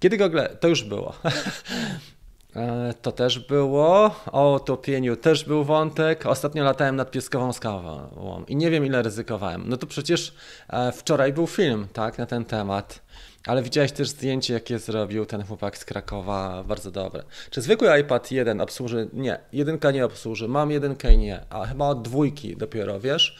Kiedy 0.00 0.16
gogle? 0.16 0.48
To 0.48 0.68
już 0.68 0.84
było. 0.84 1.14
E, 2.56 2.94
To 3.02 3.12
też 3.12 3.38
było. 3.38 4.14
O 4.32 4.60
topieniu 4.60 5.16
też 5.16 5.44
był 5.44 5.64
wątek. 5.64 6.26
Ostatnio 6.26 6.64
latałem 6.64 6.96
nad 6.96 7.10
pieskową 7.10 7.52
skałą 7.52 8.44
i 8.48 8.56
nie 8.56 8.70
wiem 8.70 8.86
ile 8.86 9.02
ryzykowałem. 9.02 9.64
No 9.66 9.76
to 9.76 9.86
przecież 9.86 10.34
e, 10.70 10.92
wczoraj 10.92 11.32
był 11.32 11.46
film, 11.46 11.86
tak, 11.92 12.18
na 12.18 12.26
ten 12.26 12.44
temat. 12.44 13.04
Ale 13.46 13.62
widziałeś 13.62 13.92
też 13.92 14.08
zdjęcie, 14.08 14.54
jakie 14.54 14.78
zrobił 14.78 15.26
ten 15.26 15.42
chłopak 15.42 15.78
z 15.78 15.84
Krakowa, 15.84 16.64
bardzo 16.68 16.90
dobre. 16.90 17.22
Czy 17.50 17.60
zwykły 17.62 18.00
iPad 18.00 18.30
1 18.30 18.60
obsłuży? 18.60 19.08
Nie, 19.12 19.38
jedynka 19.52 19.90
nie 19.90 20.04
obsłuży. 20.04 20.48
Mam 20.48 20.70
jedynkę 20.70 21.12
i 21.14 21.18
nie, 21.18 21.40
a 21.50 21.66
chyba 21.66 21.88
od 21.88 22.02
dwójki 22.02 22.56
dopiero, 22.56 23.00
wiesz? 23.00 23.36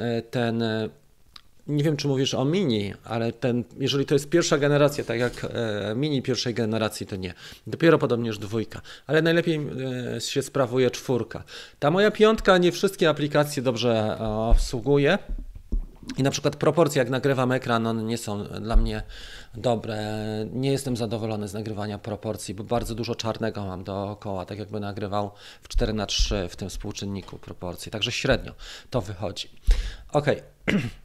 E, 0.00 0.22
Ten 0.22 0.64
nie 1.66 1.84
wiem, 1.84 1.96
czy 1.96 2.08
mówisz 2.08 2.34
o 2.34 2.44
mini, 2.44 2.94
ale 3.04 3.32
ten, 3.32 3.64
jeżeli 3.78 4.06
to 4.06 4.14
jest 4.14 4.28
pierwsza 4.28 4.58
generacja, 4.58 5.04
tak 5.04 5.18
jak 5.18 5.44
e, 5.44 5.94
mini 5.96 6.22
pierwszej 6.22 6.54
generacji, 6.54 7.06
to 7.06 7.16
nie. 7.16 7.34
Dopiero 7.66 7.98
podobnież 7.98 8.38
dwójka, 8.38 8.80
ale 9.06 9.22
najlepiej 9.22 9.60
e, 10.16 10.20
się 10.20 10.42
sprawuje 10.42 10.90
czwórka. 10.90 11.44
Ta 11.78 11.90
moja 11.90 12.10
piątka 12.10 12.58
nie 12.58 12.72
wszystkie 12.72 13.08
aplikacje 13.08 13.62
dobrze 13.62 14.16
e, 14.20 14.24
obsługuje. 14.28 15.18
I 16.16 16.22
na 16.22 16.30
przykład 16.30 16.56
proporcje, 16.56 16.98
jak 16.98 17.10
nagrywam 17.10 17.52
ekran, 17.52 17.86
one 17.86 18.02
nie 18.02 18.18
są 18.18 18.44
dla 18.44 18.76
mnie 18.76 19.02
dobre. 19.54 19.98
Nie 20.52 20.72
jestem 20.72 20.96
zadowolony 20.96 21.48
z 21.48 21.54
nagrywania 21.54 21.98
proporcji, 21.98 22.54
bo 22.54 22.64
bardzo 22.64 22.94
dużo 22.94 23.14
czarnego 23.14 23.64
mam 23.64 23.84
dookoła, 23.84 24.44
tak 24.44 24.58
jakby 24.58 24.80
nagrywał 24.80 25.30
w 25.62 25.68
4 25.68 25.92
na 25.92 26.06
3 26.06 26.48
w 26.48 26.56
tym 26.56 26.68
współczynniku 26.68 27.38
proporcji. 27.38 27.92
Także 27.92 28.12
średnio 28.12 28.52
to 28.90 29.00
wychodzi. 29.00 29.50
Okej. 30.12 30.42
I 30.68 30.72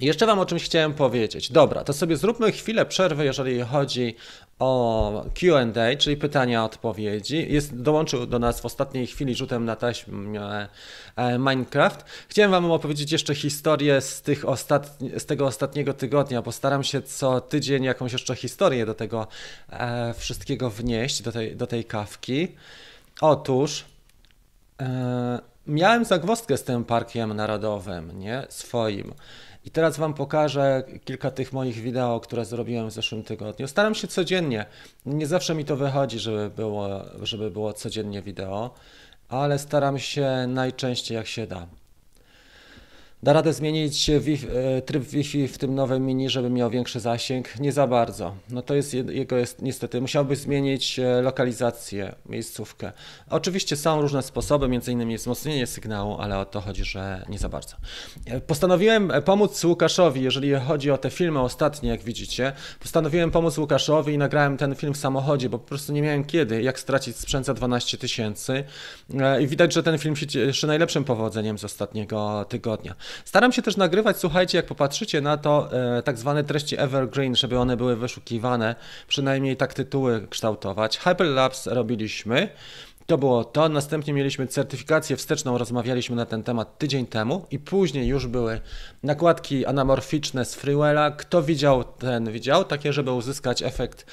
Jeszcze 0.00 0.26
Wam 0.26 0.38
o 0.38 0.46
czymś 0.46 0.64
chciałem 0.64 0.94
powiedzieć. 0.94 1.52
Dobra, 1.52 1.84
to 1.84 1.92
sobie 1.92 2.16
zróbmy 2.16 2.52
chwilę 2.52 2.86
przerwy, 2.86 3.24
jeżeli 3.24 3.60
chodzi 3.60 4.16
o 4.58 5.24
QA, 5.34 5.96
czyli 5.98 6.16
pytania, 6.16 6.64
odpowiedzi. 6.64 7.46
Jest, 7.52 7.82
dołączył 7.82 8.26
do 8.26 8.38
nas 8.38 8.60
w 8.60 8.66
ostatniej 8.66 9.06
chwili 9.06 9.34
rzutem 9.34 9.64
na 9.64 9.76
taśmę 9.76 10.68
e, 11.16 11.38
Minecraft. 11.38 12.04
Chciałem 12.28 12.50
Wam 12.50 12.70
opowiedzieć 12.70 13.12
jeszcze 13.12 13.34
historię 13.34 14.00
z, 14.00 14.22
tych 14.22 14.48
ostatni, 14.48 15.10
z 15.20 15.26
tego 15.26 15.46
ostatniego 15.46 15.94
tygodnia, 15.94 16.42
bo 16.42 16.52
staram 16.52 16.84
się 16.84 17.02
co 17.02 17.40
tydzień 17.40 17.84
jakąś 17.84 18.12
jeszcze 18.12 18.36
historię 18.36 18.86
do 18.86 18.94
tego 18.94 19.26
e, 19.70 20.14
wszystkiego 20.14 20.70
wnieść, 20.70 21.22
do 21.22 21.32
tej, 21.32 21.56
do 21.56 21.66
tej 21.66 21.84
kawki. 21.84 22.48
Otóż. 23.20 23.84
E, 24.80 25.40
miałem 25.66 26.04
zagwozdkę 26.04 26.56
z 26.56 26.64
tym 26.64 26.84
parkiem 26.84 27.34
narodowym, 27.34 28.18
nie? 28.18 28.46
Swoim. 28.48 29.14
I 29.64 29.70
teraz 29.70 29.98
Wam 29.98 30.14
pokażę 30.14 30.82
kilka 31.04 31.30
tych 31.30 31.52
moich 31.52 31.74
wideo, 31.74 32.20
które 32.20 32.44
zrobiłem 32.44 32.88
w 32.88 32.92
zeszłym 32.92 33.22
tygodniu. 33.22 33.68
Staram 33.68 33.94
się 33.94 34.08
codziennie, 34.08 34.66
nie 35.06 35.26
zawsze 35.26 35.54
mi 35.54 35.64
to 35.64 35.76
wychodzi, 35.76 36.18
żeby 36.18 36.50
było, 36.50 37.04
żeby 37.22 37.50
było 37.50 37.72
codziennie 37.72 38.22
wideo, 38.22 38.74
ale 39.28 39.58
staram 39.58 39.98
się 39.98 40.44
najczęściej 40.48 41.16
jak 41.16 41.26
się 41.26 41.46
da. 41.46 41.66
Da 43.22 43.32
radę 43.32 43.52
zmienić 43.52 44.10
e, 44.10 44.20
tryb 44.82 45.04
Wi-Fi 45.04 45.48
w 45.48 45.58
tym 45.58 45.74
nowym 45.74 46.06
mini, 46.06 46.30
żeby 46.30 46.50
miał 46.50 46.70
większy 46.70 47.00
zasięg? 47.00 47.60
Nie 47.60 47.72
za 47.72 47.86
bardzo. 47.86 48.34
No 48.50 48.62
to 48.62 48.74
jest 48.74 48.94
jego 48.94 49.36
jest 49.36 49.62
niestety. 49.62 50.00
Musiałbyś 50.00 50.38
zmienić 50.38 50.98
e, 50.98 51.22
lokalizację, 51.22 52.14
miejscówkę. 52.26 52.92
Oczywiście 53.30 53.76
są 53.76 54.02
różne 54.02 54.22
sposoby, 54.22 54.68
między 54.68 54.92
innymi 54.92 55.16
wzmocnienie 55.16 55.66
sygnału, 55.66 56.16
ale 56.20 56.38
o 56.38 56.44
to 56.44 56.60
chodzi, 56.60 56.84
że 56.84 57.24
nie 57.28 57.38
za 57.38 57.48
bardzo. 57.48 57.76
E, 58.26 58.40
Postanowiłem 58.40 59.12
pomóc 59.24 59.64
Łukaszowi, 59.64 60.22
jeżeli 60.22 60.54
chodzi 60.54 60.90
o 60.90 60.98
te 60.98 61.10
filmy 61.10 61.40
ostatnie, 61.40 61.90
jak 61.90 62.02
widzicie. 62.02 62.52
Postanowiłem 62.80 63.30
pomóc 63.30 63.58
Łukaszowi 63.58 64.14
i 64.14 64.18
nagrałem 64.18 64.56
ten 64.56 64.74
film 64.74 64.94
w 64.94 64.96
samochodzie, 64.96 65.48
bo 65.48 65.58
po 65.58 65.68
prostu 65.68 65.92
nie 65.92 66.02
miałem 66.02 66.24
kiedy, 66.24 66.62
jak 66.62 66.80
stracić 66.80 67.16
sprzęt 67.16 67.46
za 67.46 67.54
12 67.54 67.98
tysięcy. 67.98 68.64
I 69.40 69.46
widać, 69.46 69.72
że 69.72 69.82
ten 69.82 69.98
film 69.98 70.16
się 70.16 70.26
cieszy 70.26 70.66
najlepszym 70.66 71.04
powodzeniem 71.04 71.58
z 71.58 71.64
ostatniego 71.64 72.44
tygodnia. 72.48 72.94
Staram 73.24 73.52
się 73.52 73.62
też 73.62 73.76
nagrywać, 73.76 74.16
słuchajcie, 74.16 74.58
jak 74.58 74.66
popatrzycie 74.66 75.20
na 75.20 75.36
to, 75.36 75.68
e, 75.98 76.02
tak 76.02 76.18
zwane 76.18 76.44
treści 76.44 76.78
evergreen, 76.78 77.36
żeby 77.36 77.58
one 77.58 77.76
były 77.76 77.96
wyszukiwane, 77.96 78.74
przynajmniej 79.08 79.56
tak 79.56 79.74
tytuły 79.74 80.26
kształtować. 80.30 80.98
Hyperlapse 80.98 81.74
robiliśmy. 81.74 82.48
To 83.10 83.18
było 83.18 83.44
to. 83.44 83.68
Następnie 83.68 84.12
mieliśmy 84.12 84.46
certyfikację 84.46 85.16
wsteczną, 85.16 85.58
rozmawialiśmy 85.58 86.16
na 86.16 86.26
ten 86.26 86.42
temat 86.42 86.78
tydzień 86.78 87.06
temu 87.06 87.46
i 87.50 87.58
później 87.58 88.06
już 88.06 88.26
były 88.26 88.60
nakładki 89.02 89.66
anamorficzne 89.66 90.44
z 90.44 90.54
Freewella. 90.54 91.10
Kto 91.10 91.42
widział, 91.42 91.84
ten 91.84 92.32
widział, 92.32 92.64
takie, 92.64 92.92
żeby 92.92 93.12
uzyskać 93.12 93.62
efekt 93.62 94.06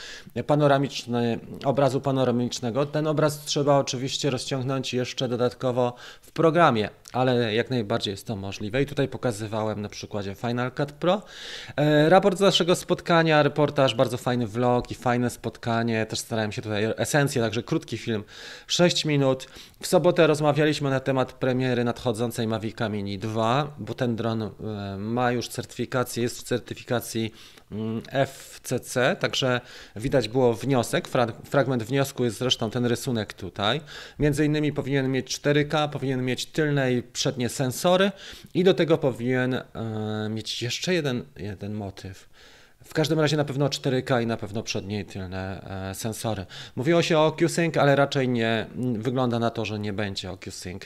panoramiczny, 0.47 1.39
obrazu 1.65 2.01
panoramicznego. 2.01 2.85
Ten 2.85 3.07
obraz 3.07 3.45
trzeba 3.45 3.77
oczywiście 3.77 4.29
rozciągnąć 4.29 4.93
jeszcze 4.93 5.27
dodatkowo 5.27 5.93
w 6.21 6.31
programie, 6.31 6.89
ale 7.13 7.53
jak 7.53 7.69
najbardziej 7.69 8.11
jest 8.11 8.27
to 8.27 8.35
możliwe. 8.35 8.81
I 8.81 8.85
tutaj 8.85 9.07
pokazywałem 9.07 9.81
na 9.81 9.89
przykładzie 9.89 10.35
Final 10.35 10.71
Cut 10.71 10.91
Pro. 10.91 11.21
E, 11.75 12.09
raport 12.09 12.37
z 12.37 12.41
naszego 12.41 12.75
spotkania, 12.75 13.43
reportaż, 13.43 13.95
bardzo 13.95 14.17
fajny 14.17 14.47
vlog 14.47 14.91
i 14.91 14.95
fajne 14.95 15.29
spotkanie. 15.29 16.05
Też 16.05 16.19
starałem 16.19 16.51
się 16.51 16.61
tutaj 16.61 16.93
esencję, 16.97 17.41
także 17.41 17.63
krótki 17.63 17.97
film, 17.97 18.23
6 18.67 19.05
minut. 19.05 19.47
W 19.81 19.87
sobotę 19.87 20.27
rozmawialiśmy 20.27 20.89
na 20.89 20.99
temat 20.99 21.33
premiery 21.33 21.83
nadchodzącej 21.83 22.47
Mavica 22.47 22.89
Mini 22.89 23.19
2, 23.19 23.75
bo 23.79 23.93
ten 23.93 24.15
dron 24.15 24.41
e, 24.43 24.49
ma 24.97 25.31
już 25.31 25.47
certyfikację, 25.47 26.23
jest 26.23 26.39
w 26.39 26.43
certyfikacji 26.43 27.33
mm, 27.71 28.01
FCC, 28.27 29.15
także 29.19 29.61
widać 29.95 30.29
było 30.29 30.53
wniosek, 30.53 31.07
fra 31.07 31.27
fragment 31.43 31.83
wniosku 31.83 32.23
jest 32.23 32.37
zresztą 32.37 32.69
ten 32.69 32.85
rysunek 32.85 33.33
tutaj. 33.33 33.81
Między 34.19 34.45
innymi 34.45 34.73
powinien 34.73 35.11
mieć 35.11 35.39
4K, 35.39 35.89
powinien 35.89 36.25
mieć 36.25 36.45
tylne 36.45 36.93
i 36.93 37.03
przednie 37.03 37.49
sensory 37.49 38.11
i 38.53 38.63
do 38.63 38.73
tego 38.73 38.97
powinien 38.97 39.53
e, 39.53 39.63
mieć 40.29 40.61
jeszcze 40.61 40.93
jeden, 40.93 41.23
jeden 41.35 41.73
motyw. 41.73 42.29
W 42.87 42.93
każdym 42.93 43.19
razie 43.19 43.37
na 43.37 43.45
pewno 43.45 43.67
4K 43.67 44.23
i 44.23 44.27
na 44.27 44.37
pewno 44.37 44.63
przednie 44.63 44.99
i 44.99 45.05
tylne 45.05 45.61
e, 45.89 45.95
sensory. 45.95 46.45
Mówiło 46.75 47.01
się 47.01 47.19
o 47.19 47.31
Q-Sync, 47.31 47.77
ale 47.77 47.95
raczej 47.95 48.29
nie 48.29 48.67
wygląda 48.93 49.39
na 49.39 49.49
to, 49.49 49.65
że 49.65 49.79
nie 49.79 49.93
będzie 49.93 50.31
o 50.31 50.37
Q-Sync 50.37 50.83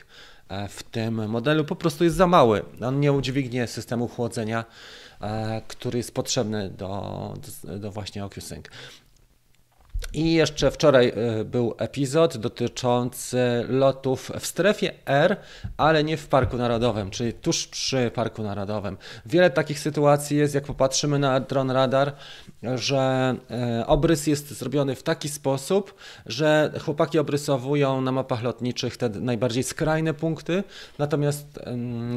e, 0.50 0.68
w 0.68 0.84
tym 0.84 1.30
modelu. 1.30 1.66
Po 1.66 1.76
prostu 1.76 2.04
jest 2.04 2.16
za 2.16 2.28
mały. 2.28 2.62
On 2.86 3.00
nie 3.00 3.14
udźwignie 3.14 3.68
systemu 3.68 4.08
chłodzenia, 4.08 4.66
e, 5.22 5.62
który 5.68 5.98
jest 5.98 6.14
potrzebny 6.14 6.70
do, 6.70 7.34
do, 7.64 7.80
do 7.80 7.92
właśnie 7.92 8.26
OcuSync. 8.26 8.66
I 10.14 10.34
jeszcze 10.34 10.72
wczoraj 10.72 11.14
y, 11.40 11.46
był 11.46 11.76
epizod 11.78 12.38
dotyczący 12.38 13.66
lotów 13.68 14.32
w 14.40 14.46
strefie 14.46 14.94
R, 15.06 15.38
ale 15.78 16.04
nie 16.04 16.18
w 16.18 16.28
Parku 16.28 16.58
Narodowym, 16.58 17.10
czyli 17.10 17.34
tuż 17.34 17.68
przy 17.68 18.12
Parku 18.16 18.44
Narodowym. 18.44 18.98
Wiele 19.26 19.50
takich 19.50 19.80
sytuacji 19.80 20.38
jest, 20.38 20.56
jak 20.56 20.64
popatrzymy 20.64 21.20
na 21.20 21.40
dron 21.40 21.72
radar, 21.72 22.14
że 22.76 23.36
y, 23.82 23.86
obrys 23.86 24.28
jest 24.28 24.52
zrobiony 24.52 24.96
w 24.96 25.04
taki 25.04 25.30
sposób, 25.30 25.96
że 26.26 26.72
chłopaki 26.86 27.20
obrysowują 27.20 28.02
na 28.02 28.12
mapach 28.12 28.44
lotniczych 28.44 28.98
te 28.98 29.10
najbardziej 29.10 29.64
skrajne 29.64 30.14
punkty, 30.14 30.64
natomiast 30.98 31.60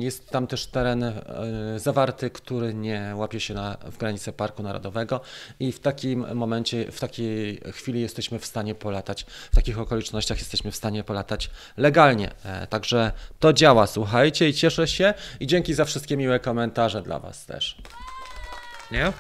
jest 0.01 0.31
tam 0.31 0.47
też 0.47 0.67
teren 0.67 1.03
y, 1.03 1.15
zawarty, 1.77 2.31
który 2.31 2.75
nie 2.75 3.13
łapie 3.17 3.41
się 3.41 3.55
na, 3.55 3.77
w 3.93 3.99
granice 3.99 4.33
Parku 4.33 4.63
Narodowego 4.63 5.21
i 5.61 5.73
w 5.73 5.81
takim 5.81 6.35
momencie, 6.35 6.93
w 6.93 7.01
takiej 7.01 7.61
chwili 7.75 8.01
jesteśmy 8.01 8.39
w 8.39 8.47
stanie 8.47 8.75
polatać, 8.75 9.27
w 9.53 9.55
takich 9.55 9.79
okolicznościach 9.79 10.39
jesteśmy 10.39 10.71
w 10.71 10.77
stanie 10.77 11.05
polatać 11.05 11.51
legalnie. 11.77 12.31
E, 12.45 12.67
Także 12.67 13.13
to 13.41 13.53
działa, 13.53 13.87
słuchajcie 13.87 14.49
i 14.49 14.55
cieszę 14.55 14.89
się 14.89 15.15
i 15.41 15.47
dzięki 15.47 15.75
za 15.75 15.85
wszystkie 15.85 16.17
miłe 16.17 16.41
komentarze 16.41 17.03
dla 17.03 17.19
Was 17.19 17.47
też. 17.47 17.77
Nie? 18.91 19.13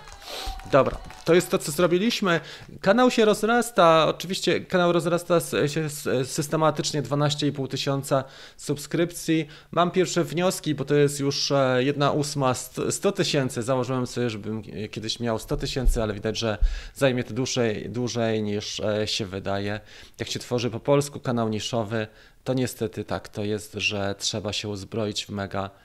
Dobra, 0.73 0.99
to 1.25 1.35
jest 1.35 1.51
to, 1.51 1.59
co 1.59 1.73
zrobiliśmy. 1.73 2.41
Kanał 2.81 3.11
się 3.11 3.25
rozrasta, 3.25 4.07
oczywiście 4.09 4.61
kanał 4.61 4.93
rozrasta 4.93 5.41
się 5.67 5.89
systematycznie 6.25 7.03
12,5 7.03 7.69
tysiąca 7.69 8.25
subskrypcji. 8.57 9.47
Mam 9.71 9.91
pierwsze 9.91 10.25
wnioski, 10.25 10.75
bo 10.75 10.85
to 10.85 10.95
jest 10.95 11.21
już 11.21 11.53
e, 11.53 11.85
jedna 11.85 12.11
ósma 12.13 12.55
st- 12.55 12.81
100 12.91 13.13
tysięcy. 13.13 13.63
Założyłem 13.63 14.07
sobie, 14.07 14.31
żebym 14.31 14.63
e, 14.73 14.89
kiedyś 14.89 15.21
miał 15.21 15.39
100 15.39 15.57
tysięcy, 15.57 16.03
ale 16.03 16.15
widać, 16.15 16.39
że 16.39 16.59
zajmie 16.95 17.25
to 17.25 17.35
dłużej, 17.35 17.91
dłużej 17.91 18.43
niż 18.43 18.81
e, 18.81 19.07
się 19.07 19.27
wydaje. 19.27 19.81
Jak 20.19 20.29
się 20.31 20.39
tworzy 20.39 20.71
po 20.71 20.81
polsku 20.81 21.21
kanał 21.21 21.49
niszowy, 21.49 22.07
to 22.45 22.55
niestety 22.55 23.05
tak 23.05 23.29
to 23.29 23.45
jest, 23.45 23.75
że 23.75 24.15
trzeba 24.19 24.53
się 24.53 24.69
uzbroić 24.69 25.27
w 25.27 25.31
mega 25.31 25.65
e, 25.65 25.84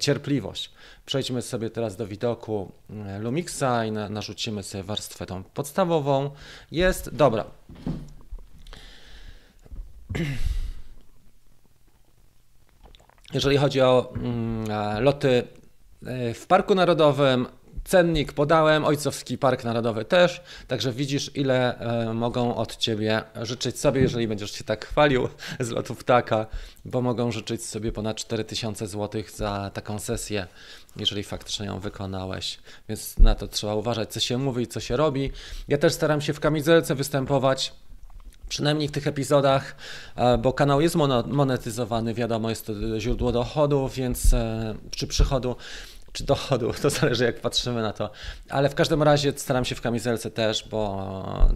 cierpliwość. 0.00 0.70
Przejdźmy 1.06 1.42
sobie 1.42 1.70
teraz 1.70 1.96
do 1.96 2.06
widoku 2.06 2.72
e, 2.90 3.18
Lumixa 3.18 3.84
i 3.86 3.92
na, 3.92 4.08
narzucimy 4.08 4.62
sobie 4.62 4.84
warstwę 4.84 5.26
tą 5.26 5.44
podstawową. 5.44 6.30
Jest, 6.70 7.14
dobra. 7.14 7.44
Jeżeli 13.34 13.56
chodzi 13.56 13.80
o 13.80 14.12
mm, 14.16 14.70
e, 14.70 15.00
loty 15.00 15.42
e, 16.06 16.34
w 16.34 16.46
Parku 16.46 16.74
Narodowym, 16.74 17.46
cennik 17.84 18.32
podałem, 18.32 18.84
Ojcowski 18.84 19.38
Park 19.38 19.64
Narodowy 19.64 20.04
też, 20.04 20.42
także 20.68 20.92
widzisz 20.92 21.30
ile 21.34 21.78
e, 21.78 22.14
mogą 22.14 22.56
od 22.56 22.76
Ciebie 22.76 23.22
życzyć 23.42 23.80
sobie, 23.80 24.00
jeżeli 24.00 24.28
będziesz 24.28 24.52
się 24.52 24.64
tak 24.64 24.86
chwalił 24.86 25.28
z 25.60 25.70
lotu 25.70 25.94
ptaka, 25.94 26.46
bo 26.84 27.02
mogą 27.02 27.32
życzyć 27.32 27.64
sobie 27.64 27.92
ponad 27.92 28.16
4000 28.16 28.86
zł 28.86 29.22
za 29.34 29.70
taką 29.74 29.98
sesję, 29.98 30.46
jeżeli 30.96 31.22
faktycznie 31.22 31.66
ją 31.66 31.80
wykonałeś, 31.80 32.58
więc 32.88 33.18
na 33.18 33.34
to 33.34 33.48
trzeba 33.48 33.74
uważać, 33.74 34.12
co 34.12 34.20
się 34.20 34.38
mówi 34.38 34.62
i 34.62 34.66
co 34.66 34.80
się 34.80 34.96
robi. 34.96 35.30
Ja 35.68 35.78
też 35.78 35.92
staram 35.92 36.20
się 36.20 36.32
w 36.32 36.40
kamizelce 36.40 36.94
występować, 36.94 37.72
Przynajmniej 38.48 38.88
w 38.88 38.92
tych 38.92 39.06
epizodach, 39.06 39.76
e, 40.16 40.38
bo 40.38 40.52
kanał 40.52 40.80
jest 40.80 40.96
monetyzowany, 41.26 42.14
wiadomo, 42.14 42.50
jest 42.50 42.66
to 42.66 43.00
źródło 43.00 43.32
dochodu, 43.32 43.88
więc 43.88 44.34
e, 44.34 44.74
czy 44.90 45.06
przychodu, 45.06 45.56
czy 46.14 46.24
dochodu, 46.24 46.72
to 46.82 46.90
zależy 46.90 47.24
jak 47.24 47.40
patrzymy 47.40 47.82
na 47.82 47.92
to. 47.92 48.10
Ale 48.48 48.68
w 48.68 48.74
każdym 48.74 49.02
razie 49.02 49.32
staram 49.36 49.64
się 49.64 49.74
w 49.74 49.80
kamizelce 49.80 50.30
też, 50.30 50.68
bo 50.68 51.06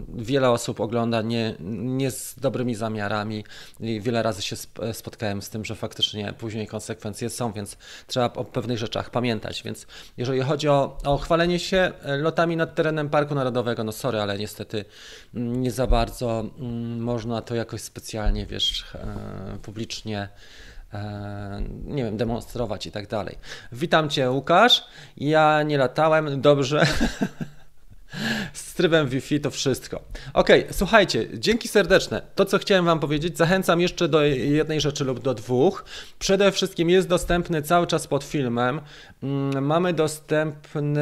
wiele 0.09 0.51
osób 0.51 0.81
ogląda 0.81 1.23
nie, 1.23 1.55
nie 1.81 2.11
z 2.11 2.35
dobrymi 2.39 2.75
zamiarami 2.75 3.45
i 3.81 4.01
wiele 4.01 4.23
razy 4.23 4.43
się 4.43 4.55
sp- 4.63 4.93
spotkałem 4.93 5.43
z 5.43 5.51
tym, 5.51 5.65
że 5.65 5.75
faktycznie 5.75 6.33
później 6.33 6.67
konsekwencje 6.67 7.31
są, 7.31 7.53
więc 7.53 7.77
trzeba 8.07 8.27
o 8.33 8.45
pewnych 8.45 8.79
rzeczach 8.79 9.11
pamiętać. 9.11 9.63
Więc 9.63 9.87
jeżeli 10.17 10.41
chodzi 10.41 10.69
o, 10.69 10.99
o 11.05 11.19
chwalenie 11.19 11.59
się 11.59 11.93
lotami 12.05 12.57
nad 12.57 12.75
terenem 12.75 13.11
Parku 13.11 13.35
Narodowego, 13.35 13.85
no 13.85 13.93
sorry, 13.93 14.21
ale 14.21 14.39
niestety 14.39 14.85
nie 15.35 15.71
za 15.71 15.87
bardzo 15.87 16.45
mm, 16.59 17.01
można 17.01 17.43
to 17.43 17.55
jakoś 17.55 17.81
specjalnie, 17.81 18.47
wiesz, 18.47 18.85
e, 18.95 19.59
publicznie 19.63 20.29
nie 21.85 22.05
wiem, 22.05 22.17
demonstrować 22.17 22.87
i 22.87 22.91
tak 22.93 23.07
dalej. 23.07 23.39
Witam 23.73 24.11
Cię, 24.11 24.31
Łukasz. 24.31 24.85
Ja 25.17 25.63
nie 25.63 25.79
latałem, 25.79 26.41
dobrze. 26.41 26.87
Z 28.53 28.75
trybem 28.75 29.09
Wi-Fi 29.09 29.41
to 29.41 29.51
wszystko. 29.51 30.01
Ok, 30.35 30.49
słuchajcie, 30.71 31.27
dzięki 31.35 31.69
serdeczne. 31.69 32.23
To, 32.35 32.45
co 32.45 32.59
chciałem 32.59 32.85
Wam 32.85 33.01
powiedzieć, 33.01 33.39
zachęcam 33.39 33.81
jeszcze 33.81 34.09
do 34.09 34.23
jednej 34.23 34.81
rzeczy 34.81 35.05
lub 35.05 35.21
do 35.21 35.35
dwóch. 35.35 35.85
Przede 36.19 36.53
wszystkim 36.53 36.91
jest 36.91 37.09
dostępny 37.09 37.63
cały 37.63 37.87
czas 37.87 38.07
pod 38.07 38.25
filmem. 38.25 38.81
Mm, 39.23 39.67
Mamy 39.67 39.93
dostępny 39.93 41.01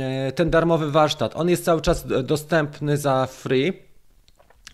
e, 0.00 0.32
ten 0.32 0.50
darmowy 0.50 0.90
warsztat. 0.90 1.36
On 1.36 1.48
jest 1.48 1.64
cały 1.64 1.80
czas 1.80 2.04
e, 2.10 2.22
dostępny 2.22 2.96
za 2.96 3.26
free. 3.26 3.89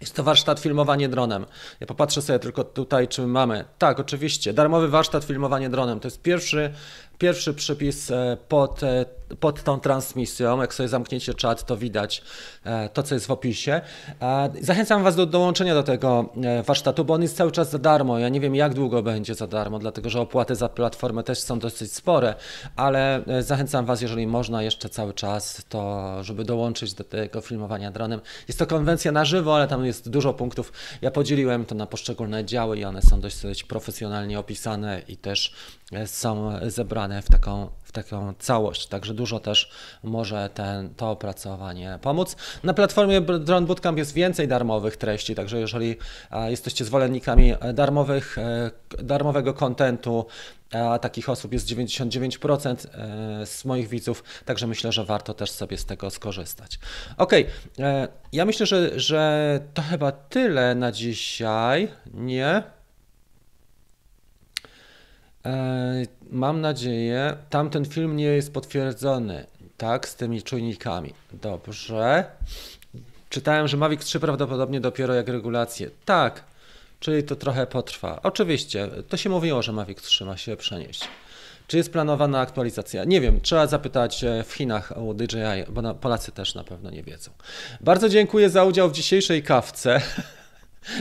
Jest 0.00 0.14
to 0.16 0.22
warsztat 0.22 0.60
filmowanie 0.60 1.08
dronem. 1.08 1.46
Ja 1.80 1.86
popatrzę 1.86 2.22
sobie 2.22 2.38
tylko 2.38 2.64
tutaj, 2.64 3.08
czy 3.08 3.26
mamy. 3.26 3.64
Tak, 3.78 4.00
oczywiście. 4.00 4.52
Darmowy 4.52 4.88
warsztat 4.88 5.24
filmowanie 5.24 5.70
dronem. 5.70 6.00
To 6.00 6.06
jest 6.06 6.22
pierwszy, 6.22 6.72
pierwszy 7.18 7.54
przypis 7.54 8.10
e, 8.10 8.36
pod, 8.48 8.82
e, 8.82 9.04
pod 9.40 9.62
tą 9.62 9.80
transmisją. 9.80 10.60
Jak 10.60 10.74
sobie 10.74 10.88
zamkniecie 10.88 11.34
czat, 11.34 11.66
to 11.66 11.76
widać 11.76 12.22
e, 12.64 12.88
to, 12.88 13.02
co 13.02 13.14
jest 13.14 13.26
w 13.26 13.30
opisie. 13.30 13.80
Zachęcam 14.60 15.02
Was 15.02 15.16
do 15.16 15.26
dołączenia 15.26 15.74
do 15.74 15.82
tego 15.82 16.32
warsztatu, 16.66 17.04
bo 17.04 17.14
on 17.14 17.22
jest 17.22 17.36
cały 17.36 17.52
czas 17.52 17.70
za 17.70 17.78
darmo. 17.78 18.18
Ja 18.18 18.28
nie 18.28 18.40
wiem, 18.40 18.54
jak 18.54 18.74
długo 18.74 19.02
będzie 19.02 19.34
za 19.34 19.46
darmo, 19.46 19.78
dlatego 19.78 20.10
że 20.10 20.20
opłaty 20.20 20.54
za 20.54 20.68
platformę 20.68 21.22
też 21.22 21.38
są 21.38 21.58
dosyć 21.58 21.92
spore, 21.92 22.34
ale 22.76 23.22
zachęcam 23.40 23.86
Was, 23.86 24.00
jeżeli 24.00 24.26
można 24.26 24.62
jeszcze 24.62 24.88
cały 24.88 25.14
czas, 25.14 25.64
to 25.68 26.06
żeby 26.24 26.44
dołączyć 26.44 26.94
do 26.94 27.04
tego 27.04 27.40
filmowania 27.40 27.90
dronem. 27.90 28.20
Jest 28.48 28.58
to 28.58 28.66
konwencja 28.66 29.12
na 29.12 29.24
żywo, 29.24 29.56
ale 29.56 29.68
tam 29.68 29.86
jest 29.86 30.10
dużo 30.10 30.34
punktów. 30.34 30.72
Ja 31.02 31.10
podzieliłem 31.10 31.64
to 31.64 31.74
na 31.74 31.86
poszczególne 31.86 32.44
działy 32.44 32.78
i 32.78 32.84
one 32.84 33.02
są 33.02 33.20
dość, 33.20 33.64
profesjonalnie 33.68 34.38
opisane 34.38 35.02
i 35.08 35.16
też 35.16 35.52
są 36.06 36.52
zebrane 36.66 37.05
w 37.22 37.30
taką, 37.30 37.68
w 37.82 37.92
taką 37.92 38.34
całość. 38.38 38.86
Także 38.86 39.14
dużo 39.14 39.40
też 39.40 39.70
może 40.02 40.50
ten, 40.54 40.94
to 40.94 41.10
opracowanie 41.10 41.98
pomóc. 42.02 42.36
Na 42.62 42.74
platformie 42.74 43.20
Drone 43.20 43.66
Bootcamp 43.66 43.98
jest 43.98 44.12
więcej 44.12 44.48
darmowych 44.48 44.96
treści, 44.96 45.34
także 45.34 45.60
jeżeli 45.60 45.96
e, 46.30 46.50
jesteście 46.50 46.84
zwolennikami 46.84 47.54
e, 47.60 47.72
darmowych, 47.72 48.38
e, 48.38 48.70
darmowego 48.98 49.54
kontentu, 49.54 50.26
a 50.72 50.98
takich 50.98 51.28
osób 51.28 51.52
jest 51.52 51.66
99% 51.66 52.86
e, 53.42 53.46
z 53.46 53.64
moich 53.64 53.88
widzów, 53.88 54.24
także 54.44 54.66
myślę, 54.66 54.92
że 54.92 55.04
warto 55.04 55.34
też 55.34 55.50
sobie 55.50 55.78
z 55.78 55.84
tego 55.84 56.10
skorzystać. 56.10 56.78
Ok, 57.16 57.32
ja 58.32 58.44
myślę, 58.44 58.66
że, 58.66 59.00
że 59.00 59.60
to 59.74 59.82
chyba 59.82 60.12
tyle 60.12 60.74
na 60.74 60.92
dzisiaj. 60.92 61.88
Nie? 62.14 62.62
E, 65.46 66.06
Mam 66.30 66.60
nadzieję, 66.60 67.36
tamten 67.50 67.84
film 67.84 68.16
nie 68.16 68.24
jest 68.24 68.52
potwierdzony, 68.52 69.46
tak, 69.76 70.08
z 70.08 70.16
tymi 70.16 70.42
czujnikami. 70.42 71.14
Dobrze. 71.32 72.24
Czytałem, 73.30 73.68
że 73.68 73.76
Mavic 73.76 74.04
3 74.04 74.20
prawdopodobnie 74.20 74.80
dopiero 74.80 75.14
jak 75.14 75.28
regulacje. 75.28 75.90
Tak, 76.04 76.44
czyli 77.00 77.22
to 77.22 77.36
trochę 77.36 77.66
potrwa. 77.66 78.20
Oczywiście, 78.22 78.88
to 79.08 79.16
się 79.16 79.30
mówiło, 79.30 79.62
że 79.62 79.72
Mavic 79.72 80.02
3 80.02 80.24
ma 80.24 80.36
się 80.36 80.56
przenieść. 80.56 81.08
Czy 81.66 81.76
jest 81.76 81.92
planowana 81.92 82.40
aktualizacja? 82.40 83.04
Nie 83.04 83.20
wiem, 83.20 83.40
trzeba 83.40 83.66
zapytać 83.66 84.24
e, 84.24 84.44
w 84.44 84.52
Chinach 84.52 84.92
o 84.98 85.14
DJI, 85.14 85.64
bo 85.68 85.94
Polacy 85.94 86.32
też 86.32 86.54
na 86.54 86.64
pewno 86.64 86.90
nie 86.90 87.02
wiedzą. 87.02 87.30
Bardzo 87.80 88.08
dziękuję 88.08 88.50
za 88.50 88.64
udział 88.64 88.90
w 88.90 88.92
dzisiejszej 88.92 89.42
kawce. 89.42 90.00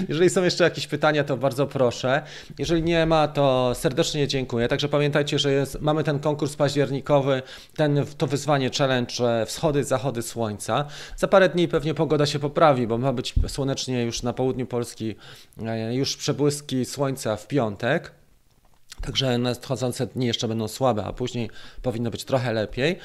Jeżeli 0.09 0.29
są 0.29 0.43
jeszcze 0.43 0.63
jakieś 0.63 0.87
pytania, 0.87 1.23
to 1.23 1.37
bardzo 1.37 1.67
proszę. 1.67 2.21
Jeżeli 2.59 2.83
nie 2.83 3.05
ma, 3.05 3.27
to 3.27 3.71
serdecznie 3.75 4.27
dziękuję. 4.27 4.67
Także 4.67 4.89
pamiętajcie, 4.89 5.39
że 5.39 5.51
jest, 5.51 5.81
mamy 5.81 6.03
ten 6.03 6.19
konkurs 6.19 6.55
październikowy, 6.55 7.41
ten, 7.75 8.05
to 8.17 8.27
wyzwanie 8.27 8.69
challenge 8.77 9.13
e, 9.41 9.45
wschody, 9.45 9.83
zachody 9.83 10.21
słońca. 10.21 10.85
Za 11.17 11.27
parę 11.27 11.49
dni 11.49 11.67
pewnie 11.67 11.93
pogoda 11.93 12.25
się 12.25 12.39
poprawi, 12.39 12.87
bo 12.87 12.97
ma 12.97 13.13
być 13.13 13.33
słonecznie 13.47 14.03
już 14.03 14.23
na 14.23 14.33
południu 14.33 14.65
Polski, 14.65 15.15
e, 15.65 15.95
już 15.95 16.17
przebłyski 16.17 16.85
słońca 16.85 17.35
w 17.35 17.47
piątek. 17.47 18.24
Także 19.01 19.37
nadchodzące 19.37 20.07
dni 20.07 20.27
jeszcze 20.27 20.47
będą 20.47 20.67
słabe, 20.67 21.03
a 21.03 21.13
później 21.13 21.49
powinno 21.81 22.11
być 22.11 22.23
trochę 22.23 22.53
lepiej. 22.53 22.99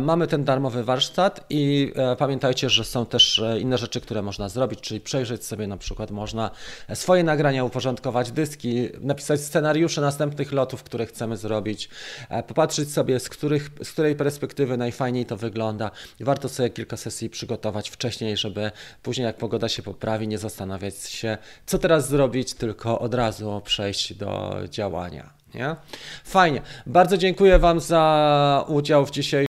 Mamy 0.00 0.26
ten 0.26 0.44
darmowy 0.44 0.84
warsztat 0.84 1.44
i 1.50 1.92
e, 1.96 2.16
pamiętajcie, 2.16 2.70
że 2.70 2.84
są 2.84 3.06
też 3.06 3.38
e, 3.38 3.60
inne 3.60 3.78
rzeczy, 3.78 4.00
które 4.00 4.22
można 4.22 4.48
zrobić, 4.48 4.80
czyli 4.80 5.00
przejrzeć 5.00 5.44
sobie 5.44 5.66
na 5.66 5.76
przykład 5.76 6.10
można 6.10 6.50
swoje 6.94 7.24
nagrania 7.24 7.64
uporządkować, 7.64 8.32
dyski, 8.32 8.88
napisać 9.00 9.40
scenariusze 9.40 10.00
następnych 10.00 10.52
lotów, 10.52 10.82
które 10.82 11.06
chcemy 11.06 11.36
zrobić, 11.36 11.88
e, 12.28 12.42
popatrzeć 12.42 12.92
sobie 12.92 13.20
z, 13.20 13.28
których, 13.28 13.70
z 13.82 13.92
której 13.92 14.14
perspektywy 14.14 14.76
najfajniej 14.76 15.26
to 15.26 15.36
wygląda. 15.36 15.90
I 16.20 16.24
warto 16.24 16.48
sobie 16.48 16.70
kilka 16.70 16.96
sesji 16.96 17.30
przygotować 17.30 17.90
wcześniej, 17.90 18.36
żeby 18.36 18.70
później 19.02 19.24
jak 19.24 19.36
pogoda 19.36 19.68
się 19.68 19.82
poprawi, 19.82 20.28
nie 20.28 20.38
zastanawiać 20.38 20.94
się, 20.98 21.38
co 21.66 21.78
teraz 21.78 22.08
zrobić, 22.08 22.54
tylko 22.54 22.98
od 22.98 23.14
razu 23.14 23.62
przejść 23.64 24.14
do 24.14 24.56
działania. 24.68 25.29
Nie? 25.54 25.76
Fajnie. 26.24 26.62
Bardzo 26.86 27.16
dziękuję 27.16 27.58
Wam 27.58 27.80
za 27.80 28.64
udział 28.68 29.06
w 29.06 29.10
dzisiejszym 29.10 29.49